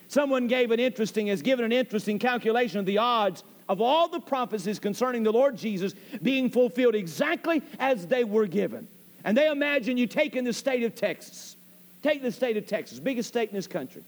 Someone 0.09 0.47
gave 0.47 0.71
an 0.71 0.79
interesting, 0.81 1.27
has 1.27 1.41
given 1.41 1.63
an 1.63 1.71
interesting 1.71 2.19
calculation 2.19 2.81
of 2.81 2.85
the 2.85 2.97
odds 2.97 3.45
of 3.69 3.79
all 3.79 4.09
the 4.09 4.19
prophecies 4.19 4.77
concerning 4.77 5.23
the 5.23 5.31
Lord 5.31 5.55
Jesus 5.55 5.93
being 6.21 6.49
fulfilled 6.49 6.95
exactly 6.95 7.61
as 7.79 8.07
they 8.07 8.25
were 8.25 8.45
given. 8.45 8.89
And 9.23 9.37
they 9.37 9.49
imagine 9.49 9.95
you 9.95 10.05
taking 10.05 10.43
the 10.43 10.51
state 10.51 10.83
of 10.83 10.95
Texas. 10.95 11.55
Take 12.03 12.21
the 12.21 12.31
state 12.33 12.57
of 12.57 12.67
Texas, 12.67 12.99
biggest 12.99 13.29
state 13.29 13.47
in 13.47 13.55
this 13.55 13.67
country. 13.67 14.03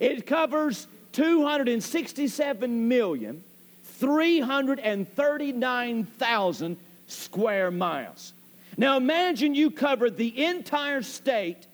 It 0.00 0.26
covers 0.26 0.86
267 1.12 2.88
million 2.88 3.44
339,000 3.82 6.76
square 7.06 7.70
miles. 7.70 8.32
Now 8.76 8.96
imagine 8.96 9.54
you 9.54 9.70
covered 9.70 10.16
the 10.16 10.44
entire 10.44 11.02
state 11.02 11.68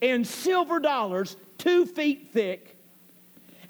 in 0.00 0.24
silver 0.24 0.78
dollars, 0.80 1.36
two 1.58 1.86
feet 1.86 2.30
thick, 2.32 2.76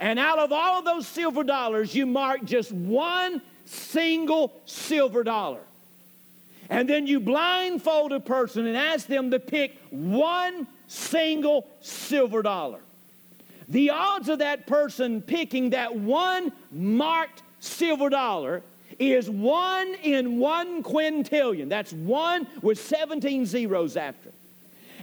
and 0.01 0.19
out 0.19 0.39
of 0.39 0.53
all 0.53 0.81
of 0.81 0.85
those 0.85 1.07
silver 1.07 1.45
dollars, 1.45 1.95
you 1.95 2.07
mark 2.07 2.45
just 2.45 2.73
one 2.73 3.41
single 3.65 4.53
silver 4.65 5.23
dollar. 5.23 5.61
And 6.69 6.89
then 6.89 7.07
you 7.07 7.21
blindfold 7.21 8.13
a 8.13 8.21
person 8.21 8.67
and 8.67 8.77
ask 8.77 9.07
them 9.07 9.31
to 9.31 9.39
pick 9.39 9.79
one 9.91 10.67
single 10.87 11.69
silver 11.81 12.43
dollar. 12.43 12.81
The 13.69 13.91
odds 13.91 14.29
of 14.29 14.41
that 14.41 14.67
person 14.67 15.23
picking 15.23 15.71
that 15.71 15.95
one 15.95 16.53
marked 16.71 17.43
silver 17.61 18.09
dollar 18.09 18.62
is 18.99 19.29
one 19.29 19.95
in 20.03 20.39
one 20.39 20.83
quintillion. 20.83 21.69
That's 21.69 21.93
one 21.93 22.47
with 22.62 22.79
17 22.79 23.47
zeros 23.47 23.97
after. 23.97 24.29
it. 24.29 24.35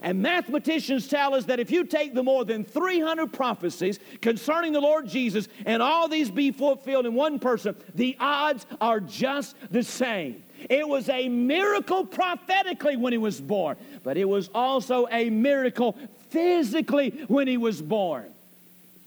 And 0.04 0.22
mathematicians 0.22 1.08
tell 1.08 1.36
us 1.36 1.46
that 1.46 1.60
if 1.60 1.70
you 1.70 1.84
take 1.84 2.16
the 2.16 2.24
more 2.24 2.44
than 2.44 2.64
300 2.64 3.32
prophecies 3.32 4.00
concerning 4.20 4.74
the 4.74 4.82
Lord 4.82 5.08
Jesus 5.08 5.48
and 5.66 5.82
all 5.82 6.08
these 6.08 6.32
be 6.32 6.52
fulfilled 6.52 7.06
in 7.06 7.14
one 7.14 7.38
person, 7.38 7.76
the 7.94 8.18
odds 8.20 8.66
are 8.80 9.00
just 9.00 9.56
the 9.70 9.84
same. 9.84 10.44
It 10.70 10.88
was 10.88 11.08
a 11.10 11.30
miracle 11.30 12.06
prophetically 12.06 12.98
when 12.98 13.14
he 13.14 13.20
was 13.20 13.40
born, 13.40 13.78
but 14.04 14.18
it 14.18 14.26
was 14.26 14.50
also 14.56 15.08
a 15.12 15.30
miracle 15.30 15.98
physically 16.30 17.12
when 17.28 17.48
he 17.48 17.58
was 17.58 17.82
born. 17.82 18.32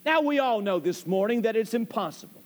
Now, 0.05 0.21
we 0.21 0.39
all 0.39 0.61
know 0.61 0.79
this 0.79 1.07
morning 1.07 1.43
that 1.43 1.57
it's 1.57 1.75
impossible 1.75 2.43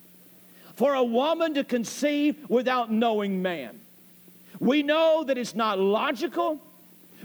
for 0.76 0.94
a 0.94 1.02
woman 1.02 1.54
to 1.54 1.64
conceive 1.64 2.48
without 2.48 2.90
knowing 2.90 3.42
man. 3.42 3.80
We 4.60 4.84
know 4.84 5.24
that 5.24 5.36
it's 5.36 5.54
not 5.54 5.78
logical. 5.78 6.60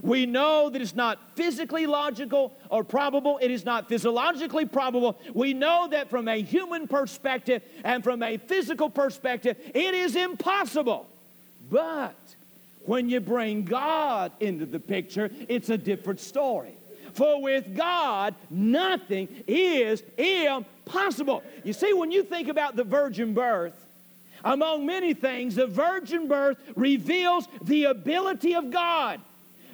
We 0.01 0.25
know 0.25 0.71
that 0.71 0.81
it's 0.81 0.95
not 0.95 1.19
physically 1.35 1.85
logical 1.85 2.51
or 2.69 2.83
probable. 2.83 3.37
It 3.41 3.51
is 3.51 3.63
not 3.63 3.87
physiologically 3.87 4.65
probable. 4.65 5.19
We 5.35 5.53
know 5.53 5.87
that 5.91 6.09
from 6.09 6.27
a 6.27 6.41
human 6.41 6.87
perspective 6.87 7.61
and 7.83 8.03
from 8.03 8.23
a 8.23 8.37
physical 8.37 8.89
perspective, 8.89 9.55
it 9.73 9.93
is 9.93 10.15
impossible. 10.15 11.07
But 11.69 12.15
when 12.85 13.07
you 13.07 13.19
bring 13.19 13.65
God 13.65 14.31
into 14.39 14.65
the 14.65 14.79
picture, 14.79 15.29
it's 15.47 15.69
a 15.69 15.77
different 15.77 16.19
story. 16.19 16.73
For 17.13 17.41
with 17.41 17.75
God, 17.75 18.35
nothing 18.49 19.43
is 19.47 20.03
impossible. 20.17 21.43
You 21.63 21.73
see, 21.73 21.93
when 21.93 22.11
you 22.11 22.23
think 22.23 22.47
about 22.47 22.75
the 22.75 22.83
virgin 22.83 23.33
birth, 23.33 23.73
among 24.43 24.85
many 24.85 25.13
things, 25.13 25.55
the 25.55 25.67
virgin 25.67 26.27
birth 26.27 26.57
reveals 26.75 27.47
the 27.61 27.85
ability 27.85 28.55
of 28.55 28.71
God. 28.71 29.21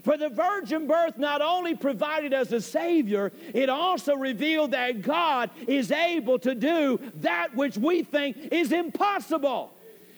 For 0.03 0.15
the 0.15 0.29
virgin 0.29 0.87
birth 0.87 1.17
not 1.17 1.41
only 1.41 1.75
provided 1.75 2.33
us 2.33 2.51
a 2.51 2.61
Savior, 2.61 3.31
it 3.53 3.69
also 3.69 4.15
revealed 4.15 4.71
that 4.71 5.01
God 5.01 5.49
is 5.67 5.91
able 5.91 6.39
to 6.39 6.55
do 6.55 6.99
that 7.15 7.55
which 7.55 7.77
we 7.77 8.03
think 8.03 8.37
is 8.51 8.71
impossible. 8.71 9.73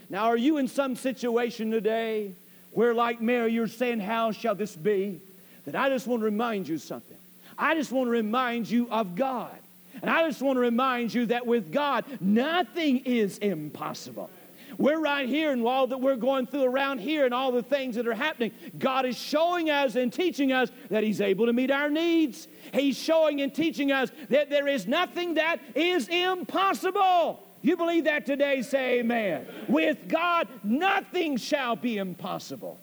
Now, 0.09 0.25
are 0.25 0.37
you 0.37 0.57
in 0.57 0.67
some 0.67 0.95
situation 0.95 1.71
today 1.71 2.33
where, 2.71 2.93
like 2.93 3.21
Mary, 3.21 3.53
you're 3.53 3.67
saying, 3.67 4.01
How 4.01 4.31
shall 4.31 4.55
this 4.55 4.75
be? 4.75 5.21
That 5.65 5.75
I 5.75 5.89
just 5.89 6.07
want 6.07 6.21
to 6.21 6.25
remind 6.25 6.67
you 6.67 6.77
something. 6.77 7.17
I 7.57 7.75
just 7.75 7.91
want 7.91 8.07
to 8.07 8.11
remind 8.11 8.69
you 8.69 8.89
of 8.89 9.15
God. 9.15 9.55
And 10.01 10.09
I 10.09 10.27
just 10.27 10.41
want 10.41 10.57
to 10.57 10.61
remind 10.61 11.13
you 11.13 11.27
that 11.27 11.45
with 11.45 11.71
God, 11.71 12.05
nothing 12.19 12.99
is 12.99 13.37
impossible. 13.37 14.29
We're 14.77 14.99
right 14.99 15.27
here, 15.27 15.51
and 15.51 15.65
all 15.67 15.87
that 15.87 15.99
we're 15.99 16.15
going 16.15 16.47
through 16.47 16.63
around 16.63 16.99
here, 16.99 17.25
and 17.25 17.33
all 17.33 17.51
the 17.51 17.61
things 17.61 17.95
that 17.95 18.07
are 18.07 18.13
happening, 18.13 18.51
God 18.79 19.05
is 19.05 19.17
showing 19.17 19.69
us 19.69 19.95
and 19.95 20.11
teaching 20.11 20.51
us 20.51 20.71
that 20.89 21.03
He's 21.03 21.21
able 21.21 21.45
to 21.45 21.53
meet 21.53 21.69
our 21.71 21.89
needs. 21.89 22.47
He's 22.73 22.97
showing 22.97 23.41
and 23.41 23.53
teaching 23.53 23.91
us 23.91 24.09
that 24.29 24.49
there 24.49 24.67
is 24.67 24.87
nothing 24.87 25.35
that 25.35 25.57
is 25.75 26.07
impossible. 26.07 27.43
You 27.61 27.77
believe 27.77 28.05
that 28.05 28.25
today? 28.25 28.61
Say 28.63 28.99
amen. 28.99 29.45
With 29.67 30.07
God, 30.07 30.47
nothing 30.63 31.37
shall 31.37 31.75
be 31.75 31.97
impossible. 31.97 32.79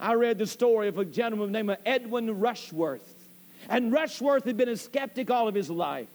I 0.00 0.14
read 0.14 0.38
the 0.38 0.46
story 0.46 0.88
of 0.88 0.98
a 0.98 1.04
gentleman 1.04 1.52
named 1.52 1.76
Edwin 1.84 2.40
Rushworth. 2.40 3.06
And 3.68 3.92
Rushworth 3.92 4.44
had 4.44 4.56
been 4.56 4.70
a 4.70 4.76
skeptic 4.76 5.30
all 5.30 5.46
of 5.46 5.54
his 5.54 5.68
life. 5.68 6.08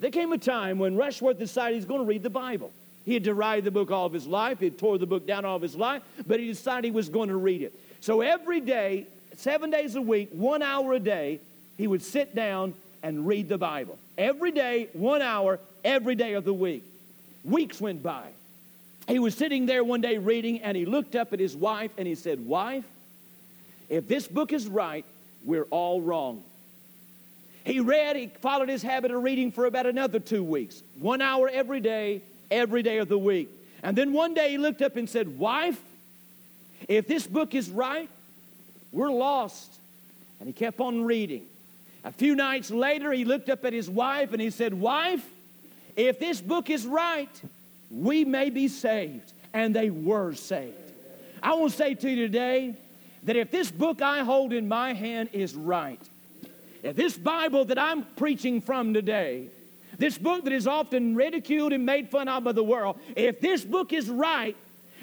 There 0.00 0.10
came 0.10 0.32
a 0.32 0.38
time 0.38 0.78
when 0.78 0.96
Rushworth 0.96 1.38
decided 1.38 1.76
he's 1.76 1.84
going 1.84 2.00
to 2.00 2.06
read 2.06 2.22
the 2.22 2.30
Bible. 2.30 2.72
He 3.04 3.14
had 3.14 3.22
derided 3.22 3.64
the 3.64 3.70
book 3.70 3.90
all 3.90 4.06
of 4.06 4.12
his 4.12 4.26
life, 4.26 4.58
he 4.60 4.66
had 4.66 4.78
tore 4.78 4.98
the 4.98 5.06
book 5.06 5.26
down 5.26 5.44
all 5.44 5.56
of 5.56 5.62
his 5.62 5.76
life, 5.76 6.02
but 6.26 6.40
he 6.40 6.46
decided 6.46 6.84
he 6.84 6.90
was 6.90 7.08
going 7.08 7.28
to 7.28 7.36
read 7.36 7.62
it. 7.62 7.72
So 8.00 8.20
every 8.20 8.60
day, 8.60 9.06
seven 9.36 9.70
days 9.70 9.94
a 9.94 10.02
week, 10.02 10.30
one 10.32 10.62
hour 10.62 10.94
a 10.94 11.00
day, 11.00 11.40
he 11.76 11.86
would 11.86 12.02
sit 12.02 12.34
down 12.34 12.74
and 13.02 13.26
read 13.26 13.48
the 13.48 13.58
Bible. 13.58 13.98
Every 14.16 14.52
day, 14.52 14.88
one 14.92 15.22
hour, 15.22 15.58
every 15.84 16.14
day 16.14 16.34
of 16.34 16.44
the 16.44 16.52
week. 16.52 16.84
Weeks 17.44 17.80
went 17.80 18.02
by. 18.02 18.28
He 19.06 19.18
was 19.18 19.34
sitting 19.34 19.66
there 19.66 19.82
one 19.82 20.00
day 20.00 20.18
reading, 20.18 20.60
and 20.60 20.76
he 20.76 20.84
looked 20.84 21.16
up 21.16 21.32
at 21.32 21.40
his 21.40 21.56
wife 21.56 21.92
and 21.96 22.06
he 22.06 22.14
said, 22.14 22.44
Wife, 22.46 22.84
if 23.88 24.06
this 24.06 24.26
book 24.26 24.52
is 24.52 24.66
right, 24.66 25.04
we're 25.44 25.66
all 25.70 26.00
wrong. 26.00 26.42
He 27.64 27.80
read, 27.80 28.16
he 28.16 28.28
followed 28.40 28.68
his 28.68 28.82
habit 28.82 29.10
of 29.10 29.22
reading 29.22 29.52
for 29.52 29.66
about 29.66 29.86
another 29.86 30.18
two 30.18 30.42
weeks, 30.42 30.82
one 30.98 31.20
hour 31.20 31.50
every 31.52 31.80
day, 31.80 32.22
every 32.50 32.82
day 32.82 32.98
of 32.98 33.08
the 33.08 33.18
week. 33.18 33.50
And 33.82 33.96
then 33.96 34.12
one 34.12 34.34
day 34.34 34.50
he 34.50 34.58
looked 34.58 34.82
up 34.82 34.96
and 34.96 35.08
said, 35.08 35.38
Wife, 35.38 35.80
if 36.88 37.06
this 37.06 37.26
book 37.26 37.54
is 37.54 37.70
right, 37.70 38.08
we're 38.92 39.10
lost. 39.10 39.70
And 40.40 40.46
he 40.46 40.52
kept 40.52 40.80
on 40.80 41.04
reading. 41.04 41.44
A 42.04 42.12
few 42.12 42.34
nights 42.34 42.70
later, 42.70 43.12
he 43.12 43.24
looked 43.24 43.48
up 43.48 43.64
at 43.64 43.72
his 43.72 43.90
wife 43.90 44.32
and 44.32 44.40
he 44.40 44.50
said, 44.50 44.72
Wife, 44.72 45.24
if 45.96 46.18
this 46.18 46.40
book 46.40 46.70
is 46.70 46.86
right, 46.86 47.28
we 47.90 48.24
may 48.24 48.50
be 48.50 48.68
saved. 48.68 49.32
And 49.52 49.74
they 49.74 49.90
were 49.90 50.34
saved. 50.34 50.74
I 51.42 51.54
want 51.54 51.72
to 51.72 51.76
say 51.76 51.94
to 51.94 52.10
you 52.10 52.16
today 52.16 52.74
that 53.28 53.36
if 53.36 53.50
this 53.50 53.70
book 53.70 54.00
I 54.00 54.20
hold 54.20 54.54
in 54.54 54.68
my 54.68 54.94
hand 54.94 55.28
is 55.34 55.54
right, 55.54 56.00
if 56.82 56.96
this 56.96 57.14
Bible 57.14 57.66
that 57.66 57.78
I'm 57.78 58.04
preaching 58.16 58.62
from 58.62 58.94
today, 58.94 59.50
this 59.98 60.16
book 60.16 60.44
that 60.44 60.52
is 60.54 60.66
often 60.66 61.14
ridiculed 61.14 61.74
and 61.74 61.84
made 61.84 62.08
fun 62.08 62.26
of 62.26 62.44
by 62.44 62.52
the 62.52 62.64
world, 62.64 62.98
if 63.16 63.38
this 63.38 63.62
book 63.66 63.92
is 63.92 64.08
right, 64.08 64.56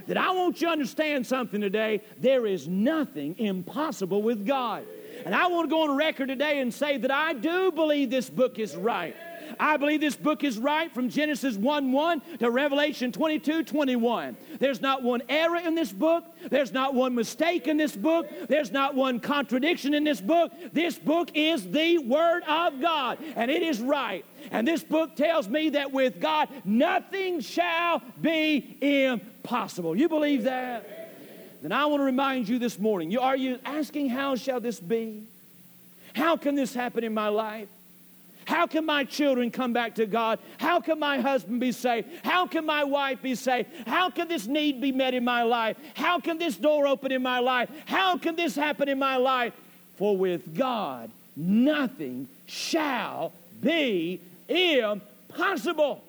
that 0.07 0.17
I 0.17 0.31
want 0.31 0.59
you 0.59 0.65
to 0.65 0.71
understand 0.71 1.27
something 1.27 1.61
today. 1.61 2.01
There 2.17 2.47
is 2.47 2.67
nothing 2.67 3.37
impossible 3.37 4.23
with 4.23 4.43
God. 4.43 4.85
And 5.23 5.35
I 5.35 5.45
want 5.45 5.69
to 5.69 5.75
go 5.75 5.83
on 5.83 5.95
record 5.95 6.29
today 6.29 6.61
and 6.61 6.73
say 6.73 6.97
that 6.97 7.11
I 7.11 7.33
do 7.33 7.71
believe 7.71 8.09
this 8.09 8.27
book 8.27 8.57
is 8.57 8.75
right. 8.75 9.15
I 9.59 9.77
believe 9.77 10.01
this 10.01 10.15
book 10.15 10.43
is 10.43 10.57
right 10.57 10.91
from 10.93 11.09
Genesis 11.09 11.55
1 11.55 11.91
1 11.91 12.21
to 12.39 12.49
Revelation 12.49 13.11
22 13.11 13.63
21. 13.63 14.37
There's 14.59 14.81
not 14.81 15.03
one 15.03 15.21
error 15.29 15.57
in 15.57 15.75
this 15.75 15.91
book. 15.91 16.23
There's 16.49 16.71
not 16.71 16.93
one 16.93 17.15
mistake 17.15 17.67
in 17.67 17.77
this 17.77 17.95
book. 17.95 18.27
There's 18.47 18.71
not 18.71 18.95
one 18.95 19.19
contradiction 19.19 19.93
in 19.93 20.03
this 20.03 20.21
book. 20.21 20.51
This 20.73 20.97
book 20.97 21.31
is 21.33 21.69
the 21.69 21.99
Word 21.99 22.43
of 22.43 22.81
God, 22.81 23.17
and 23.35 23.49
it 23.49 23.63
is 23.63 23.81
right. 23.81 24.25
And 24.51 24.67
this 24.67 24.83
book 24.83 25.15
tells 25.15 25.47
me 25.47 25.69
that 25.71 25.91
with 25.91 26.19
God, 26.19 26.49
nothing 26.63 27.39
shall 27.39 28.01
be 28.21 28.77
impossible. 28.81 29.95
You 29.95 30.09
believe 30.09 30.43
that? 30.43 31.05
Then 31.61 31.71
I 31.71 31.85
want 31.87 32.01
to 32.01 32.05
remind 32.05 32.47
you 32.47 32.59
this 32.59 32.77
morning 32.77 33.09
you, 33.09 33.21
are 33.21 33.35
you 33.35 33.59
asking, 33.65 34.09
How 34.09 34.35
shall 34.35 34.59
this 34.59 34.79
be? 34.79 35.23
How 36.13 36.37
can 36.37 36.55
this 36.55 36.73
happen 36.73 37.03
in 37.03 37.13
my 37.13 37.27
life? 37.27 37.67
How 38.45 38.67
can 38.67 38.85
my 38.85 39.03
children 39.03 39.51
come 39.51 39.73
back 39.73 39.95
to 39.95 40.05
God? 40.05 40.39
How 40.57 40.79
can 40.79 40.99
my 40.99 41.19
husband 41.19 41.59
be 41.59 41.71
saved? 41.71 42.07
How 42.23 42.47
can 42.47 42.65
my 42.65 42.83
wife 42.83 43.21
be 43.21 43.35
saved? 43.35 43.69
How 43.87 44.09
can 44.09 44.27
this 44.27 44.47
need 44.47 44.79
be 44.79 44.91
met 44.91 45.13
in 45.13 45.23
my 45.23 45.43
life? 45.43 45.77
How 45.95 46.19
can 46.19 46.37
this 46.37 46.55
door 46.55 46.87
open 46.87 47.11
in 47.11 47.23
my 47.23 47.39
life? 47.39 47.69
How 47.85 48.17
can 48.17 48.35
this 48.35 48.55
happen 48.55 48.87
in 48.87 48.99
my 48.99 49.17
life? 49.17 49.53
For 49.97 50.15
with 50.15 50.55
God, 50.55 51.09
nothing 51.35 52.27
shall 52.45 53.33
be 53.61 54.21
impossible. 54.47 56.03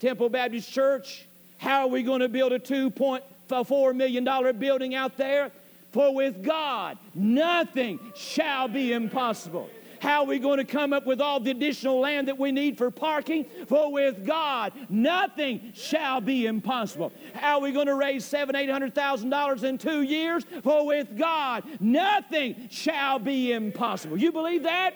Temple 0.00 0.28
Baptist 0.28 0.70
Church, 0.72 1.26
how 1.58 1.82
are 1.82 1.88
we 1.88 2.02
going 2.02 2.20
to 2.20 2.28
build 2.28 2.52
a 2.52 2.58
$2.4 2.58 3.94
million 3.94 4.58
building 4.58 4.94
out 4.94 5.16
there? 5.16 5.50
For 5.92 6.14
with 6.14 6.42
God, 6.42 6.98
nothing 7.14 8.00
shall 8.14 8.68
be 8.68 8.92
impossible. 8.92 9.70
How 10.04 10.20
are 10.20 10.26
we 10.26 10.38
going 10.38 10.58
to 10.58 10.66
come 10.66 10.92
up 10.92 11.06
with 11.06 11.22
all 11.22 11.40
the 11.40 11.50
additional 11.50 11.98
land 11.98 12.28
that 12.28 12.38
we 12.38 12.52
need 12.52 12.76
for 12.76 12.90
parking? 12.90 13.46
For 13.66 13.90
with 13.90 14.26
God, 14.26 14.74
nothing 14.90 15.72
shall 15.74 16.20
be 16.20 16.44
impossible. 16.44 17.10
How 17.32 17.54
are 17.54 17.62
we 17.62 17.72
going 17.72 17.86
to 17.86 17.94
raise 17.94 18.22
seven, 18.22 18.54
eight 18.54 18.68
hundred 18.68 18.94
thousand 18.94 19.30
dollars 19.30 19.64
in 19.64 19.78
two 19.78 20.02
years? 20.02 20.44
For 20.62 20.84
with 20.84 21.16
God, 21.16 21.64
nothing 21.80 22.68
shall 22.70 23.18
be 23.18 23.52
impossible. 23.52 24.18
You 24.18 24.30
believe 24.30 24.64
that? 24.64 24.94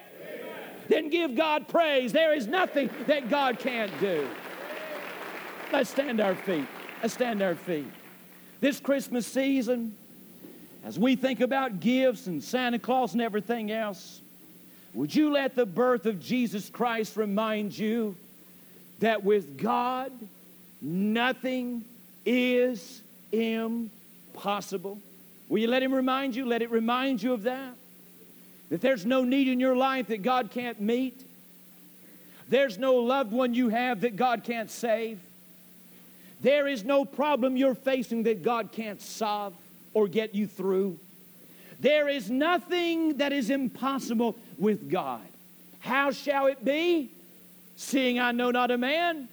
Then 0.88 1.08
give 1.08 1.34
God 1.34 1.68
praise. 1.68 2.12
There 2.12 2.34
is 2.34 2.46
nothing 2.46 2.90
that 3.06 3.30
God 3.30 3.58
can't 3.58 3.98
do. 4.00 4.28
Let's 5.72 5.88
stand 5.88 6.20
our 6.20 6.34
feet. 6.34 6.66
Let's 7.00 7.14
stand 7.14 7.40
our 7.40 7.54
feet. 7.54 7.88
This 8.60 8.78
Christmas 8.78 9.26
season, 9.26 9.96
as 10.84 10.98
we 10.98 11.16
think 11.16 11.40
about 11.40 11.80
gifts 11.80 12.26
and 12.26 12.44
Santa 12.44 12.78
Claus 12.78 13.14
and 13.14 13.22
everything 13.22 13.72
else, 13.72 14.20
would 14.94 15.14
you 15.14 15.30
let 15.30 15.54
the 15.54 15.66
birth 15.66 16.06
of 16.06 16.20
Jesus 16.20 16.68
Christ 16.70 17.16
remind 17.16 17.76
you 17.76 18.16
that 19.00 19.22
with 19.22 19.58
God, 19.58 20.10
nothing 20.80 21.84
is 22.24 23.00
impossible? 23.30 24.98
Will 25.48 25.60
you 25.60 25.68
let 25.68 25.82
Him 25.82 25.94
remind 25.94 26.34
you? 26.34 26.46
Let 26.46 26.62
it 26.62 26.70
remind 26.70 27.22
you 27.22 27.32
of 27.32 27.44
that. 27.44 27.74
That 28.70 28.80
there's 28.80 29.06
no 29.06 29.24
need 29.24 29.48
in 29.48 29.60
your 29.60 29.76
life 29.76 30.08
that 30.08 30.22
God 30.22 30.50
can't 30.50 30.80
meet. 30.80 31.24
There's 32.48 32.78
no 32.78 32.96
loved 32.96 33.32
one 33.32 33.54
you 33.54 33.68
have 33.68 34.02
that 34.02 34.16
God 34.16 34.44
can't 34.44 34.70
save. 34.70 35.20
There 36.40 36.66
is 36.66 36.84
no 36.84 37.04
problem 37.04 37.56
you're 37.56 37.74
facing 37.74 38.24
that 38.24 38.42
God 38.42 38.72
can't 38.72 39.00
solve 39.02 39.54
or 39.92 40.06
get 40.08 40.34
you 40.34 40.46
through. 40.46 40.98
There 41.80 42.08
is 42.08 42.30
nothing 42.30 43.18
that 43.18 43.32
is 43.32 43.50
impossible 43.50 44.36
with 44.58 44.90
God. 44.90 45.26
How 45.80 46.10
shall 46.10 46.46
it 46.46 46.64
be? 46.64 47.10
Seeing 47.76 48.18
I 48.18 48.32
know 48.32 48.50
not 48.50 48.70
a 48.70 48.78
man, 48.78 49.28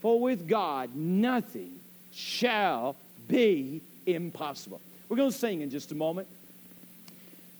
for 0.00 0.20
with 0.20 0.48
God 0.48 0.94
nothing 0.94 1.78
shall 2.12 2.96
be 3.28 3.80
impossible. 4.06 4.80
We're 5.08 5.16
going 5.16 5.30
to 5.30 5.36
sing 5.36 5.60
in 5.60 5.70
just 5.70 5.92
a 5.92 5.94
moment. 5.94 6.28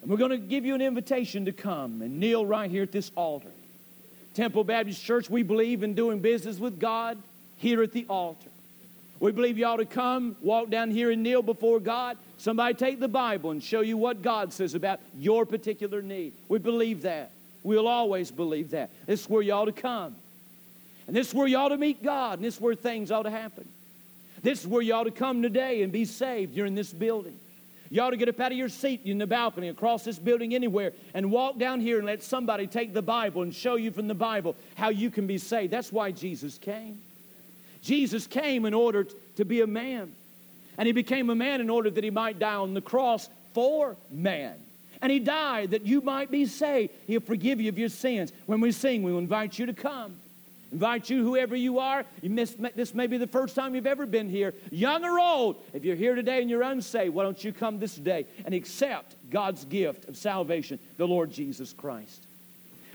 And 0.03 0.11
we're 0.11 0.19
going 0.19 0.33
to 0.33 0.39
give 0.39 0.65
you 0.65 0.75
an 0.75 0.83
invitation 0.83 1.47
to 1.47 1.53
come 1.53 2.03
and 2.03 2.21
kneel 2.21 2.45
right 2.45 2.71
here 2.71 2.83
at 2.83 2.93
this 2.93 3.11
altar. 3.15 3.49
Temple 4.35 4.65
Baptist 4.65 5.03
Church, 5.03 5.31
we 5.31 5.43
believe 5.43 5.83
in 5.83 5.95
doing 5.95 6.21
business 6.21 6.59
with 6.59 6.79
God 6.81 7.17
here 7.57 7.83
at 7.83 7.93
the 7.93 8.05
altar. 8.09 8.51
We 9.21 9.33
believe 9.33 9.57
you 9.57 9.65
ought 9.65 9.77
to 9.77 9.87
come, 9.87 10.37
walk 10.43 10.69
down 10.69 10.91
here 10.91 11.11
and 11.11 11.23
kneel 11.23 11.41
before 11.41 11.81
God. 11.81 12.19
Somebody 12.45 12.75
take 12.75 13.01
the 13.01 13.09
Bible 13.09 13.53
and 13.53 13.65
show 13.65 13.81
you 13.81 13.97
what 13.97 14.21
God 14.21 14.53
says 14.53 14.75
about 14.75 15.01
your 15.17 15.47
particular 15.47 16.03
need. 16.03 16.35
We 16.47 16.59
believe 16.59 17.01
that. 17.01 17.31
We'll 17.63 17.89
always 17.89 18.31
believe 18.31 18.73
that. 18.73 18.91
This 19.07 19.23
is 19.23 19.31
where 19.31 19.41
you 19.41 19.55
ought 19.55 19.65
to 19.65 19.73
come. 19.73 20.15
And 21.07 21.17
this 21.17 21.29
is 21.29 21.35
where 21.35 21.47
you 21.47 21.57
ought 21.57 21.71
to 21.71 21.79
meet 21.79 22.03
God. 22.03 22.35
And 22.35 22.45
this 22.45 22.57
is 22.57 22.61
where 22.61 22.75
things 22.75 23.11
ought 23.11 23.23
to 23.23 23.31
happen. 23.31 23.67
This 24.43 24.61
is 24.61 24.67
where 24.67 24.83
you 24.83 24.93
ought 24.93 25.05
to 25.05 25.11
come 25.11 25.41
today 25.41 25.81
and 25.81 25.91
be 25.91 26.05
saved. 26.05 26.55
You're 26.55 26.67
in 26.67 26.75
this 26.75 26.93
building. 26.93 27.35
You 27.89 28.03
ought 28.03 28.11
to 28.11 28.19
get 28.19 28.29
up 28.29 28.39
out 28.39 28.53
of 28.53 28.59
your 28.59 28.69
seat 28.69 29.01
in 29.07 29.17
the 29.17 29.27
balcony, 29.27 29.69
across 29.69 30.05
this 30.05 30.19
building, 30.19 30.55
anywhere, 30.55 30.93
and 31.15 31.31
walk 31.31 31.57
down 31.57 31.81
here 31.81 31.97
and 31.97 32.05
let 32.05 32.23
somebody 32.23 32.67
take 32.67 32.93
the 32.93 33.01
Bible 33.01 33.41
and 33.41 33.55
show 33.55 33.77
you 33.77 33.91
from 33.91 34.07
the 34.07 34.13
Bible 34.13 34.55
how 34.75 34.91
you 34.91 35.11
can 35.11 35.27
be 35.27 35.39
saved. 35.39 35.73
That's 35.73 35.91
why 35.91 36.11
Jesus 36.11 36.59
came. 36.59 36.99
Jesus 37.81 38.27
came 38.27 38.67
in 38.67 38.75
order 38.75 39.07
to 39.37 39.45
be 39.47 39.63
a 39.63 39.67
man. 39.67 40.13
And 40.77 40.87
he 40.87 40.93
became 40.93 41.31
a 41.31 41.35
man 41.35 41.61
in 41.61 41.71
order 41.71 41.91
that 41.91 42.05
he 42.05 42.11
might 42.11 42.39
die 42.39 42.55
on 42.55 42.75
the 42.75 42.81
cross 42.81 43.29
for 43.53 43.97
man. 44.11 44.55
And 45.01 45.13
he 45.13 45.19
died 45.19 45.73
that 45.73 45.87
you 45.87 46.01
might 46.01 46.31
be 46.31 46.47
saved. 46.47 46.93
He'll 47.07 47.21
forgive 47.21 47.61
you 47.61 47.69
of 47.69 47.79
your 47.79 47.89
sins. 47.89 48.33
When 48.47 48.61
we 48.61 48.73
sing, 48.73 49.03
we 49.03 49.17
invite 49.17 49.59
you 49.59 49.67
to 49.67 49.75
come. 49.75 50.17
Invite 50.73 51.09
you, 51.09 51.23
whoever 51.23 51.55
you 51.55 51.79
are. 51.79 52.05
You 52.21 52.31
miss, 52.31 52.57
this 52.75 52.95
may 52.95 53.07
be 53.07 53.17
the 53.17 53.29
first 53.29 53.55
time 53.55 53.77
you've 53.77 53.87
ever 53.87 54.07
been 54.07 54.29
here, 54.29 54.55
young 54.73 55.05
or 55.05 55.21
old. 55.21 55.63
If 55.73 55.85
you're 55.85 55.95
here 55.95 56.17
today 56.17 56.41
and 56.41 56.51
you're 56.51 56.63
unsaved, 56.63 57.15
why 57.15 57.23
don't 57.23 57.45
you 57.45 57.53
come 57.53 57.79
this 57.79 57.95
day 57.95 58.27
and 58.45 58.53
accept 58.53 59.15
God's 59.31 59.65
gift 59.67 60.09
of 60.09 60.17
salvation, 60.17 60.81
the 60.97 61.07
Lord 61.07 61.31
Jesus 61.31 61.73
Christ? 61.73 62.27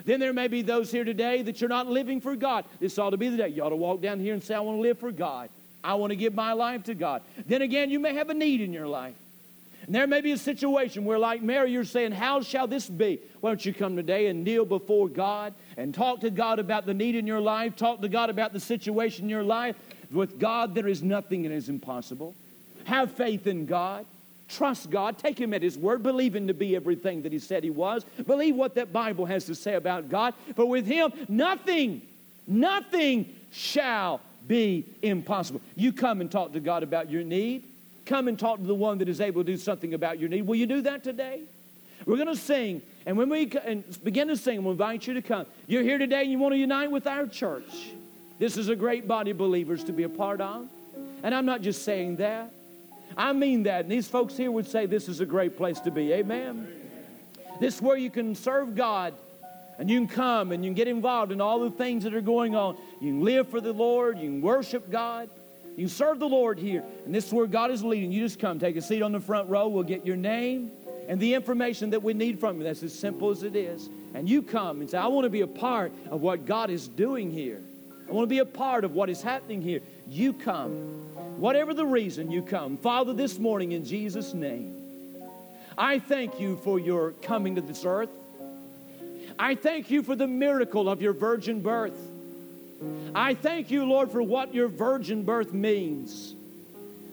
Then 0.03 0.19
there 0.19 0.33
may 0.33 0.47
be 0.47 0.61
those 0.61 0.91
here 0.91 1.05
today 1.05 1.41
that 1.43 1.61
you're 1.61 1.69
not 1.69 1.87
living 1.87 2.19
for 2.19 2.35
God. 2.35 2.65
This 2.79 2.97
ought 2.97 3.11
to 3.11 3.17
be 3.17 3.29
the 3.29 3.37
day. 3.37 3.49
You 3.49 3.63
ought 3.63 3.69
to 3.69 3.75
walk 3.75 4.01
down 4.01 4.19
here 4.19 4.33
and 4.33 4.43
say, 4.43 4.55
I 4.55 4.59
want 4.59 4.77
to 4.77 4.81
live 4.81 4.99
for 4.99 5.11
God. 5.11 5.49
I 5.83 5.95
want 5.95 6.11
to 6.11 6.15
give 6.15 6.33
my 6.33 6.53
life 6.53 6.83
to 6.85 6.95
God. 6.95 7.21
Then 7.45 7.61
again, 7.61 7.89
you 7.89 7.99
may 7.99 8.13
have 8.13 8.29
a 8.29 8.33
need 8.33 8.61
in 8.61 8.73
your 8.73 8.87
life. 8.87 9.15
And 9.85 9.95
there 9.95 10.05
may 10.07 10.21
be 10.21 10.33
a 10.33 10.37
situation 10.37 11.05
where, 11.05 11.17
like 11.17 11.41
Mary, 11.41 11.71
you're 11.71 11.83
saying, 11.83 12.11
How 12.11 12.41
shall 12.41 12.67
this 12.67 12.87
be? 12.87 13.19
Why 13.39 13.49
don't 13.49 13.65
you 13.65 13.73
come 13.73 13.95
today 13.95 14.27
and 14.27 14.43
kneel 14.43 14.65
before 14.65 15.07
God 15.07 15.53
and 15.77 15.95
talk 15.95 16.19
to 16.21 16.29
God 16.29 16.59
about 16.59 16.85
the 16.85 16.93
need 16.93 17.15
in 17.15 17.25
your 17.25 17.41
life? 17.41 17.75
Talk 17.75 18.01
to 18.01 18.09
God 18.09 18.29
about 18.29 18.53
the 18.53 18.59
situation 18.59 19.25
in 19.25 19.29
your 19.29 19.43
life. 19.43 19.75
With 20.11 20.39
God, 20.39 20.75
there 20.75 20.87
is 20.87 21.01
nothing 21.01 21.43
that 21.43 21.51
is 21.51 21.69
impossible. 21.69 22.35
Have 22.85 23.11
faith 23.11 23.47
in 23.47 23.65
God. 23.65 24.05
Trust 24.47 24.89
God. 24.89 25.17
Take 25.17 25.39
Him 25.39 25.53
at 25.53 25.61
His 25.61 25.77
word. 25.77 26.03
Believe 26.03 26.35
Him 26.35 26.47
to 26.47 26.53
be 26.53 26.75
everything 26.75 27.23
that 27.23 27.31
He 27.31 27.39
said 27.39 27.63
He 27.63 27.69
was. 27.69 28.03
Believe 28.27 28.55
what 28.55 28.75
that 28.75 28.91
Bible 28.91 29.25
has 29.25 29.45
to 29.45 29.55
say 29.55 29.75
about 29.75 30.09
God. 30.09 30.33
For 30.55 30.65
with 30.65 30.85
Him, 30.85 31.13
nothing, 31.27 32.01
nothing 32.47 33.33
shall 33.51 34.21
be 34.47 34.85
impossible. 35.01 35.61
You 35.75 35.93
come 35.93 36.21
and 36.21 36.31
talk 36.31 36.53
to 36.53 36.59
God 36.59 36.83
about 36.83 37.09
your 37.09 37.23
need. 37.23 37.63
Come 38.05 38.27
and 38.27 38.39
talk 38.39 38.57
to 38.57 38.65
the 38.65 38.75
one 38.75 38.97
that 38.99 39.09
is 39.09 39.21
able 39.21 39.43
to 39.43 39.51
do 39.51 39.57
something 39.57 39.93
about 39.93 40.19
your 40.19 40.29
need. 40.29 40.43
Will 40.43 40.55
you 40.55 40.65
do 40.65 40.81
that 40.81 41.03
today? 41.03 41.41
We're 42.05 42.15
going 42.15 42.27
to 42.27 42.35
sing, 42.35 42.81
and 43.05 43.17
when 43.17 43.29
we 43.29 43.45
begin 43.45 44.29
to 44.29 44.37
sing, 44.37 44.63
we'll 44.63 44.71
invite 44.71 45.05
you 45.05 45.13
to 45.15 45.21
come. 45.21 45.45
You're 45.67 45.83
here 45.83 45.97
today 45.97 46.21
and 46.21 46.31
you 46.31 46.39
want 46.39 46.53
to 46.53 46.57
unite 46.57 46.89
with 46.89 47.05
our 47.05 47.27
church. 47.27 47.91
This 48.39 48.57
is 48.57 48.69
a 48.69 48.75
great 48.75 49.07
body 49.07 49.31
of 49.31 49.37
believers 49.37 49.83
to 49.83 49.91
be 49.91 50.03
a 50.03 50.09
part 50.09 50.41
of. 50.41 50.67
And 51.23 51.35
I'm 51.35 51.45
not 51.45 51.61
just 51.61 51.83
saying 51.83 52.15
that. 52.15 52.51
I 53.17 53.33
mean 53.33 53.63
that. 53.63 53.81
And 53.81 53.91
these 53.91 54.07
folks 54.07 54.37
here 54.37 54.49
would 54.49 54.67
say 54.67 54.85
this 54.85 55.09
is 55.09 55.19
a 55.19 55.25
great 55.25 55.57
place 55.57 55.79
to 55.81 55.91
be. 55.91 56.13
Amen. 56.13 56.67
This 57.59 57.75
is 57.75 57.81
where 57.81 57.97
you 57.97 58.09
can 58.09 58.33
serve 58.33 58.75
God 58.75 59.13
and 59.79 59.89
you 59.89 59.97
can 59.99 60.07
come 60.09 60.51
and 60.51 60.63
you 60.63 60.69
can 60.69 60.75
get 60.75 60.89
involved 60.89 61.31
in 61.31 61.39
all 61.39 61.59
the 61.59 61.71
things 61.71 62.03
that 62.03 62.13
are 62.13 62.21
going 62.21 62.53
on. 62.53 62.77
You 62.99 63.13
can 63.13 63.23
live 63.23 63.47
for 63.47 63.61
the 63.61 63.71
Lord, 63.71 64.19
you 64.19 64.29
can 64.29 64.41
worship 64.41 64.91
God, 64.91 65.29
you 65.71 65.85
can 65.85 65.89
serve 65.89 66.19
the 66.19 66.27
Lord 66.27 66.59
here. 66.59 66.83
And 67.05 67.15
this 67.15 67.27
is 67.27 67.33
where 67.33 67.47
God 67.47 67.71
is 67.71 67.81
leading. 67.81 68.11
You 68.11 68.21
just 68.21 68.39
come, 68.39 68.59
take 68.59 68.75
a 68.75 68.81
seat 68.81 69.01
on 69.01 69.13
the 69.13 69.21
front 69.21 69.49
row. 69.49 69.69
We'll 69.69 69.83
get 69.83 70.05
your 70.05 70.17
name 70.17 70.71
and 71.07 71.19
the 71.19 71.33
information 71.33 71.91
that 71.91 72.03
we 72.03 72.13
need 72.13 72.39
from 72.41 72.57
you. 72.57 72.65
That's 72.65 72.83
as 72.83 72.93
simple 72.93 73.29
as 73.29 73.43
it 73.43 73.55
is. 73.55 73.89
And 74.13 74.27
you 74.27 74.41
come 74.41 74.81
and 74.81 74.89
say, 74.89 74.97
I 74.97 75.07
want 75.07 75.23
to 75.23 75.29
be 75.29 75.41
a 75.41 75.47
part 75.47 75.93
of 76.11 76.21
what 76.21 76.45
God 76.45 76.69
is 76.69 76.87
doing 76.87 77.31
here. 77.31 77.61
I 78.07 78.11
want 78.11 78.25
to 78.25 78.29
be 78.29 78.39
a 78.39 78.45
part 78.45 78.83
of 78.83 78.93
what 78.93 79.09
is 79.09 79.21
happening 79.21 79.61
here. 79.61 79.79
You 80.09 80.33
come. 80.33 80.73
Whatever 81.37 81.73
the 81.73 81.85
reason 81.85 82.29
you 82.29 82.41
come. 82.41 82.75
Father, 82.75 83.13
this 83.13 83.39
morning 83.39 83.71
in 83.71 83.85
Jesus' 83.85 84.33
name, 84.33 84.75
I 85.77 85.99
thank 85.99 86.39
you 86.39 86.57
for 86.63 86.79
your 86.79 87.11
coming 87.21 87.55
to 87.55 87.61
this 87.61 87.85
earth. 87.85 88.09
I 89.41 89.55
thank 89.55 89.89
you 89.89 90.03
for 90.03 90.17
the 90.17 90.27
miracle 90.27 90.89
of 90.89 91.01
your 91.01 91.13
virgin 91.13 91.61
birth. 91.61 91.97
I 93.15 93.33
thank 93.33 93.71
you, 93.71 93.85
Lord, 93.85 94.11
for 94.11 94.21
what 94.21 94.53
your 94.53 94.67
virgin 94.67 95.23
birth 95.23 95.53
means. 95.53 96.35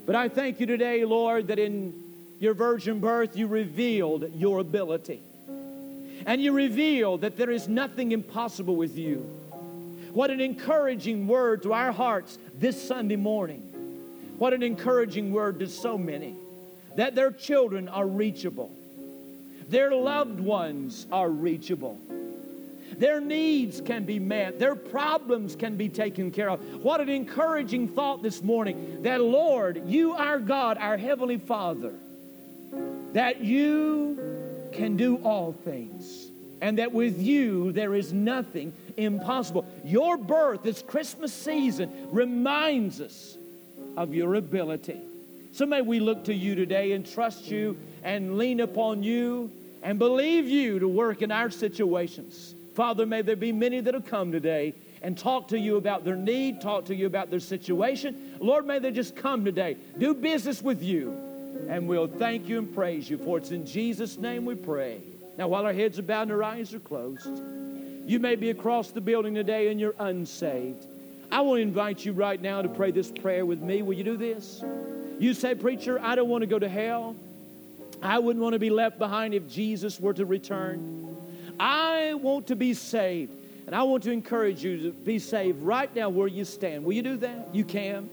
But 0.05 0.17
I 0.17 0.29
thank 0.29 0.59
you 0.59 0.67
today, 0.67 1.05
Lord, 1.05 1.47
that 1.49 1.61
in 1.61 1.95
your 2.41 2.55
virgin 2.55 2.99
birth 2.99 3.37
you 3.37 3.47
revealed 3.47 4.33
your 4.35 4.59
ability. 4.59 5.23
And 6.27 6.43
you 6.43 6.53
revealed 6.53 7.21
that 7.21 7.37
there 7.37 7.51
is 7.51 7.69
nothing 7.69 8.11
impossible 8.11 8.75
with 8.75 8.99
you. 8.99 9.19
What 10.13 10.31
an 10.31 10.41
encouraging 10.41 11.29
word 11.29 11.63
to 11.63 11.73
our 11.73 11.93
hearts 11.93 12.39
this 12.59 12.89
Sunday 12.89 13.17
morning. 13.17 13.61
What 14.39 14.53
an 14.53 14.65
encouraging 14.65 15.33
word 15.33 15.61
to 15.61 15.69
so 15.69 15.97
many 15.97 16.35
that 16.97 17.15
their 17.15 17.31
children 17.31 17.89
are 17.89 18.07
reachable, 18.07 18.73
their 19.69 19.95
loved 19.95 20.41
ones 20.41 21.07
are 21.11 21.29
reachable. 21.29 21.99
Their 22.99 23.21
needs 23.21 23.81
can 23.81 24.05
be 24.05 24.19
met. 24.19 24.59
Their 24.59 24.77
problems 24.77 25.57
can 25.57 25.77
be 25.77 25.89
taken 25.89 26.31
care 26.31 26.49
of. 26.49 26.61
What 26.83 27.01
an 27.01 27.09
encouraging 27.09 27.89
thought 27.89 28.23
this 28.23 28.43
morning 28.43 29.03
that, 29.03 29.21
Lord, 29.21 29.83
you, 29.87 30.13
our 30.13 30.39
God, 30.39 30.79
our 30.79 30.97
Heavenly 30.97 31.39
Father, 31.39 31.93
that 33.13 33.41
you 33.41 34.71
can 34.73 34.97
do 34.97 35.17
all 35.19 35.53
things, 35.53 36.29
and 36.61 36.79
that 36.79 36.93
with 36.93 37.21
you 37.21 37.73
there 37.73 37.95
is 37.95 38.13
nothing 38.13 38.73
impossible. 38.97 39.67
Your 39.85 40.17
birth, 40.17 40.63
this 40.63 40.83
Christmas 40.83 41.33
season, 41.33 42.09
reminds 42.11 43.01
us 43.01 43.37
of 43.97 44.15
your 44.15 44.35
ability. 44.37 45.01
So 45.53 45.65
may 45.65 45.81
we 45.81 46.01
look 46.01 46.25
to 46.25 46.35
you 46.35 46.55
today 46.55 46.93
and 46.93 47.11
trust 47.11 47.47
you 47.47 47.79
and 48.07 48.39
lean 48.39 48.61
upon 48.61 49.03
you 49.03 49.51
and 49.83 49.99
believe 49.99 50.47
you 50.47 50.79
to 50.79 50.87
work 50.87 51.23
in 51.23 51.33
our 51.33 51.51
situations. 51.51 52.55
Father, 52.77 53.05
may 53.05 53.21
there 53.21 53.35
be 53.35 53.51
many 53.51 53.81
that 53.81 53.95
have 53.95 54.07
come 54.07 54.31
today 54.31 54.75
and 55.03 55.19
talk 55.19 55.49
to 55.49 55.59
you 55.59 55.77
about 55.77 56.05
their 56.05 56.15
need, 56.15 56.61
talk 56.61 56.85
to 56.85 56.95
you 56.95 57.07
about 57.07 57.31
their 57.31 57.41
situation. 57.41 58.37
Lord, 58.39 58.65
may 58.65 58.79
they 58.79 58.93
just 58.93 59.17
come 59.17 59.45
today, 59.45 59.77
do 59.99 60.15
business 60.15 60.63
with 60.63 60.85
you, 60.85 61.11
and 61.69 61.89
we'll 61.89 62.07
thank 62.07 62.49
you 62.49 62.59
and 62.59 62.73
praise 62.73 63.11
you. 63.11 63.19
For 63.19 63.39
it's 63.39 63.51
in 63.51 63.67
Jesus' 63.67 64.17
name 64.17 64.45
we 64.45 64.55
pray. 64.55 65.01
Now, 65.37 65.49
while 65.49 65.67
our 65.67 65.73
heads 65.73 65.99
are 65.99 66.03
bowed 66.03 66.23
and 66.23 66.33
our 66.33 66.45
eyes 66.45 66.73
are 66.75 66.79
closed, 66.79 67.43
you 68.07 68.21
may 68.21 68.37
be 68.37 68.51
across 68.51 68.93
the 68.93 69.01
building 69.01 69.35
today 69.35 69.69
and 69.69 69.81
you're 69.81 69.97
unsaved. 69.99 70.87
I 71.33 71.41
want 71.41 71.59
to 71.59 71.63
invite 71.63 72.05
you 72.05 72.13
right 72.13 72.41
now 72.41 72.63
to 72.63 72.69
pray 72.69 72.93
this 72.93 73.11
prayer 73.11 73.45
with 73.45 73.61
me. 73.61 73.83
Will 73.83 73.95
you 73.95 74.05
do 74.05 74.17
this? 74.17 74.63
You 75.19 75.35
say, 75.35 75.57
Preacher, 75.57 75.99
I 76.01 76.15
don't 76.15 76.29
want 76.29 76.43
to 76.43 76.47
go 76.47 76.61
to 76.61 76.69
hell. 76.69 77.17
I 78.03 78.19
wouldn't 78.19 78.43
want 78.43 78.53
to 78.53 78.59
be 78.59 78.71
left 78.71 78.99
behind 78.99 79.35
if 79.35 79.49
Jesus 79.49 79.99
were 79.99 80.15
to 80.15 80.25
return. 80.25 81.17
I 81.59 82.15
want 82.15 82.49
to 82.49 82.57
be 82.57 82.75
saved. 82.75 83.33
And 83.67 83.75
I 83.75 83.83
want 83.83 84.05
to 84.05 84.13
encourage 84.13 84.63
you 84.63 84.83
to 84.83 84.93
be 84.93 85.19
saved 85.19 85.63
right 85.63 85.95
now 85.95 86.09
where 86.09 86.29
you 86.29 86.45
stand. 86.45 86.85
Will 86.85 86.93
you 86.93 87.03
do 87.03 87.17
that? 87.17 87.49
You 87.53 87.65
can. 87.65 88.09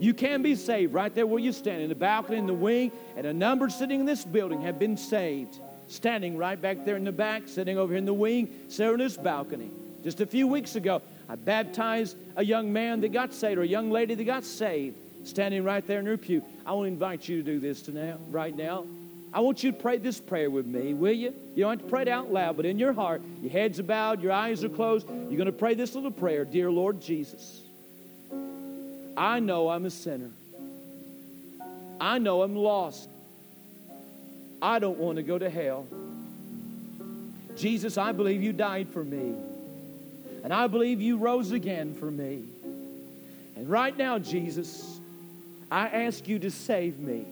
You 0.00 0.14
can 0.14 0.42
be 0.42 0.54
saved 0.54 0.94
right 0.94 1.14
there 1.14 1.26
where 1.26 1.38
you 1.38 1.52
stand, 1.52 1.82
in 1.82 1.88
the 1.88 1.94
balcony, 1.94 2.38
in 2.38 2.46
the 2.46 2.54
wing, 2.54 2.92
and 3.16 3.26
a 3.26 3.32
number 3.32 3.68
sitting 3.68 4.00
in 4.00 4.06
this 4.06 4.24
building 4.24 4.62
have 4.62 4.78
been 4.78 4.96
saved. 4.96 5.58
Standing 5.88 6.36
right 6.36 6.60
back 6.60 6.84
there 6.84 6.96
in 6.96 7.04
the 7.04 7.12
back, 7.12 7.42
sitting 7.46 7.78
over 7.78 7.92
here 7.92 7.98
in 7.98 8.04
the 8.04 8.12
wing, 8.12 8.48
sitting 8.68 8.94
in 8.94 8.98
this 8.98 9.16
balcony. 9.16 9.70
Just 10.04 10.20
a 10.20 10.26
few 10.26 10.46
weeks 10.46 10.76
ago, 10.76 11.02
I 11.28 11.34
baptized 11.34 12.16
a 12.36 12.44
young 12.44 12.72
man 12.72 13.00
that 13.00 13.12
got 13.12 13.32
saved, 13.32 13.58
or 13.58 13.62
a 13.62 13.66
young 13.66 13.90
lady 13.90 14.14
that 14.14 14.24
got 14.24 14.44
saved, 14.44 14.96
standing 15.28 15.64
right 15.64 15.86
there 15.86 16.00
in 16.00 16.06
your 16.06 16.16
pew. 16.16 16.42
I 16.66 16.72
want 16.72 16.86
to 16.86 16.92
invite 16.92 17.28
you 17.28 17.38
to 17.38 17.42
do 17.42 17.60
this 17.60 17.82
tonight, 17.82 18.16
right 18.30 18.56
now. 18.56 18.84
I 19.32 19.40
want 19.40 19.62
you 19.62 19.72
to 19.72 19.76
pray 19.76 19.98
this 19.98 20.20
prayer 20.20 20.50
with 20.50 20.66
me, 20.66 20.94
will 20.94 21.12
you? 21.12 21.34
You 21.54 21.64
don't 21.64 21.78
have 21.78 21.82
to 21.82 21.90
pray 21.90 22.02
it 22.02 22.08
out 22.08 22.32
loud, 22.32 22.56
but 22.56 22.64
in 22.64 22.78
your 22.78 22.92
heart, 22.92 23.20
your 23.42 23.50
heads 23.50 23.80
bowed, 23.80 24.22
your 24.22 24.32
eyes 24.32 24.64
are 24.64 24.70
closed. 24.70 25.06
You're 25.08 25.36
going 25.36 25.46
to 25.46 25.52
pray 25.52 25.74
this 25.74 25.94
little 25.94 26.10
prayer 26.10 26.44
Dear 26.44 26.70
Lord 26.70 27.00
Jesus, 27.00 27.60
I 29.16 29.40
know 29.40 29.68
I'm 29.68 29.84
a 29.84 29.90
sinner. 29.90 30.30
I 32.00 32.18
know 32.18 32.42
I'm 32.42 32.56
lost. 32.56 33.08
I 34.62 34.78
don't 34.78 34.98
want 34.98 35.16
to 35.16 35.22
go 35.22 35.38
to 35.38 35.50
hell. 35.50 35.86
Jesus, 37.56 37.98
I 37.98 38.12
believe 38.12 38.42
you 38.42 38.52
died 38.52 38.88
for 38.88 39.02
me. 39.02 39.34
And 40.44 40.52
I 40.52 40.68
believe 40.68 41.00
you 41.00 41.16
rose 41.16 41.50
again 41.50 41.94
for 41.94 42.10
me. 42.10 42.44
And 43.56 43.68
right 43.68 43.96
now, 43.96 44.20
Jesus, 44.20 44.97
I 45.70 45.86
ask 45.88 46.26
you 46.26 46.38
to 46.40 46.50
save 46.50 46.98
me. 46.98 47.26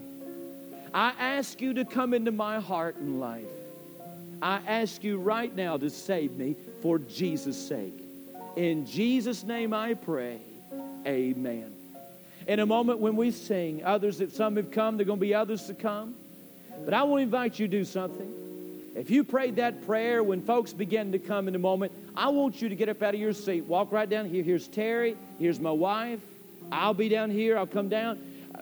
I 0.92 1.12
ask 1.18 1.60
you 1.60 1.74
to 1.74 1.84
come 1.84 2.14
into 2.14 2.32
my 2.32 2.60
heart 2.60 2.96
and 2.96 3.20
life. 3.20 3.44
I 4.42 4.60
ask 4.66 5.02
you 5.02 5.18
right 5.18 5.54
now 5.54 5.76
to 5.76 5.90
save 5.90 6.32
me 6.32 6.56
for 6.82 6.98
Jesus' 6.98 7.68
sake. 7.68 7.94
In 8.56 8.86
Jesus' 8.86 9.44
name 9.44 9.72
I 9.72 9.94
pray. 9.94 10.38
Amen. 11.06 11.72
In 12.46 12.60
a 12.60 12.66
moment 12.66 13.00
when 13.00 13.16
we 13.16 13.30
sing, 13.30 13.84
others 13.84 14.18
that 14.18 14.32
some 14.32 14.56
have 14.56 14.70
come, 14.70 14.96
there 14.96 15.04
are 15.04 15.06
going 15.06 15.18
to 15.18 15.26
be 15.26 15.34
others 15.34 15.66
to 15.66 15.74
come. 15.74 16.14
But 16.84 16.94
I 16.94 17.02
want 17.04 17.20
to 17.20 17.22
invite 17.24 17.58
you 17.58 17.66
to 17.66 17.70
do 17.70 17.84
something. 17.84 18.32
If 18.94 19.10
you 19.10 19.24
prayed 19.24 19.56
that 19.56 19.84
prayer 19.84 20.22
when 20.22 20.42
folks 20.42 20.72
begin 20.72 21.12
to 21.12 21.18
come 21.18 21.48
in 21.48 21.54
a 21.54 21.58
moment, 21.58 21.92
I 22.16 22.28
want 22.28 22.62
you 22.62 22.68
to 22.68 22.76
get 22.76 22.88
up 22.88 23.02
out 23.02 23.14
of 23.14 23.20
your 23.20 23.32
seat, 23.32 23.64
walk 23.64 23.92
right 23.92 24.08
down 24.08 24.26
here. 24.26 24.42
Here's 24.42 24.68
Terry. 24.68 25.16
Here's 25.38 25.60
my 25.60 25.70
wife. 25.70 26.20
I'll 26.72 26.94
be 26.94 27.09
down 27.09 27.30
here. 27.30 27.56
I'll 27.59 27.66
come 27.66 27.88
down. 27.88 28.18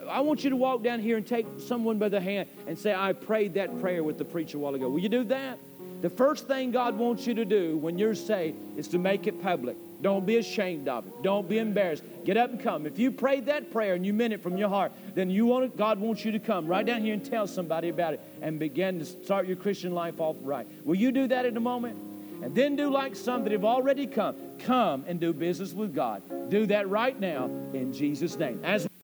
I 0.08 0.20
want 0.20 0.44
you 0.44 0.50
to 0.50 0.56
walk 0.56 0.82
down 0.82 1.00
here 1.00 1.16
and 1.16 1.26
take 1.26 1.46
someone 1.58 1.98
by 1.98 2.08
the 2.08 2.20
hand 2.20 2.48
and 2.66 2.78
say, 2.78 2.94
I 2.94 3.12
prayed 3.12 3.54
that 3.54 3.80
prayer 3.80 4.02
with 4.02 4.18
the 4.18 4.24
preacher 4.24 4.58
a 4.58 4.60
while 4.60 4.74
ago. 4.74 4.88
Will 4.88 4.98
you 4.98 5.08
do 5.08 5.24
that? 5.24 5.58
The 6.02 6.10
first 6.10 6.46
thing 6.46 6.70
God 6.70 6.98
wants 6.98 7.26
you 7.26 7.32
to 7.34 7.44
do 7.46 7.78
when 7.78 7.96
you're 7.96 8.14
saved 8.14 8.78
is 8.78 8.88
to 8.88 8.98
make 8.98 9.26
it 9.26 9.42
public. 9.42 9.76
Don't 10.02 10.26
be 10.26 10.36
ashamed 10.36 10.86
of 10.86 11.06
it. 11.06 11.22
Don't 11.22 11.48
be 11.48 11.56
embarrassed. 11.56 12.02
Get 12.26 12.36
up 12.36 12.50
and 12.50 12.60
come. 12.60 12.84
If 12.84 12.98
you 12.98 13.10
prayed 13.10 13.46
that 13.46 13.72
prayer 13.72 13.94
and 13.94 14.04
you 14.04 14.12
meant 14.12 14.34
it 14.34 14.42
from 14.42 14.58
your 14.58 14.68
heart, 14.68 14.92
then 15.14 15.30
you 15.30 15.46
want 15.46 15.74
God 15.78 15.98
wants 15.98 16.22
you 16.22 16.32
to 16.32 16.38
come 16.38 16.66
right 16.66 16.84
down 16.84 17.00
here 17.00 17.14
and 17.14 17.24
tell 17.24 17.46
somebody 17.46 17.88
about 17.88 18.12
it 18.12 18.20
and 18.42 18.58
begin 18.58 18.98
to 18.98 19.06
start 19.06 19.46
your 19.46 19.56
Christian 19.56 19.94
life 19.94 20.20
off 20.20 20.36
right. 20.42 20.66
Will 20.84 20.96
you 20.96 21.10
do 21.10 21.26
that 21.28 21.46
in 21.46 21.56
a 21.56 21.60
moment? 21.60 21.96
And 22.44 22.54
then 22.54 22.76
do 22.76 22.90
like 22.90 23.16
some 23.16 23.42
that 23.44 23.52
have 23.52 23.64
already 23.64 24.06
come. 24.06 24.36
Come 24.58 25.06
and 25.08 25.18
do 25.18 25.32
business 25.32 25.72
with 25.72 25.94
God. 25.94 26.50
Do 26.50 26.66
that 26.66 26.90
right 26.90 27.18
now 27.18 27.46
in 27.72 27.90
Jesus' 27.90 28.36
name. 28.36 28.60
As 28.62 28.86